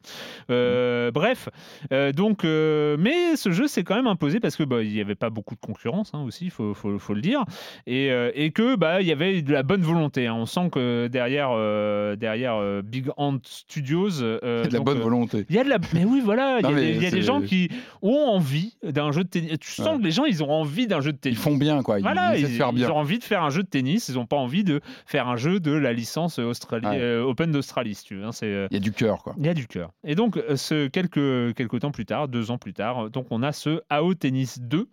[0.49, 1.49] Euh, Bref,
[1.93, 5.01] euh, donc, euh, mais ce jeu s'est quand même imposé parce que bah, il y
[5.01, 7.43] avait pas beaucoup de concurrence hein, aussi, faut, faut, faut le dire,
[7.87, 10.27] et, euh, et que bah il y avait de la bonne volonté.
[10.27, 10.33] hein.
[10.35, 14.99] On sent que derrière, euh, derrière euh, Big Hand Studios, euh, de la donc, bonne
[14.99, 15.45] volonté.
[15.49, 15.77] il y a de la.
[15.93, 16.59] Mais oui, voilà.
[16.59, 17.69] Il y a, des, il y a gens qui
[18.01, 19.57] ont envie d'un jeu de tennis.
[19.59, 19.97] Tu sens Ouais.
[19.99, 21.39] que les gens, ils ont envie d'un jeu de Ils tennis.
[21.39, 21.99] font bien, quoi.
[21.99, 24.09] Ils, Voilà, ils ils, ils ont envie de faire un jeu de tennis.
[24.09, 27.15] Ils n'ont pas envie de faire un jeu de la licence Australie, Ouais.
[27.19, 28.23] Open d'Australie, si tu veux.
[28.25, 29.35] hein, c'est, Il y a du cœur, quoi.
[29.37, 29.91] il y a du cœur.
[30.03, 33.51] Et donc, ce, quelques, quelques temps plus tard, deux ans plus tard, donc on a
[33.51, 34.85] ce AO Tennis 2 euh,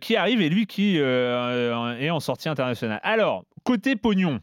[0.00, 3.00] qui arrive et lui qui euh, euh, est en sortie internationale.
[3.02, 4.40] Alors, côté pognon,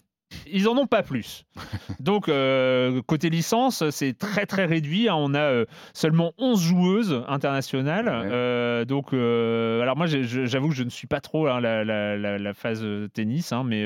[0.51, 1.45] ils en ont pas plus.
[1.99, 5.09] Donc, euh, côté licence, c'est très très réduit.
[5.09, 5.15] hein.
[5.17, 8.05] On a euh, seulement 11 joueuses internationales.
[8.07, 8.29] Ouais.
[8.31, 12.37] Euh, donc, alors moi, j'avoue que je ne suis pas trop hein, la, la- la-
[12.37, 13.85] la phase tennis, hein, mais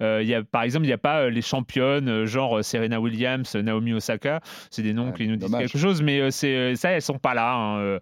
[0.00, 3.92] il y a, par exemple, il n'y a pas les championnes, genre Serena Williams, Naomi
[3.92, 4.40] Osaka.
[4.70, 5.70] C'est des noms Ouais, qui nous disent dommage.
[5.72, 7.98] quelque chose, mais c'est ça, elles sont pas là.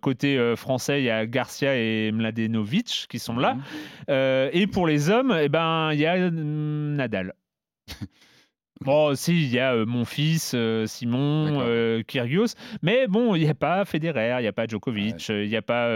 [0.00, 3.54] côté français, il y a Garcia et Mladenovic qui sont là.
[3.54, 4.50] Mhm.
[4.52, 6.96] Et pour les hommes, eh ben, il y a hum,
[8.80, 13.42] Bon, si, il y a euh, mon fils, euh, Simon, euh, Kyrgios, mais bon, il
[13.42, 15.88] n'y a pas Federer, il n'y a pas Djokovic, euh, il n'y a pas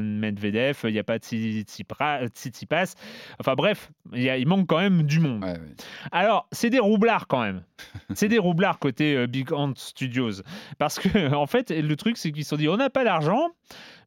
[0.00, 2.94] Medvedev, il n'y a pas Tsitsipas.
[3.40, 5.44] Enfin bref, il, manque quand même du monde.
[5.44, 5.74] Ouais, ouais.
[6.12, 7.62] Alors, c'est des roublards quand même.
[8.14, 10.42] C'est des roublards côté Big Hand Studios.
[10.78, 13.50] Parce que, en fait, le truc, c'est qu'ils se sont dit on n'a pas d'argent,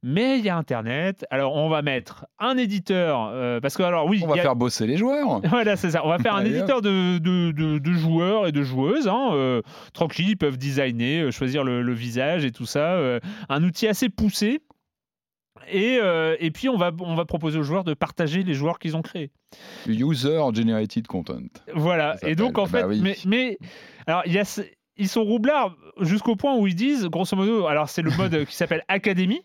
[0.04, 1.26] mais il y a Internet.
[1.30, 3.30] Alors, on va mettre un éditeur.
[3.34, 4.22] euh, parce que, alors, oui.
[4.24, 5.42] On va a- faire bosser les joueurs.
[5.50, 6.06] Voilà, c'est ça.
[6.06, 9.08] On va faire un éditeur de, de, de- de joueurs et de joueuses.
[9.08, 9.62] hein, euh,
[9.94, 12.94] tranquille, ils peuvent designer, euh, choisir le, le visage et tout ça.
[12.94, 13.20] euh,
[13.50, 14.62] un outil assez poussé.
[15.72, 18.80] Et, euh, et puis, on va, on va proposer aux joueurs de partager les joueurs
[18.80, 19.30] qu'ils ont créés.
[19.88, 21.42] User generated content.
[21.76, 22.16] Voilà.
[22.26, 23.02] Et donc, en fait, Bah oui.
[23.04, 23.58] mais, mais
[24.08, 24.44] alors, il y a,
[25.00, 28.56] ils sont roublards jusqu'au point où ils disent, grosso modo, alors c'est le mode qui
[28.56, 29.42] s'appelle Academy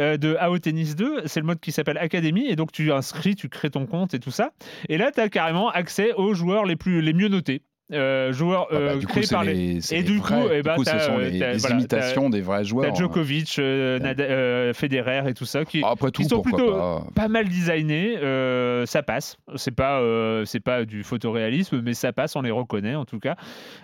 [0.00, 3.34] euh, de AO Tennis 2, c'est le mode qui s'appelle Academy, et donc tu inscris,
[3.34, 4.52] tu crées ton compte et tout ça.
[4.88, 7.62] Et là, tu as carrément accès aux joueurs les, plus, les mieux notés.
[7.92, 9.94] Euh, joueurs Ah bah, euh, du coup, par les.
[9.94, 10.34] Et du vrais.
[10.42, 12.64] coup, eh Du ben, coup, ce sont euh, les, les voilà, imitations des vrais T'as
[12.64, 12.94] joueurs.
[12.94, 16.72] Djokovic, euh, Nada- euh, Federer et tout ça qui, Ah, Après tout, qui sont plutôt
[16.72, 18.16] pas pas mal designés.
[18.18, 19.36] euh, ça passe.
[19.56, 22.36] C'est pas, euh, c'est pas du photoréalisme, mais ça passe.
[22.36, 23.36] On les reconnaît en tout cas.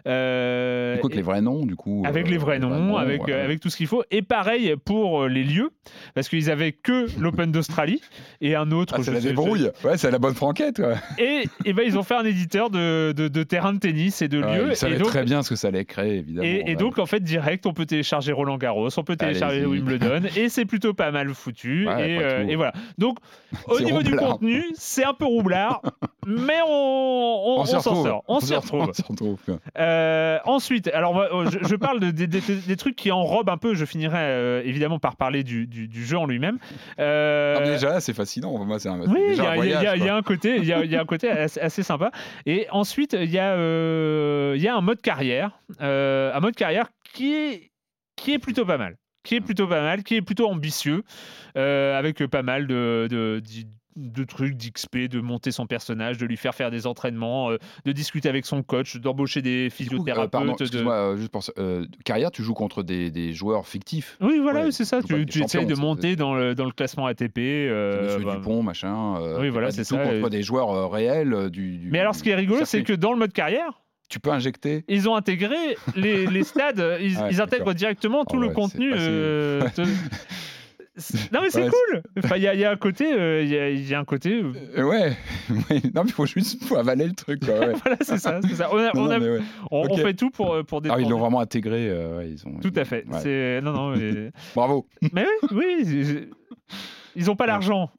[0.06, 2.02] Euh, Du coup, avec et- les vrais noms, du coup.
[2.06, 3.32] avec euh, les vrais noms, avec, ouais.
[3.32, 4.04] euh, avec tout ce qu'il faut.
[4.10, 5.70] Et pareil pour euh, les lieux,
[6.14, 8.00] parce qu'ils avaient que l'Open d'Australie
[8.40, 8.94] et un autre.
[8.98, 9.70] Ah, c'est la débrouille.
[9.82, 10.78] Ouais, c'est la bonne franquette.
[10.78, 10.94] Ouais.
[11.18, 14.28] Et, et ben, ils ont fait un éditeur de, de, de terrain de tennis et
[14.28, 14.66] de Ouais, lieux.
[14.70, 16.46] ils savaient et donc, très bien ce que ça allait créer, évidemment.
[16.46, 16.74] et, et ouais.
[16.76, 19.64] donc, en fait, direct, on peut télécharger Roland Garros, on peut télécharger.
[19.66, 21.86] Wimbledon, et c'est plutôt pas mal foutu.
[21.86, 22.72] Ouais, et, euh, et voilà.
[22.98, 23.18] Donc,
[23.68, 25.80] au niveau du contenu, c'est un peu roublard,
[26.26, 28.24] mais on, on, s'en sort.
[28.28, 28.82] On s'y retrouve.
[28.88, 29.38] On s'y retrouve.
[29.78, 33.74] Euh, ensuite, alors je, je parle de- des- trucs qui enrobent un peu.
[33.74, 36.58] Je finirai euh, évidemment par parler du, du- du jeu en lui-même.
[36.98, 38.64] Ah, déjà, c'est fascinant.
[38.64, 40.22] Moi, c'est un, oui, il y, y y y a un
[41.04, 42.10] côté, assez, sympa.
[42.46, 43.54] Et ensuite, il y a,
[44.54, 47.70] il y a un mode carrière, euh, un mode carrière qui est,
[48.16, 51.02] qui est plutôt pas mal, qui est plutôt pas mal, qui est plutôt ambitieux,
[51.56, 53.42] euh, avec pas mal de,
[53.96, 57.92] de trucs d'XP, de monter son personnage, de lui faire faire des entraînements, euh, de
[57.92, 60.30] discuter avec son coach, d'embaucher des coup, euh, physiothérapeutes.
[60.30, 64.16] pardon, de- euh, juste pour euh, carrière, tu joues contre des, des joueurs fictifs.
[64.20, 65.00] Oui, voilà, Ouais, c'est ça.
[65.02, 67.38] tu essayes de monter dans le, dans le classement ATP.
[67.38, 69.16] euh, Monsieur bah, Dupont, machin.
[69.20, 72.14] euh, Oui, voilà, c'est ça, contre des joueurs euh, réels euh, du, du- Mais alors,
[72.14, 73.80] ce qui est rigolo, c'est que dans le mode carrière,
[74.10, 74.84] tu peux injecter.
[74.88, 75.56] ils ont intégré
[75.96, 78.92] les, les stades, ils, Ouais, ils intègrent directement tout Ah le ouais, contenu.
[81.32, 82.02] Non mais c'est Ouais, cool.
[82.24, 84.04] Enfin, il y, y a un côté, euh, il y, a, il y a un
[84.04, 84.40] côté.
[84.42, 85.16] euh, Euh, ouais,
[85.94, 87.44] non, mais il faut juste faut avaler le truc.
[87.44, 87.72] Quoi, ouais.
[87.82, 88.68] Voilà, c'est ça, c'est ça.
[88.72, 89.40] On, a- Non, on non, a- mais ouais.
[89.72, 90.00] on- on Ok.
[90.02, 91.00] fait tout pour pour Ah, défendre.
[91.00, 91.88] ils l'ont vraiment intégré.
[91.88, 93.04] euh, ils ont, Tout à fait.
[93.22, 93.96] C'est non non.
[93.96, 94.86] mais- Bravo.
[95.12, 96.28] mais oui, oui.
[97.16, 97.90] Ils ont pas l'argent.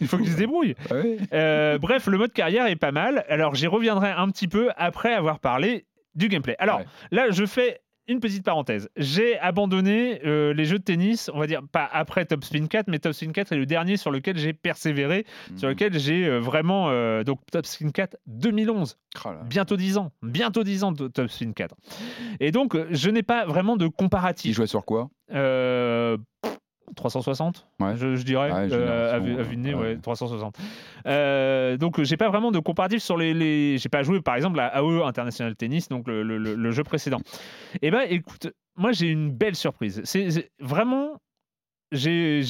[0.00, 0.74] Il faut qu'ils se débrouillent.
[0.90, 0.94] Ah.
[1.34, 3.24] Euh, bref, le mode carrière est pas mal.
[3.28, 5.84] Alors, j'y reviendrai un petit peu après avoir parlé
[6.14, 6.56] du gameplay.
[6.58, 6.80] Alors,
[7.10, 8.88] là, je fais une petite parenthèse.
[8.96, 12.88] J'ai abandonné euh, les jeux de tennis, on va dire pas après Top Spin 4,
[12.88, 15.24] mais Top Spin 4 est le dernier sur lequel j'ai persévéré,
[15.56, 15.74] sur Mhm.
[15.74, 16.90] lequel j'ai euh, vraiment.
[16.90, 19.40] euh, donc, Top Spin 4 2011, Ah là.
[19.44, 21.74] bientôt 10 ans, bientôt 10 ans de Top Spin 4.
[22.40, 24.54] Et donc, je n'ai pas vraiment de comparatif.
[24.56, 25.08] jouaient sur quoi?
[26.96, 27.96] 360 Ouais.
[27.96, 29.80] je, je dirais, Ouais, euh, à, de nez, ouais.
[29.80, 30.56] ouais, 360.
[31.06, 33.78] Euh, donc j'ai pas vraiment de comparatif sur les, les...
[33.78, 36.84] j'ai pas joué par exemple à AOE International Tennis, donc le, le- le- le jeu
[36.84, 37.20] précédent.
[37.82, 40.00] Et ben écoute, moi j'ai une belle surprise.
[40.04, 41.20] C'est vraiment,
[41.92, 42.42] j'ai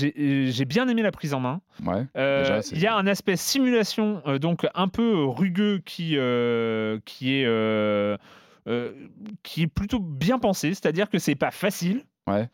[0.69, 1.61] bien aimé la prise en main.
[1.85, 2.07] Ouais.
[2.17, 7.35] Euh, Il y a un aspect simulation, euh, donc un peu rugueux, qui, euh, qui,
[7.41, 8.17] est, euh,
[8.69, 8.93] euh,
[9.43, 10.69] qui est plutôt bien pensé.
[10.75, 12.03] C'est-à-dire que c'est pas facile.
[12.29, 12.49] Ouais.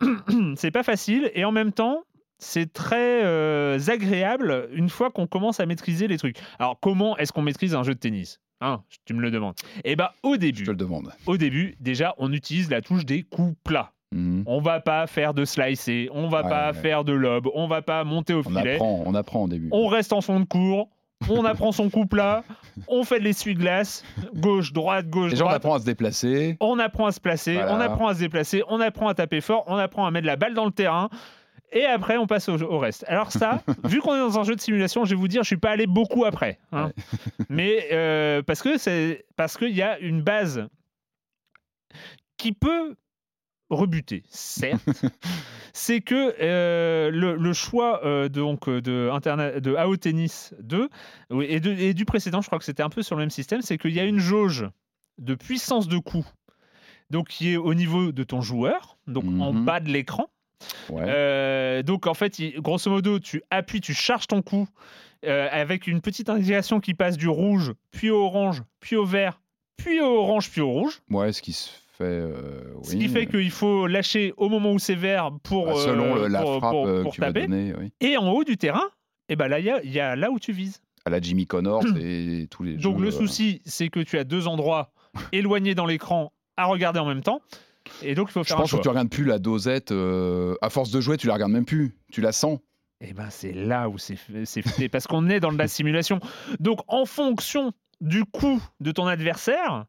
[0.56, 2.02] C'est pas facile et en même temps.
[2.38, 6.36] C'est très euh, agréable une fois qu'on commence à maîtriser les trucs.
[6.58, 8.40] Alors, comment est-ce qu'on maîtrise un jeu de tennis?
[8.60, 9.54] Hein, Tu me le demandes.
[9.84, 11.10] Eh ben, au Je début, te le demande.
[11.24, 13.92] au début, déjà, on utilise la touche des coups plats.
[14.12, 14.42] Mhm.
[14.44, 16.78] On va pas faire de slicer, on va Ouais, pas ouais.
[16.78, 18.74] faire de lob, on va pas monter au On filet.
[18.74, 19.68] apprend, on apprend au début.
[19.72, 20.90] On reste en fond de cours,
[21.28, 22.44] on apprend son coup plat,
[22.88, 24.04] on fait de l'essuie-glace,
[24.34, 26.56] gauche, droite, gauche, Déjà, on apprend à se déplacer.
[26.60, 27.74] On apprend à se placer, Voilà.
[27.74, 30.36] on apprend à se déplacer, on apprend à taper fort, on apprend à mettre la
[30.36, 31.08] balle dans le terrain.
[31.72, 33.04] Et après, on passe au, au reste.
[33.08, 35.48] Alors ça, vu qu'on est dans un jeu de simulation, je vais vous dire, je
[35.48, 36.58] suis pas allé beaucoup après.
[36.72, 36.90] hein.
[37.50, 40.68] Mais euh, parce que c'est parce qu'il y a une base
[42.36, 42.94] qui peut
[43.70, 44.80] rebuter, certes.
[45.72, 50.88] c'est que euh, le, le choix euh, donc euh, de, Interna- de AO Tennis 2
[51.30, 53.30] oui, et, de- et du précédent, je crois que c'était un peu sur le même
[53.30, 54.66] système, c'est qu'il y a une jauge
[55.18, 56.26] de puissance de coup
[57.10, 59.64] donc qui est au niveau de ton joueur, donc en Mhm.
[59.64, 60.28] bas de l'écran.
[60.88, 61.04] Ouais.
[61.06, 64.68] Euh, donc en fait, grosso modo, tu appuies, tu charges ton coup
[65.22, 69.40] avec une petite indication qui passe du rouge, puis au orange, puis au vert,
[69.76, 71.00] puis au orange, puis au rouge.
[71.10, 72.04] Ouais, ce qui se fait.
[72.04, 75.74] euh, Ce qui fait euh, qu'il faut lâcher au moment où c'est vert pour, bah,
[75.76, 77.42] selon euh, la pour- frappe pour- pour que tu vas taper.
[77.46, 77.92] donner, oui.
[78.00, 78.84] Et en haut du terrain,
[79.28, 80.80] et ben là, il y a, il y a là où tu vises.
[81.04, 84.24] À la Jimmy Connors et tous les Donc jeux, le souci, c'est que tu as
[84.24, 84.92] deux endroits
[85.32, 87.40] éloignés dans l'écran à regarder en même temps.
[88.02, 89.92] Et donc il faut Je faire un pense que tu regardes plus la dosette.
[89.92, 91.94] à force de jouer, tu la regardes même plus.
[92.12, 92.58] Tu la sens.
[93.00, 96.18] Et ben c'est là où c'est c'est fait parce qu'on est dans de la simulation.
[96.60, 99.84] Donc en fonction du coup de ton adversaire,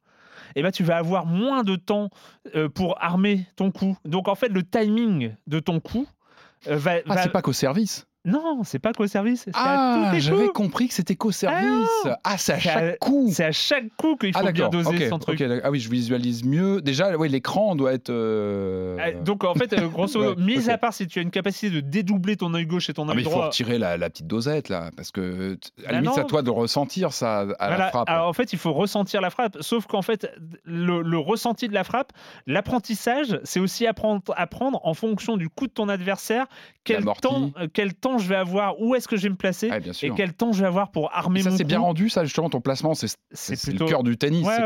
[0.59, 2.09] eh ben tu vas avoir moins de temps
[2.55, 3.97] euh, pour armer ton coup.
[4.05, 6.07] Donc en fait le timing de ton coup
[6.67, 8.07] euh, va, Ah, va- c'est pas qu'au service.
[8.28, 9.43] Non, c'est pas qu'au service.
[9.45, 11.88] c'est à Ah, j'avais compris que c'était qu'au service.
[12.23, 13.30] Ah, c'est à chaque coup.
[13.32, 15.39] C'est à chaque coup qu'il faut Ah bien doser son truc.
[15.41, 15.63] ok, d'accord.
[15.65, 16.82] ah oui, je visualise mieux.
[16.82, 18.09] Déjà, oui, l'écran doit être.
[18.09, 21.21] euh, Euh, Donc en fait, euh, grosso modo, Ouais, mis à part si tu as
[21.21, 23.45] une capacité de dédoubler ton œil gauche et ton Ah, œil mais il faut droit.
[23.47, 26.41] retirer la, la petite dosette là, parce que à la Bah limite, c'est à toi
[26.41, 28.09] de ressentir ça à la frappe.
[28.09, 29.57] Alors, en fait, il faut ressentir la frappe.
[29.61, 30.30] Sauf qu'en fait,
[30.65, 32.11] le, le ressenti de la frappe,
[32.61, 36.45] l'apprentissage, c'est aussi apprendre, apprendre en fonction du coup de ton adversaire
[36.84, 39.70] quel temps, euh, quel temps je vais avoir, où est-ce que je vais me placer
[40.03, 42.49] et quel temps je vais avoir pour armer ça, mon c'est bien rendu, ça, justement,
[42.49, 43.15] ton placement, c'est
[43.61, 44.45] plutôt- le cœur du tennis.
[44.45, 44.63] Ouais, c'est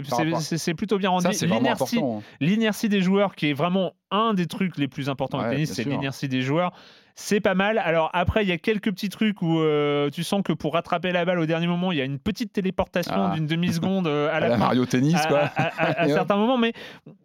[0.00, 1.24] ouais, ouais, plutôt bien rendu.
[1.24, 2.18] Ça, c'est vraiment L'inertie- important.
[2.18, 2.22] hein.
[2.40, 5.72] L'inertie des joueurs, qui est vraiment un des trucs les plus importants au Ouais, tennis,
[5.72, 6.72] c'est l'inertie des joueurs.
[7.20, 7.78] C'est pas mal.
[7.78, 11.10] Alors après, il y a quelques petits trucs où euh, tu sens que pour rattraper
[11.10, 13.32] la balle au dernier moment, il y a une petite téléportation Ah.
[13.34, 14.60] d'une demi-seconde euh, à À la la fin.
[14.60, 15.50] Mario Tennis, à, quoi.
[15.56, 16.72] à- certains moments, mais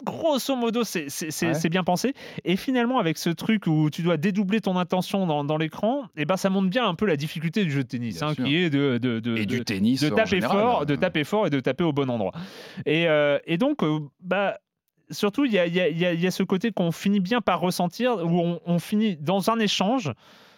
[0.04, 1.06] grosso modo, c'est
[1.44, 1.70] Ouais.
[1.70, 2.14] bien pensé.
[2.44, 6.26] Et finalement, avec ce truc où tu dois dédoubler ton attention dans, dans l'écran, et
[6.26, 8.72] ben ça montre bien un peu la difficulté du jeu de tennis, hein, qui est
[8.72, 10.02] de, de, de- Et de- du tennis.
[10.02, 10.58] de en taper général.
[10.58, 12.32] fort, de taper fort et de taper au bon endroit.
[12.88, 13.82] Et, euh, et donc,
[14.24, 14.58] bah,
[15.10, 19.16] surtout, il y y a- ce côté qu'on finit bien par ressentir, où on finit
[19.18, 20.12] dans un échange,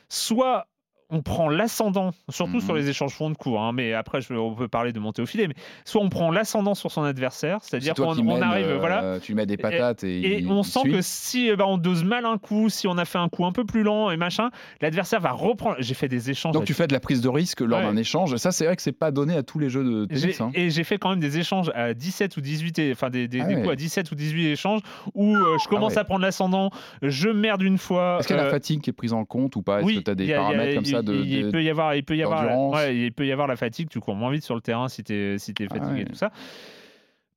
[0.10, 0.68] soit
[1.12, 2.62] on prend l'ascendant, surtout Mhm.
[2.62, 5.22] sur les échanges fonds de cours, hein, mais après je- on peut parler de montée
[5.22, 5.54] au filet, mais
[5.86, 9.36] soit on prend l'ascendant sur son adversaire, C'est c'est-à-dire qu'on on arrive, euh, voilà, Tu
[9.36, 10.92] mets des patates et, et il- on il sent suit.
[10.92, 13.46] que si euh, bah, on dose mal un coup, si on a fait un coup
[13.46, 14.50] un peu plus lent et machin,
[14.82, 15.76] l'adversaire va reprendre.
[15.80, 16.54] J'ai fait des échanges.
[16.54, 17.86] Donc tu fais de la prise de risque lors Ouais.
[17.86, 18.36] d'un échange.
[18.38, 20.42] Ça, c'est vrai que c'est pas donné à tous les jeux de tennis.
[20.42, 20.52] hein.
[20.56, 23.42] Et j'ai fait quand même des échanges à 17 ou 18, et- enfin des, des,
[23.42, 24.82] Ah des coups à 17 ou 18 échanges
[25.14, 26.00] où euh, je commence ouais.
[26.00, 26.72] à prendre l'ascendant,
[27.04, 28.18] je merde une fois.
[28.20, 29.78] Est-ce qu'il y a la fatigue qui est prise en compte ou pas?
[29.80, 30.95] Est-ce oui, que tu as des il y a- il y a- paramètres comme il-
[30.96, 33.32] ça de, il, de- peut y avoir, il peut y avoir, ouais, il peut y
[33.32, 33.90] avoir la fatigue.
[33.90, 36.16] Tu cours moins vite sur le terrain si t'es si es Ah fatigué et tout
[36.16, 36.32] ça.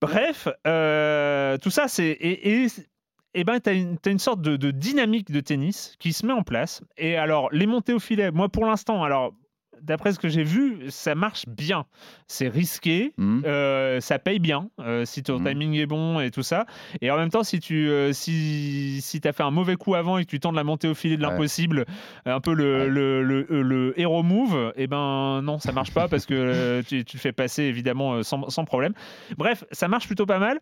[0.01, 2.67] Bref, euh, tout ça c'est et, et,
[3.35, 6.43] et ben une, t'as une sorte de, de dynamique de tennis qui se met en
[6.43, 6.83] place.
[6.97, 9.33] Et alors les montées au filet, moi pour l'instant, alors
[9.83, 11.87] d'après ce que j'ai vu, ça marche bien.
[12.27, 13.41] C'est risqué, Hmm.
[13.45, 15.47] euh, ça paye bien euh, si ton Mhm.
[15.47, 16.67] timing est bon et tout ça.
[17.01, 20.19] Et en même temps, si tu euh, si, si as fait un mauvais coup avant
[20.19, 21.31] et que tu tentes la montée au filet de Ouais.
[21.31, 21.85] l'impossible,
[22.27, 22.89] un peu le, Ouais.
[22.89, 27.17] le, le, le hero move, et ben non, ça marche pas parce que tu, tu
[27.17, 28.93] le fais passer évidemment sans, sans problème.
[29.37, 30.59] Bref, ça marche plutôt pas mal.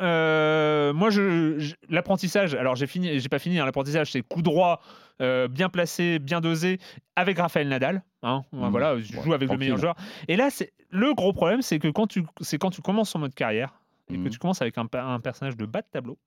[0.00, 2.54] Euh, moi, je, je- l'apprentissage.
[2.54, 3.58] Alors, j'ai fini, j'ai pas fini.
[3.60, 4.80] hein, l'apprentissage, c'est coup droit,
[5.22, 6.78] euh, bien placé, bien dosé,
[7.16, 8.02] avec Raphaël Nadal.
[8.22, 8.68] Hein, Mhm.
[8.70, 9.94] Voilà, je Ouais, joue avec le meilleur joueur.
[10.28, 13.18] Et là, c'est le gros problème, c'est que quand tu, c'est quand tu commences en
[13.20, 13.74] mode carrière
[14.10, 14.28] et que Mhm.
[14.30, 16.18] tu commences avec un, personnage de bas de tableau,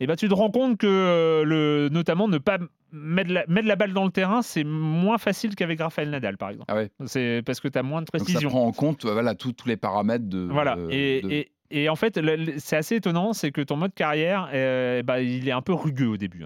[0.00, 2.58] et ben tu te rends compte que euh, le, notamment ne pas
[2.92, 6.50] mettre la, mettre la balle dans le terrain, c'est moins facile qu'avec Raphaël Nadal, par
[6.50, 6.66] exemple.
[6.72, 6.90] Ah ouais.
[7.06, 8.48] C'est parce que tu as moins de Donc ça précision.
[8.48, 10.40] prend en compte voilà, tous tous les paramètres de.
[10.50, 10.76] Voilà.
[10.76, 12.20] euh, et, de- et- et en fait,
[12.58, 16.08] c'est assez étonnant, c'est que ton mode carrière, euh, bah, il est un peu rugueux
[16.08, 16.44] au début.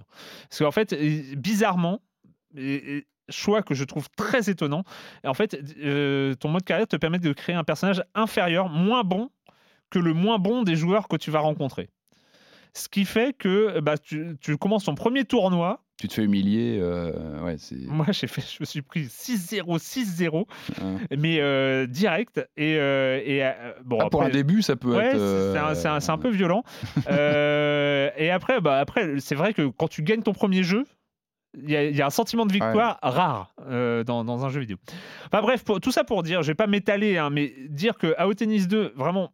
[0.49, 2.01] Parce qu'en fait, euh, bizarrement,
[3.31, 4.85] choix que je trouve très étonnant,
[5.25, 9.31] en fait, euh, ton mode carrière te permet de créer un personnage inférieur, moins bon
[9.91, 11.89] que le moins bon des joueurs que tu vas rencontrer.
[12.75, 15.84] Ce qui fait que bah, tu commences ton premier tournoi.
[16.01, 16.79] Tu te fais humilier.
[16.81, 17.57] euh, ouais.
[17.87, 20.45] Moi, j'ai fait, je me suis pris 6-0, 6-0,
[20.83, 20.97] Hein.
[21.17, 22.39] mais euh, direct.
[22.57, 23.53] Et, euh, et euh,
[23.85, 25.13] bon, Ah, pour un après- début, ça peut Ouais, être.
[25.53, 26.65] c'est- un, euh, c'est un- c'est un peu violent.
[27.11, 30.85] Euh, et après, bah, après c'est vrai que quand tu gagnes ton premier jeu,
[31.57, 34.77] il y, y a un sentiment de victoire rare euh, dans, dans un jeu vidéo.
[35.27, 38.13] Enfin bref, pour, tout ça pour dire, je vais pas m'étaler, hein, mais dire que
[38.19, 39.33] AO Tennis 2, vraiment,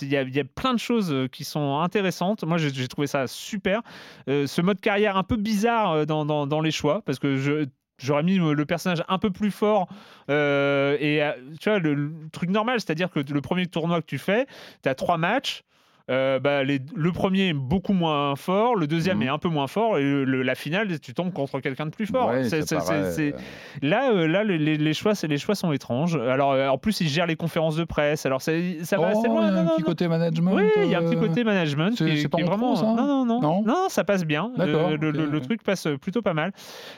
[0.00, 2.44] il y, a, plein de choses euh, qui sont intéressantes.
[2.44, 3.82] Moi, j'ai trouvé ça super.
[4.28, 7.66] Euh, ce mode carrière un peu bizarre euh, dans, dans- les choix, parce que je.
[7.98, 9.86] J'aurais mis le personnage un peu plus fort
[10.28, 11.22] et
[11.60, 14.46] tu vois le, le truc normal, c'est-à-dire que le premier tournoi que tu fais,
[14.82, 15.62] tu as trois matchs.
[16.10, 19.22] Euh, bah, les- le premier est beaucoup moins fort, le deuxième Mhm.
[19.24, 22.06] est un peu moins fort, et le- la finale, tu tombes contre quelqu'un de plus
[22.06, 22.28] fort.
[22.30, 23.34] ouais, C'est- ça c'est- paraît, c'est-
[23.82, 26.16] Là, euh, là le- les, les choix, c'est- les choix sont étranges.
[26.16, 28.26] Alors, euh, en plus, ils gèrent les conférences de presse.
[28.26, 29.48] Alors, c'est- ça va assez oh, loin.
[29.48, 30.52] il y a un petit côté management.
[30.54, 32.46] Oui, il y a un petit euh, côté management c'est- qui, c'est pas qui est
[32.46, 32.76] en trop, vraiment.
[32.76, 32.84] ça?
[32.86, 33.62] non, non, non, Non?
[33.64, 34.50] Non, ça passe bien.
[34.56, 36.52] D'accord, Le, truc passe plutôt pas mal.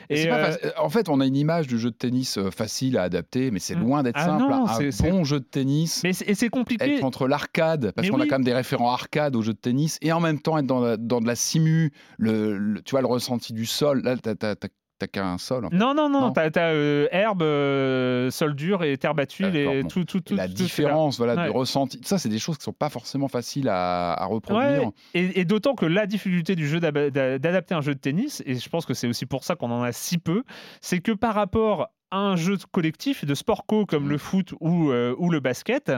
[0.09, 2.39] Et Et c'est pas faci- En fait, on a une image du jeu de tennis
[2.55, 3.79] facile à adapter, mais c'est Mm.
[3.81, 4.43] loin d'être Ah simple.
[4.43, 6.95] non, un bon jeu de tennis, mais c'est- et c'est compliqué.
[6.95, 9.59] être entre l'arcade, parce Mais qu'on a quand même des référents arcade au jeu de
[9.59, 12.91] tennis, et en même temps être dans, la- dans de la simu, le, le- tu
[12.91, 14.01] vois, le ressenti du sol.
[14.03, 14.69] Là, t'as- t'as t'as-
[15.11, 15.65] qu'un sol.
[15.65, 15.75] en fait.
[15.75, 16.31] Non, non, non, Non.
[16.31, 16.73] t'as as,
[17.11, 19.87] herbe, euh, sol dur et terre battue, D'accord, les, bon.
[19.89, 21.43] tout, tout, tout, la tout différence voilà, Ouais.
[21.43, 24.91] du ressenti, ça, c'est des choses qui sont pas forcément faciles à, à Ouais, reproduire.
[25.13, 28.69] et, et d'autant que la difficulté du jeu d'adapter un jeu de tennis, et je
[28.69, 30.43] pense que c'est aussi pour ça qu'on en a si peu,
[30.81, 34.09] c'est que par rapport à un jeu de collectif, de sport co comme Mm.
[34.11, 35.91] le foot ou, euh, ou le basket,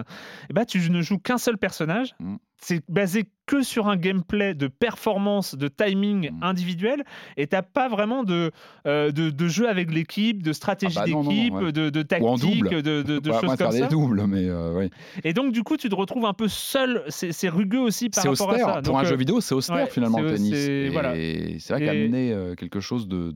[0.49, 2.15] eh ben, tu ne joues qu'un seul personnage.
[2.19, 2.35] Mm.
[2.59, 6.43] C'est basé que sur un gameplay de performance, de timing Mm.
[6.43, 7.03] individuel,
[7.38, 8.51] et t'as pas vraiment de,
[8.88, 11.71] euh, de, de jeu avec l'équipe, de stratégie Ah bah d'équipe, ouais.
[11.71, 12.81] de, de tactique, double.
[12.81, 13.81] de, de, de choses comme faire ça.
[13.81, 14.89] des doubles, mais euh, oui.
[15.23, 17.03] Et donc, du coup, tu te retrouves un peu seul.
[17.09, 18.67] C'est rugueux aussi par rapport austère.
[18.67, 18.81] à ça.
[18.81, 20.53] Pour Donc, un euh, jeu vidéo, c'est austère ouais, finalement le tennis.
[20.53, 21.13] c'est- Et voilà.
[21.59, 23.34] c'est vrai qu'amener quelque chose de.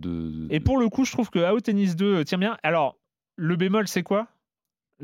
[0.49, 2.57] Et pour le coup, je trouve que AO Tennis 2 euh, tient bien.
[2.63, 2.97] Alors,
[3.37, 4.27] le bémol, c'est quoi?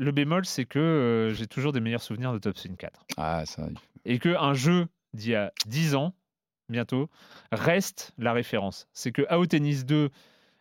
[0.00, 3.00] Le bémol, c'est que euh, j'ai toujours des meilleurs souvenirs de Top Spin 4.
[3.16, 3.66] Ah, ça.
[4.04, 6.14] Et qu'un jeu d'il y a 10 ans,
[6.68, 7.08] bientôt,
[7.52, 8.88] reste la référence.
[8.92, 10.10] C'est que AO Tennis 2,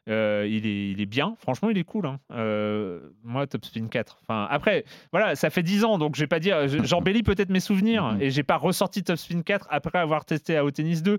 [0.08, 1.36] euh, il, est, il est bien.
[1.40, 2.06] Franchement, il est cool.
[2.06, 2.20] hein.
[2.32, 4.20] Euh, moi, Top Spin 4.
[4.24, 6.68] Enfin, après, voilà, ça fait 10 ans, donc je vais pas dire.
[6.68, 8.16] je- J'embellis peut-être mes souvenirs.
[8.22, 11.18] Et j'ai pas ressorti Top Spin 4 après avoir testé AO Tennis 2.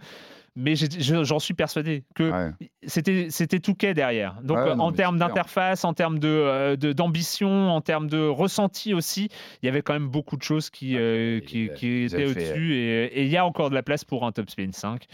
[0.61, 2.51] Mais j'en suis persuadé que Ouais.
[2.85, 4.41] c'était c'était Touquet derrière.
[4.43, 8.27] Donc Ouais, non, en termes d'interface, en termes de euh, de- d'ambition, en termes de
[8.27, 9.29] ressenti aussi,
[9.63, 12.75] il y avait quand même beaucoup de choses qui euh, et- qui, qui étaient au-dessus
[12.75, 15.05] et et il y a encore de la place pour un top spin 5.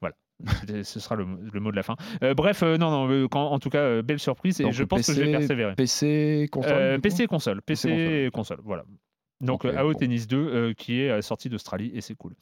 [0.00, 0.16] Voilà.
[0.84, 1.96] Ce sera le, le mot de la fin.
[2.22, 4.84] Euh, bref, euh, non, non, euh, quand- en tout cas, belle surprise et Donc, je
[4.84, 5.74] pense que je vais persévérer.
[5.74, 7.62] PC, console PC console.
[7.62, 8.84] PC, console, voilà.
[9.40, 9.98] Donc euh, AO bon.
[9.98, 12.32] Tennis 2 euh, qui est euh, sorti d'Australie et c'est cool.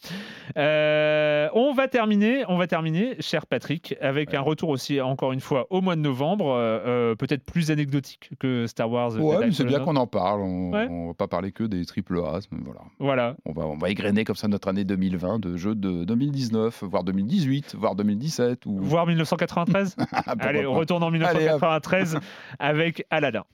[0.56, 5.40] Euh, on va terminer, on va terminer, cher Patrick, avec un retour aussi encore une
[5.40, 9.16] fois au mois de novembre, euh, euh, peut-être plus anecdotique que Star Wars.
[9.16, 10.40] Ouais, c'est bien qu'on en parle.
[10.40, 10.86] On, Ouais.
[10.90, 12.40] on va pas parler que des triple A.
[12.50, 12.80] Voilà.
[12.98, 13.36] Voilà.
[13.44, 17.04] On va, on va égrener comme ça notre année 2020 de jeux de 2019, voire
[17.04, 18.66] 2018, voire 2017.
[18.66, 18.78] Ou...
[18.80, 20.68] Voir 1993 Ah, pourquoi Allez, pas.
[20.68, 21.30] on retourne en Allez, hop.
[21.62, 22.18] 1993
[22.58, 23.44] avec Aladdin.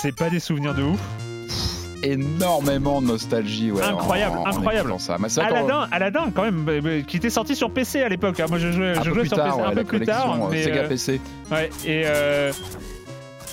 [0.00, 1.00] C'est pas des souvenirs de ouf.
[2.04, 3.72] Énormément de nostalgie.
[3.72, 4.94] Ouais, Incroyable, en- en incroyable.
[4.98, 5.16] Ça.
[5.16, 8.38] Vrai qu'en- Aladdin, Aladdin, quand même, euh, qui était sorti sur PC à l'époque.
[8.38, 8.46] hein.
[8.48, 10.38] Moi, je jouais, un je peu jouais sur tard, PC ouais, un peu plus tard.
[10.40, 11.20] euh, Mais, Sega euh, PC.
[11.50, 12.52] Ouais, et euh,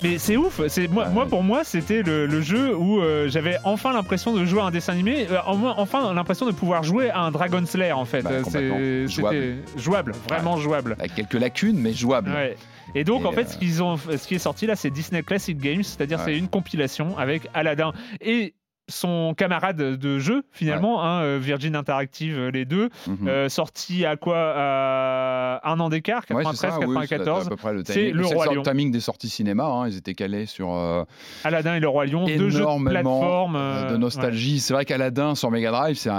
[0.03, 0.61] mais c'est ouf.
[0.67, 1.09] C'est moi, Ouais.
[1.11, 4.65] moi pour moi, c'était le, le jeu où euh, j'avais enfin l'impression de jouer à
[4.65, 5.25] un dessin animé.
[5.31, 8.21] euh, enfin l'impression de pouvoir jouer à un Dragon Slayer en fait.
[8.21, 9.09] Bah, Jouable.
[9.09, 10.95] C'était jouable, vraiment jouable.
[10.99, 12.29] Avec quelques lacunes, mais jouable.
[12.29, 12.55] Ouais.
[12.95, 14.89] Et donc Et en fait, euh, ce qu'ils ont, ce qui est sorti là, c'est
[14.89, 16.25] Disney Classic Games, c'est-à-dire Ouais.
[16.25, 17.91] c'est une compilation avec Aladdin
[18.21, 18.55] et
[18.87, 22.89] son camarade de jeu finalement, hein, euh, Virgin Interactive euh, les deux,
[23.25, 27.49] euh, sorti à quoi à un an d'écart, Ouais, 93, c'est ça, oui, c'est 94.
[27.49, 28.13] le c'est timing.
[28.13, 28.61] le C'est Roi le Lion.
[28.63, 29.65] timing des sorties cinéma.
[29.65, 31.03] hein, ils étaient calés sur euh,
[31.43, 33.55] Aladdin et le Roi Lion, deux jeux de énormément plateforme.
[33.55, 34.59] euh, euh, de nostalgie.
[34.59, 36.09] C'est vrai qu'Aladdin sur Mega Drive, c'est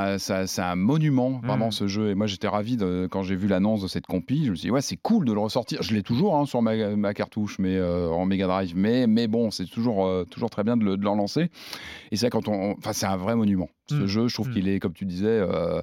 [0.60, 1.72] un, monument, vraiment, Mm.
[1.72, 2.10] ce jeu.
[2.10, 4.44] Et moi, j'étais ravi de- quand j'ai vu l'annonce de cette compil.
[4.46, 5.82] Je me suis dit, ouais, c'est cool de le ressortir.
[5.82, 8.72] Je l'ai toujours hein, sur ma, ma cartouche, mais euh, en Mega Drive.
[8.76, 11.50] Mais, mais bon, c'est toujours, euh, toujours très bien de le, de le relancer.
[12.10, 12.55] Et c'est quand on.
[12.78, 13.68] Enfin, c'est un vrai monument.
[13.88, 14.06] Ce Mm.
[14.06, 14.52] jeu, je trouve Mm.
[14.52, 15.80] qu'il est, comme tu disais, euh,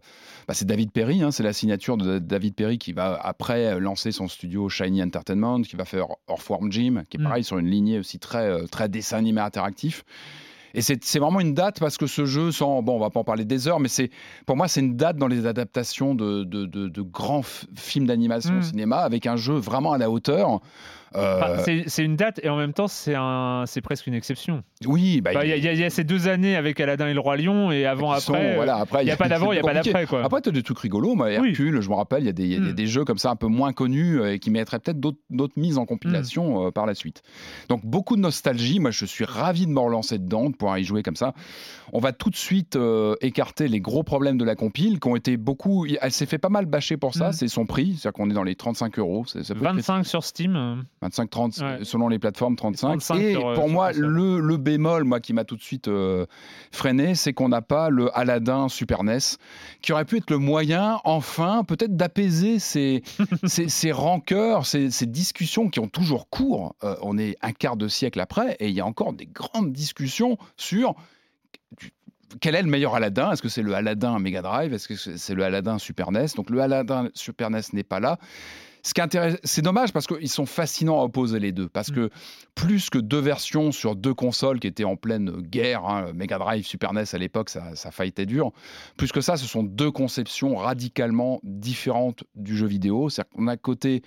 [0.47, 1.21] bah, c'est David Perry.
[1.23, 5.61] hein, c'est la signature de David Perry qui va après lancer son studio Shiny Entertainment,
[5.61, 7.23] qui va faire Earthworm Jim, qui est Mm.
[7.23, 10.03] pareil sur une lignée aussi très, euh, très dessin animé interactif.
[10.75, 13.23] Et c'est vraiment une date parce que ce jeu, sans, bon, on va pas en
[13.23, 14.09] parler des heures, mais c'est
[14.47, 17.43] pour moi c'est une date dans les adaptations de, de, de- de grands
[17.75, 20.61] films d'animation au cinéma avec un jeu vraiment à la hauteur.
[21.15, 24.63] Euh, Enfin, c'est- une date et en même temps c'est un, presque une exception.
[24.85, 26.55] oui, bah, Bah, Il y, a- il y a- il y a ces deux années
[26.55, 28.21] avec Aladdin et le Roi Lion et avant après.
[28.21, 30.23] sont- euh, voilà, après, il y a pas d'avant, il y a pas d'après quoi.
[30.23, 31.15] Après, tu as des trucs rigolos.
[31.15, 31.49] Moi, Oui.
[31.49, 32.73] Hercule, je me rappelle, il y a des, Mm.
[32.73, 35.77] des jeux comme ça un peu moins connus euh, et qui mériteraient peut-être d'autres mises
[35.77, 37.21] en compilation euh, par la suite.
[37.69, 38.79] Donc, beaucoup de nostalgie.
[38.79, 41.33] Moi, je suis ravi de me relancer dedans, de pouvoir y jouer comme ça.
[41.91, 45.15] On va tout de suite euh, écarter les gros problèmes de la compile qui ont
[45.15, 45.85] été beaucoup.
[46.01, 47.29] Elle s'est fait pas mal bâcher pour ça.
[47.29, 47.33] Mm.
[47.33, 47.95] C'est son prix.
[47.97, 49.25] C'est-à-dire qu'on est dans les 35 euros.
[49.27, 50.83] C'est- ça peut être 25 sur Steam.
[51.03, 51.79] Euh, 25, 30, Ouais.
[51.83, 52.87] selon les plateformes, 35.
[52.99, 55.87] 35 et sur, euh, pour moi, le, le bémol, moi, qui m'a tout de suite
[55.87, 56.25] euh,
[56.71, 59.17] freiné, c'est qu'on n'a pas le Aladdin Super NES,
[59.81, 63.03] qui aurait pu être le moyen, enfin, peut-être d'apaiser ces,
[63.45, 66.75] ces, ces rancœurs, ces, ces discussions qui ont toujours cours.
[66.83, 69.71] Euh, on est un quart de siècle après, et il y a encore des grandes
[69.73, 70.95] discussions sur
[72.41, 73.31] quel est le meilleur Aladdin?
[73.31, 74.73] Est-ce que c'est le Aladdin Mega Drive?
[74.73, 78.17] Est-ce que c'est le Aladdin Super NES Donc le Aladdin Super NES n'est pas là.
[78.85, 79.01] Ce qui
[79.43, 81.69] c'est dommage parce qu'ils sont fascinants à opposer les deux.
[81.69, 82.09] Parce que
[82.53, 86.65] plus que deux versions sur deux consoles qui étaient en pleine guerre, hein, Mega Drive,
[86.65, 88.51] Super NES à l'époque, ça, ça fightait dur.
[88.97, 93.09] Plus que ça, ce sont deux conceptions radicalement différentes du jeu vidéo.
[93.09, 94.01] C'est-à-dire qu'on a côté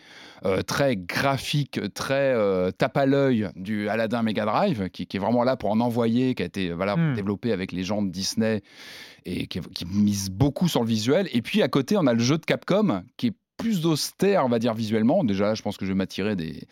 [0.44, 5.20] euh, très graphique, très euh, tape à l'œil du Aladdin Mega Drive, qui, qui est
[5.20, 7.14] vraiment là pour en envoyer, qui a été voilà, Mm.
[7.14, 8.62] développé avec les gens de Disney
[9.24, 11.28] et qui, qui mise beaucoup sur le visuel.
[11.32, 14.48] Et puis à côté, on a le jeu de Capcom qui est plus austère, on
[14.48, 15.24] va dire visuellement.
[15.24, 16.66] Déjà, je pense que je vais m'attirer des,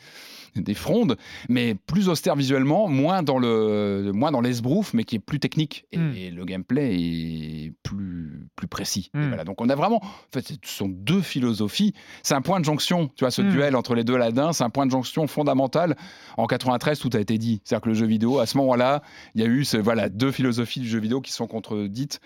[0.63, 1.17] des frondes,
[1.49, 5.87] mais plus austère visuellement, moins dans le moins dans l'esbrouf, mais qui est plus technique
[5.93, 6.13] et, Mm.
[6.17, 9.11] et le gameplay est plus plus précis.
[9.15, 9.29] Et Mm.
[9.29, 9.45] voilà.
[9.45, 11.95] Donc on a vraiment, en fait, ce sont deux philosophies.
[12.23, 13.51] C'est un point de jonction, tu vois, ce Mm.
[13.51, 15.97] duel entre les deux Aladdin, c'est un point de jonction fondamental.
[16.37, 17.61] En 93, tout a été dit.
[17.65, 19.03] C'est-à-dire que le jeu vidéo, à ce moment-là,
[19.35, 22.21] il y a eu ce, voilà deux philosophies du jeu vidéo qui sont contredites,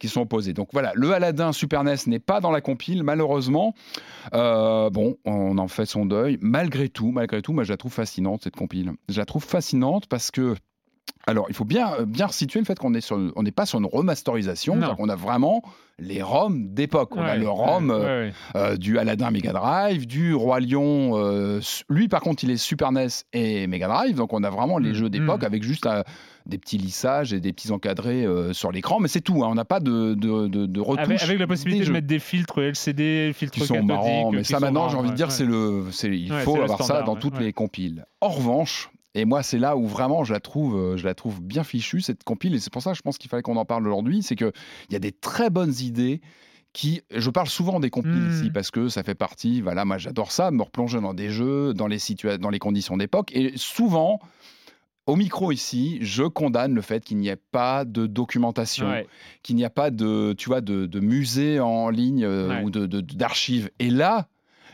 [0.00, 0.52] qui sont opposées.
[0.52, 3.74] Donc voilà, le Aladdin Super NES n'est pas dans la compile, malheureusement.
[4.32, 6.38] Euh, bon, on en fait son deuil.
[6.40, 8.92] Malgré tout, malgré tout, moi la trouve fascinante cette compile.
[9.08, 10.54] Je la trouve fascinante parce que
[11.26, 13.78] alors, il faut bien, bien situer le fait qu'on est sur, on n'est pas sur
[13.78, 15.62] une remasterisation, qu'on a vraiment
[15.98, 17.16] les ROM d'époque.
[17.16, 21.12] On a le ROM ouais, euh, ouais, euh, du Aladdin Mega Drive, du Roi Lion.
[21.14, 24.76] euh, lui, par contre, il est Super NES et Mega Drive, donc on a vraiment
[24.78, 25.46] les Mm, jeux d'époque mm.
[25.46, 26.02] avec juste euh,
[26.46, 29.42] des petits lissages et des petits encadrés euh, sur l'écran, mais c'est tout.
[29.44, 31.04] hein, on n'a pas de, de, de, de retouches.
[31.04, 34.52] Avec, avec la possibilité de mettre des filtres LCD, filtres qui sont marrants, mais qui
[34.52, 35.32] ça maintenant, j'ai envie de dire, ouais.
[35.32, 35.84] c'est le,
[36.14, 38.04] il Ouais, faut avoir ça dans ouais, toutes les compiles.
[38.20, 41.40] En revanche, et moi c'est là où vraiment je la trouve, euh, je la trouve
[41.40, 43.64] bien fichue cette compile, et c'est pour ça que je pense qu'il fallait qu'on en
[43.64, 44.52] parle aujourd'hui, c'est que
[44.90, 46.20] il y a des très bonnes idées.
[46.76, 50.32] Qui, je parle souvent des compiles ici parce que ça fait partie, voilà, moi j'adore
[50.32, 53.30] ça, me replonger dans des jeux, dans les, situa- dans les conditions d'époque.
[53.32, 54.18] Et souvent,
[55.06, 59.06] au micro ici, je condamne le fait qu'il n'y ait pas de documentation, Ouais.
[59.42, 62.62] qu'il n'y a pas de, tu vois, de, de musée en ligne euh, Ouais.
[62.64, 63.70] ou de, de- d'archives.
[63.78, 64.28] Et là,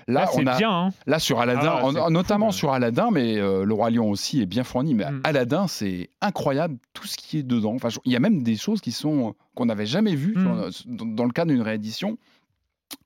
[0.07, 0.70] là, on a, bien.
[0.70, 0.90] hein.
[1.07, 2.55] là sur Aladdin, Ah, notamment cool.
[2.55, 4.94] sur Aladdin, mais euh, le roi lion aussi est bien fourni.
[4.94, 5.20] Mais Mm.
[5.24, 7.74] Aladdin, c'est incroyable tout ce qui est dedans.
[7.74, 10.70] Enfin, il y a même des choses qui sont qu'on n'avait jamais vues Mm.
[10.86, 12.19] dans, dans le cadre d'une réédition.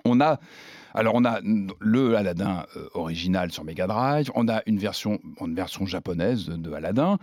[0.04, 0.40] On a
[0.94, 1.40] alors on a
[1.80, 6.72] le Aladdin euh, original sur Mega Drive, on a une version, une version japonaise de,
[6.72, 7.18] Aladdin.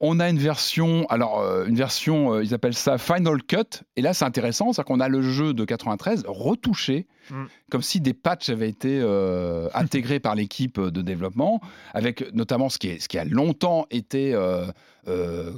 [0.00, 3.82] On a une version, alors euh, une version, euh, ils appellent ça Final Cut.
[3.96, 7.44] Et là, c'est intéressant, c'est qu'on a le jeu de 93 retouché, Mm.
[7.70, 11.60] comme si des patchs avaient été euh, intégrés par l'équipe de développement,
[11.94, 14.66] avec notamment ce qui, est, ce qui a longtemps été, euh,
[15.06, 15.50] euh,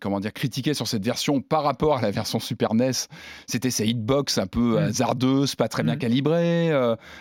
[0.00, 2.92] comment dire, critiqué sur cette version par rapport à la version Super NES.
[3.46, 4.88] C'était ces hitbox un peu Mm.
[4.88, 5.98] hasardeuses, pas très bien Mm.
[5.98, 6.70] calibrées,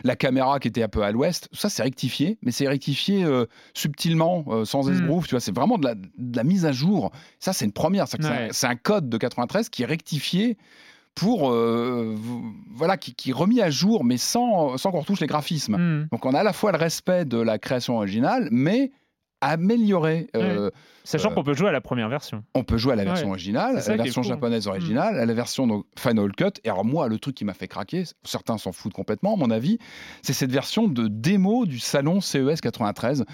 [0.04, 1.48] la caméra qui était un peu à l'ouest.
[1.52, 3.26] Ça, c'est rectifié, mais c'est rectifié
[3.74, 4.94] subtilement, sans Mm.
[4.94, 5.28] esbrouf.
[5.28, 7.12] Tu vois, c'est vraiment de la, de la mise à jour.
[7.40, 8.04] Ça, c'est une première.
[8.04, 10.58] Un- c'est un, code de 93 qui est rectifié
[11.20, 12.16] pour, euh,
[12.72, 15.76] voilà, qui, qui est remis à jour, mais sans, sans qu'on retouche les graphismes.
[15.78, 16.08] Mm.
[16.12, 18.92] Donc, on a à la fois le respect de la création originale, mais
[19.42, 20.28] amélioré.
[20.36, 20.70] Euh,
[21.04, 22.44] Sachant Euh, qu'on peut jouer à la première version.
[22.56, 23.32] on peut jouer à la version Ouais.
[23.32, 24.30] originale, à la version cool.
[24.30, 26.60] japonaise originale, à la version donc, Final Cut.
[26.64, 29.50] Et alors moi, le truc qui m'a fait craquer, certains s'en foutent complètement, à mon
[29.52, 29.78] avis,
[30.22, 33.26] c'est cette version de démo du salon CES 93.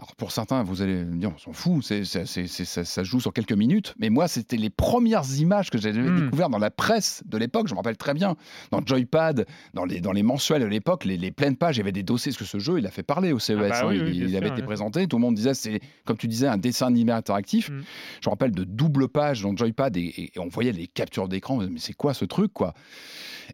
[0.00, 3.04] Alors pour certains, vous allez me dire, on s'en fout, c'est, c'est- c'est- c'est- ça,
[3.04, 3.92] joue sur quelques minutes.
[3.98, 6.24] Mais moi, c'était les premières images que j'avais Mm.
[6.24, 7.68] découvertes dans la presse de l'époque.
[7.68, 8.34] Je me rappelle très bien.
[8.70, 9.44] Dans Joypad,
[9.74, 12.02] dans les, dans les mensuels de l'époque, les, les pleines pages, il y avait des
[12.02, 12.32] dossiers.
[12.32, 13.58] Parce que ce jeu, il a fait parler au CES.
[13.58, 13.88] Ah bah hein.
[13.88, 15.06] oui, il, oui, bien il sûr, avait été présenté.
[15.06, 17.68] Tout le monde disait, c'est, comme tu disais, un dessin animé interactif.
[17.68, 17.82] Mm.
[18.22, 21.28] Je me rappelle de double pages dans Joypad et, et- et on voyait les captures
[21.28, 21.58] d'écran.
[21.58, 22.72] Mais c'est quoi ce truc, quoi?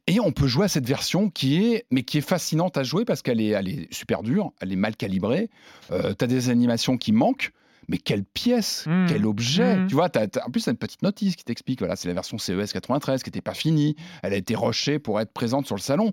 [0.07, 3.05] Et on peut jouer à cette version qui est, mais qui est fascinante à jouer
[3.05, 5.49] parce qu'elle est, elle est super dure, elle est mal calibrée.
[5.91, 7.53] Euh, t'as des animations qui manquent.
[7.89, 9.07] Mais quelle pièce, Mm.
[9.09, 9.87] quel objet Mm.
[9.87, 12.15] Tu vois, t'as- t'as- en plus, t'as une petite notice qui t'explique, voilà, c'est la
[12.15, 13.95] version CES 93 qui n'était pas finie,
[14.25, 16.11] elle a été rushée pour être présente sur le salon.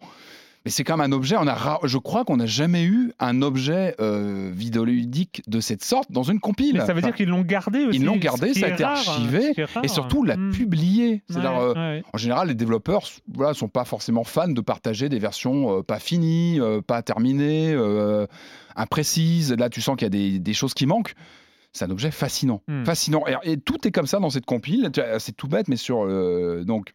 [0.66, 3.42] Mais c'est quand même un objet, on a je crois qu'on n'a jamais eu un
[3.42, 6.76] objet euh, vidéoludique de cette sorte dans une compile.
[6.76, 8.00] Mais ça veut Enfin, dire qu'ils l'ont gardé aussi.
[8.00, 9.54] ils l'ont gardé, ça a été rare, archivé,
[9.84, 10.52] et surtout l'a Mm.
[10.52, 11.22] publié.
[11.30, 12.04] Ouais, euh, ouais.
[12.14, 13.04] en général, les développeurs
[13.34, 17.76] voilà, sont pas forcément fans de partager des versions euh, pas finies, euh, pas terminées,
[18.76, 19.52] imprécises.
[19.54, 21.14] Là, tu sens qu'il y a des, des choses qui manquent.
[21.72, 22.62] C'est un objet fascinant.
[22.68, 22.84] Hmm.
[22.86, 23.24] Fascinant.
[23.44, 24.92] Et, et tout est comme ça dans cette compile.
[25.20, 26.94] C'est tout bête, mais sur, euh, donc,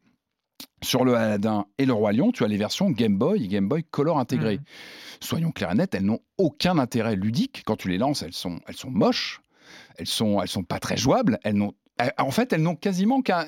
[0.83, 3.69] sur le Aladdin et le Roi Lion, tu as les versions Game Boy et Game
[3.69, 4.57] Boy Color intégrées.
[4.59, 4.65] Mhm.
[5.21, 7.63] Soyons clairs et nets, elles n'ont aucun intérêt ludique.
[7.67, 9.41] Quand tu les lances, elles sont, elles sont moches,
[9.97, 11.39] elles sont, elles sont pas très jouables.
[11.43, 11.73] Elles n'ont,
[12.19, 13.47] en fait, elles n'ont quasiment qu'un.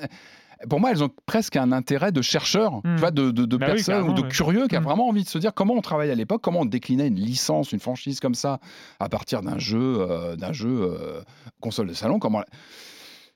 [0.69, 2.95] Pour moi, elles ont presque un intérêt de chercheur, Mhm.
[2.95, 4.85] tu vois, de, de, de Bah oui, ou de curieux qui a Mhm.
[4.85, 7.71] vraiment envie de se dire comment on travaille à l'époque, comment on déclinait une licence,
[7.71, 8.59] une franchise comme ça
[8.99, 11.21] à partir d'un jeu, euh, d'un jeu euh,
[11.61, 12.19] console de salon.
[12.19, 12.43] Comment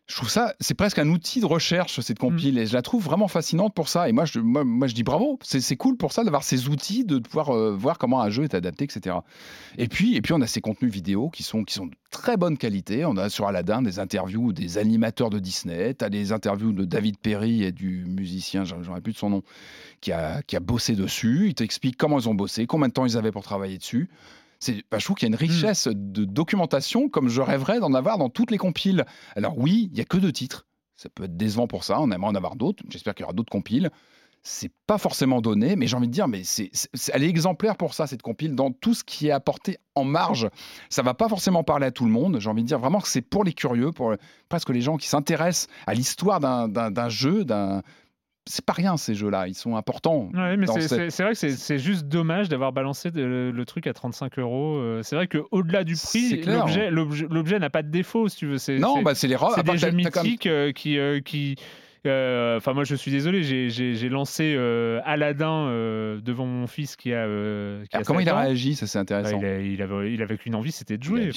[0.08, 3.04] je trouve ça, c'est presque un outil de recherche, cette compile, et je la trouve
[3.04, 4.08] vraiment fascinante pour ça.
[4.08, 7.06] Et moi, je, moi, moi, je dis bravo, c'est cool pour ça d'avoir ces outils,
[7.06, 9.16] de pouvoir euh, voir comment un jeu est adapté, etc.
[9.80, 12.38] Et puis, et puis on a ces contenus vidéo qui sont, qui sont de très
[12.38, 13.04] bonne qualité.
[13.04, 16.86] On a sur Aladdin des interviews des animateurs de Disney, tu as des interviews de
[16.86, 19.44] David Perry et du musicien, ai plus de son nom,
[20.02, 21.48] qui a, qui a bossé dessus.
[21.48, 24.08] Il t'explique comment ils ont bossé, combien de temps ils avaient pour travailler dessus.
[24.66, 27.94] C'est, bah, je trouve qu'il y a une richesse de documentation comme je rêverais d'en
[27.94, 29.06] avoir dans toutes les compiles.
[29.36, 30.66] Alors oui, il y a que deux titres.
[30.96, 32.02] Ça peut être décevant pour ça.
[32.02, 32.84] On aimerait en avoir d'autres.
[32.90, 33.92] J'espère qu'il y aura d'autres compiles.
[34.42, 36.72] C'est pas forcément donné, mais j'ai envie de dire, mais c'est,
[37.14, 40.50] elle est exemplaire pour ça cette compile dans tout ce qui est apporté en marge.
[40.90, 42.40] Ça va pas forcément parler à tout le monde.
[42.40, 44.16] J'ai envie de dire vraiment que c'est pour les curieux, pour
[44.50, 47.84] presque les gens qui s'intéressent à l'histoire d'un jeu, d'un
[48.48, 50.30] c'est pas rien ces jeux-là, ils sont importants.
[50.34, 53.94] Ouais, mais c'est cette- vrai que c'est- juste dommage d'avoir balancé de- le truc à
[53.94, 54.78] 35 euros.
[54.78, 58.58] Euh, C'est vrai qu'au-delà du prix, l'objet- n'a pas de défaut, si tu veux.
[58.80, 59.54] Non, c'est- bah c'est les robes.
[59.56, 60.98] c'est part des que jeux mythiques euh, qui.
[61.00, 61.56] euh, qui
[62.06, 67.12] euh, Enfin, moi, je suis désolé, j'ai- lancé euh, Aladdin euh, devant mon fils qui
[67.14, 67.26] a.
[67.26, 69.40] qui a Alors, comment 7 il a réagi Ça, c'est Bah, intéressant.
[69.40, 71.32] il, a- il avait, il avait qu'une envie, c'était de jouer.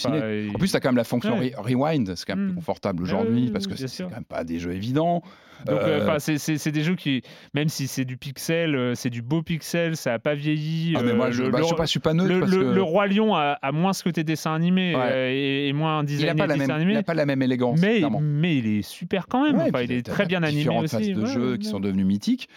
[0.55, 1.55] En plus, as quand même la fonction Ouais.
[1.57, 2.49] re- rewind, c'est quand même Mm.
[2.49, 5.23] plus confortable Ouais, aujourd'hui parce que c'est quand même pas des jeux évidents.
[5.67, 7.23] Donc, euh, Euh, c'est- des jeux qui,
[7.55, 10.95] même si c'est du pixel, euh, c'est du beau pixel, ça a pas vieilli.
[10.97, 12.29] ah, mais euh, moi, je, le- bah, le- je sais pas, je suis pas neutre
[12.33, 15.35] le, parce le- que le roi lion a, a moins ce côté dessin animé Ouais.
[15.35, 16.93] et, et moins il designé a pas la dessin même, animé.
[16.93, 17.81] il a pas la même élégance.
[17.81, 18.21] mais, clairement.
[18.23, 19.57] mais il est super quand même.
[19.57, 20.97] Ouais, Enfin, puis il est très bien animé différentes aussi.
[20.97, 22.49] phases de Ouais, jeux qui sont devenus mythiques.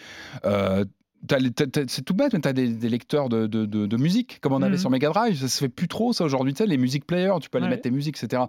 [0.44, 0.84] Euh,
[1.88, 4.52] c'est tout bête, mais tu as des, des lecteurs de, de- de- de musique, comme
[4.52, 4.78] on avait Mhm.
[4.78, 5.36] sur Mega Drive.
[5.38, 6.52] Ça se fait plus trop, ça, aujourd'hui.
[6.52, 7.70] Tu sais, les music players, tu peux aller Ouais.
[7.70, 8.42] mettre tes musiques, etc.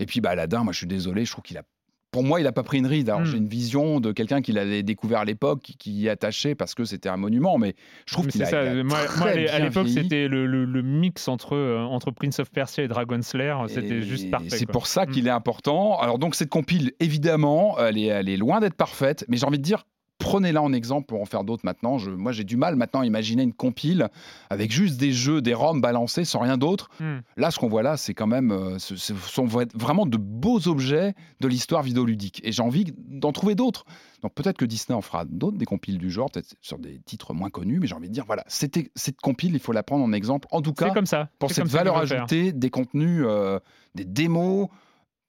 [0.00, 1.62] Et puis, bah, Aladdin, moi, je suis désolé, je trouve qu'il a.
[2.10, 3.10] Pour moi, il n'a pas pris une ride.
[3.10, 3.26] Alors, Mhm.
[3.26, 6.84] j'ai une vision de quelqu'un qui l'avait découvert à l'époque, qui, y attaché parce que
[6.84, 7.74] c'était un monument, mais
[8.06, 8.72] je trouve Mais qu'il c'est a, ça.
[8.74, 12.10] il a moi, très moi, à l'époque, c'était le, le- le mix entre, euh, entre
[12.10, 13.54] Prince of Persia et Dragon Slayer.
[13.68, 14.48] C'était juste parfait.
[14.50, 15.10] C'est pour ça Mm.
[15.10, 15.98] qu'il est important.
[16.00, 19.58] Alors donc cette compile, évidemment, elle est, elle est loin d'être parfaite, mais j'ai envie
[19.58, 19.84] de dire,
[20.18, 21.96] prenez-la en exemple pour en faire d'autres maintenant.
[21.98, 24.08] Je- moi, j'ai du mal maintenant à imaginer une compile
[24.50, 26.90] avec juste des jeux, des ROM balancés sans rien d'autre.
[27.00, 27.18] Mm.
[27.36, 30.66] Là, ce qu'on voit là, c'est quand même, euh, ce, ce sont vraiment de beaux
[30.68, 32.40] objets de l'histoire vidéoludique.
[32.44, 33.84] Et j'ai envie d'en trouver d'autres.
[34.22, 37.32] Donc peut-être que Disney en fera d'autres, des compiles du genre, peut-être sur des titres
[37.34, 40.04] moins connus, mais j'ai envie de dire, voilà, c'était- cette compile, il faut la prendre
[40.04, 40.48] en exemple.
[40.50, 41.28] En tout cas, comme ça.
[41.38, 43.60] pour cette valeur ajoutée, des contenus, euh,
[43.94, 44.66] des démos.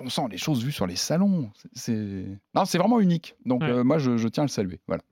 [0.02, 1.50] On sent les choses vues sur les salons.
[1.74, 3.36] C'est- non, c'est vraiment unique.
[3.46, 3.70] Donc Ouais.
[3.70, 4.80] euh, moi, je, je tiens à le saluer.
[4.88, 5.04] Voilà.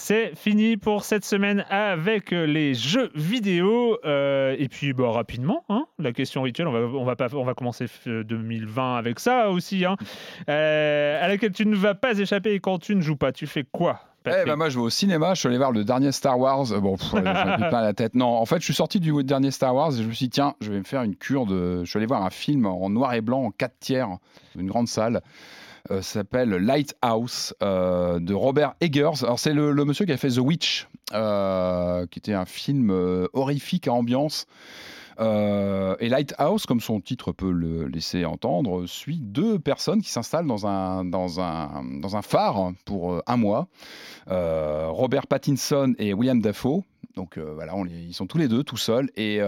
[0.00, 3.98] C'est fini pour cette semaine avec euh, les jeux vidéo.
[4.04, 7.42] Euh, et puis, bah, rapidement, hein, la question rituelle, on va, on va, pas, on
[7.44, 9.96] va commencer f- 2020 avec ça aussi, hein,
[10.48, 12.52] euh, à laquelle tu ne vas pas échapper.
[12.54, 14.00] Et quand tu ne joues pas, tu fais quoi?
[14.28, 15.34] Eh ben, moi, je vais au cinéma.
[15.34, 16.66] Je suis allé voir le dernier Star Wars.
[16.80, 17.22] Bon, pff, ai pris
[17.68, 18.14] plein la tête.
[18.14, 20.30] Non, en fait, je suis sorti du dernier Star Wars et je me suis dit,
[20.30, 21.84] tiens, je vais me faire une cure de.
[21.84, 24.08] Je suis allé voir un film en noir et blanc en 4 tiers,
[24.56, 25.22] une grande salle.
[25.90, 29.22] Euh, ça s'appelle Lighthouse euh, de Robert Eggers.
[29.22, 32.90] Alors c'est le, le monsieur qui a fait The Witch, euh, qui était un film
[32.90, 34.46] euh, horrifique à ambiance.
[35.20, 40.46] Euh, et Lighthouse, comme son titre peut le laisser entendre, suit deux personnes qui s'installent
[40.46, 43.68] dans un, dans, un, dans un phare pour euh, un mois.
[44.28, 46.82] Euh, Robert Pattinson et William Dafoe.
[47.16, 49.10] Donc voilà, ils sont tous les deux tout seuls.
[49.16, 49.40] Et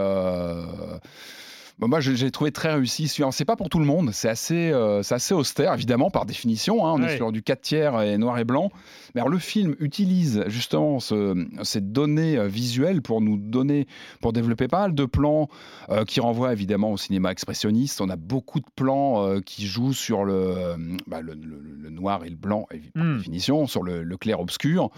[1.81, 3.07] bah, moi, j'ai trouvé très réussi.
[3.31, 6.85] C'est pas pour tout le monde, c'est assez, euh, c'est assez austère, évidemment, par définition.
[6.85, 6.93] hein.
[6.95, 7.13] On Ouais.
[7.13, 8.71] est sur du 4 tiers et noir et blanc.
[9.15, 13.87] Mais alors, le film utilise justement ce- ces données euh, visuelles pour nous donner,
[14.21, 15.49] pour développer pas mal de plans
[15.89, 17.99] euh, qui renvoient évidemment au cinéma expressionniste.
[17.99, 20.75] On a beaucoup de plans euh, qui jouent sur le,
[21.07, 23.17] bah, le, le- le noir et le blanc, par Mm.
[23.17, 24.89] définition, sur le, le clair-obscur.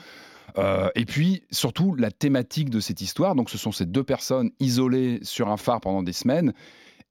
[0.58, 3.36] Euh, et puis surtout la thématique de cette histoire.
[3.36, 6.54] Donc ce sont ces deux personnes isolées sur un phare pendant des semaines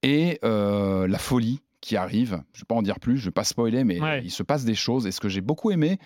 [0.03, 2.41] et euh, la folie qui arrive.
[2.53, 4.23] Je ne vais pas en dire plus, je ne vais pas spoiler, mais Ouais.
[4.25, 5.07] il se passe des choses.
[5.07, 5.99] Et ce que j'ai beaucoup aimé,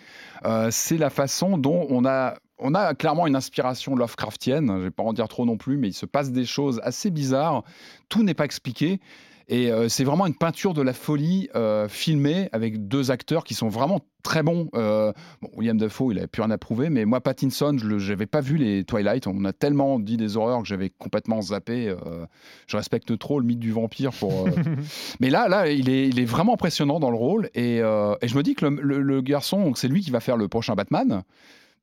[0.46, 4.68] euh, c'est la façon dont on a, on a clairement une inspiration Lovecraftienne.
[4.68, 6.80] Je ne vais pas en dire trop non plus, mais il se passe des choses
[6.82, 7.62] assez bizarres.
[8.08, 9.00] Tout n'est pas expliqué.
[9.48, 13.54] Et euh, c'est vraiment une peinture de la folie euh, filmée avec deux acteurs qui
[13.54, 14.68] sont vraiment très bons.
[14.74, 18.26] Euh, bon, William Dafoe, il avait plus rien à prouver, mais moi, Pattinson, je n'avais
[18.26, 19.28] pas vu les Twilight.
[19.28, 21.88] On a tellement dit des horreurs que j'avais complètement zappé.
[21.88, 22.26] euh,
[22.66, 24.48] je respecte trop le mythe du vampire pour.
[25.20, 27.48] mais là, là, il est, il est vraiment impressionnant dans le rôle.
[27.54, 30.36] Et, et je me dis que le, le- le garçon, c'est lui qui va faire
[30.36, 31.22] le prochain Batman.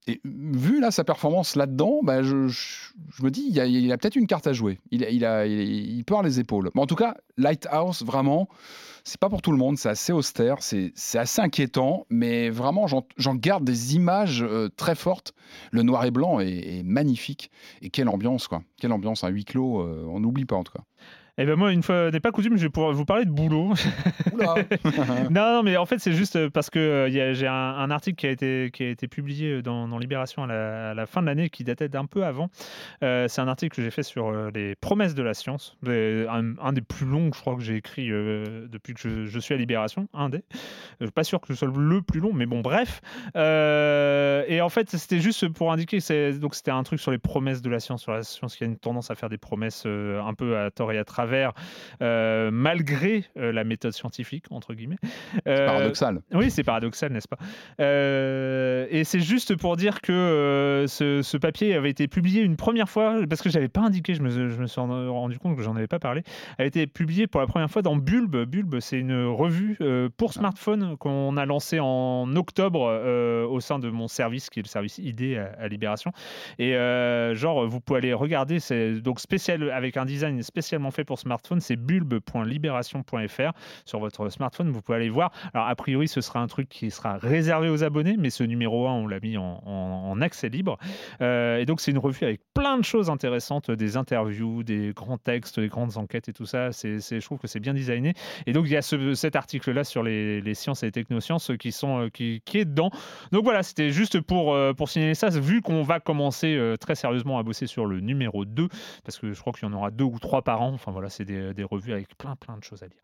[0.07, 4.17] Et vu là sa performance là-dedans, bah, je, je- me dis il a, il peut-être
[4.17, 4.79] une carte à jouer.
[4.91, 6.69] Il, il, a, il, les épaules.
[6.75, 8.49] Mais en tout cas, Lighthouse, vraiment,
[9.05, 9.77] c'est pas pour tout le monde.
[9.77, 14.69] C'est assez austère, c'est c'est assez inquiétant, mais vraiment, j'en j'en garde des images euh,
[14.75, 15.33] très fortes.
[15.71, 17.49] Le noir et blanc est, est magnifique.
[17.81, 18.61] Et quelle ambiance, quoi.
[18.77, 20.83] Quelle ambiance, un huis clos, euh, on n'oublie pas en tout cas.
[21.37, 23.73] Eh ben moi, une fois n'est pas coutume, je vais pouvoir vous parler de boulot.
[25.31, 28.27] non, non, mais en fait, c'est juste parce que euh, j'ai un, un article qui
[28.27, 31.27] a été, qui a été publié dans, dans Libération à la, à la fin de
[31.27, 32.49] l'année, qui datait d'un peu avant.
[33.03, 36.57] Euh, c'est un article que j'ai fait sur euh, les promesses de la science, un,
[36.59, 39.53] un des plus longs, je crois, que j'ai écrit euh, depuis que je, je suis
[39.53, 40.43] à Libération, un des.
[40.99, 43.01] Je suis pas sûr que ce soit le plus long, mais bon, bref.
[43.35, 47.11] Euh, et en fait, c'était juste pour indiquer que c'est donc c'était un truc sur
[47.11, 49.37] les promesses de la science, sur la science qui a une tendance à faire des
[49.37, 51.22] promesses euh, un peu à tort et à travers,
[52.01, 54.97] euh, malgré euh, la méthode scientifique entre guillemets.
[55.03, 56.21] C'est Euh, paradoxal.
[56.33, 57.37] oui, c'est paradoxal, n'est-ce pas?
[58.91, 63.17] Et c'est juste pour dire que ce, ce papier avait été publié une première fois,
[63.29, 65.75] parce que je n'avais pas indiqué, je me, je me suis rendu compte que j'en
[65.75, 66.23] avais pas parlé,
[66.57, 68.45] a été publié pour la première fois dans Bulbe.
[68.45, 69.77] Bulbe, c'est une revue
[70.17, 72.81] pour smartphone qu'on a lancée en octobre
[73.49, 76.11] au sein de mon service, qui est le service ID à, à Libération.
[76.59, 76.73] Et
[77.33, 81.59] genre, vous pouvez aller regarder, c'est donc spécial avec un design spécialement fait pour smartphone,
[81.59, 83.51] c'est bulbe.libération.fr
[83.85, 84.71] sur votre smartphone.
[84.71, 85.31] Vous pouvez aller voir.
[85.53, 88.87] Alors, a priori, ce sera un truc qui sera réservé aux abonnés, mais ce numéro
[88.87, 90.77] 1, on l'a mis en, accès libre.
[91.21, 95.17] Euh, et donc, c'est une revue avec plein de choses intéressantes, des interviews, des grands
[95.17, 96.71] textes, des grandes enquêtes et tout ça.
[96.71, 98.13] C'est, je trouve que c'est bien designé.
[98.45, 101.71] Et donc, il y a ce- cet article-là sur les, sciences et les technosciences qui,
[101.71, 102.91] sont, euh, qui, est dedans.
[103.31, 107.39] Donc, voilà, c'était juste pour, euh, pour signaler ça, vu qu'on va commencer très sérieusement
[107.39, 108.67] à bosser sur le numéro 2,
[109.03, 110.71] parce que je crois qu'il y en aura deux ou trois par an.
[110.73, 112.97] Enfin, voilà, c'est des, des revues avec plein, plein de choses à lire.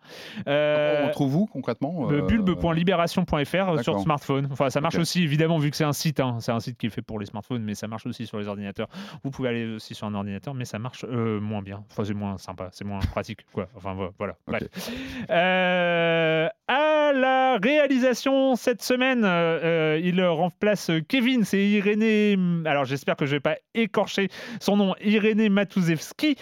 [0.47, 3.99] Euh, On trouve où concrètement euh, bulbe.libération.fr sur d'accord.
[4.01, 4.47] smartphone.
[4.51, 6.19] Enfin, ça marche aussi, évidemment, vu que c'est un site.
[6.19, 6.37] hein.
[6.39, 8.47] C'est un site qui est fait pour les smartphones, mais ça marche aussi sur les
[8.47, 8.87] ordinateurs.
[9.23, 11.83] Vous pouvez aller aussi sur un ordinateur, mais ça marche euh, moins bien.
[11.91, 13.45] Enfin, c'est moins sympa, c'est moins pratique.
[13.53, 13.67] Quoi.
[13.75, 14.35] Enfin, vo- voilà.
[14.47, 14.63] Bref.
[15.29, 16.47] Euh,
[17.09, 19.59] à la réalisation cette semaine, euh,
[19.95, 21.43] euh, il remplace Kevin.
[21.43, 22.37] C'est Irénée.
[22.65, 24.29] Alors, j'espère que je vais pas écorcher
[24.59, 24.95] son nom.
[25.03, 26.35] Irénée Matuzewski.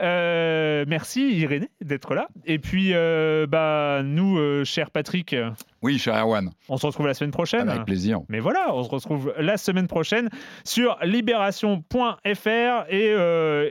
[0.00, 2.28] Euh, merci, Irénée, d'être là.
[2.46, 5.34] Et puis, euh, bah, nous, cher Patrick,
[5.82, 6.50] Oui, cher Erwan.
[6.68, 7.68] on se retrouve la semaine prochaine.
[7.68, 8.20] Avec plaisir.
[8.28, 10.28] Mais voilà, on se retrouve la semaine prochaine
[10.64, 13.14] sur libération.fr et,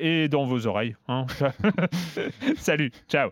[0.01, 0.95] et dans vos oreilles.
[1.07, 1.25] hein.
[2.57, 3.31] Salut, ciao.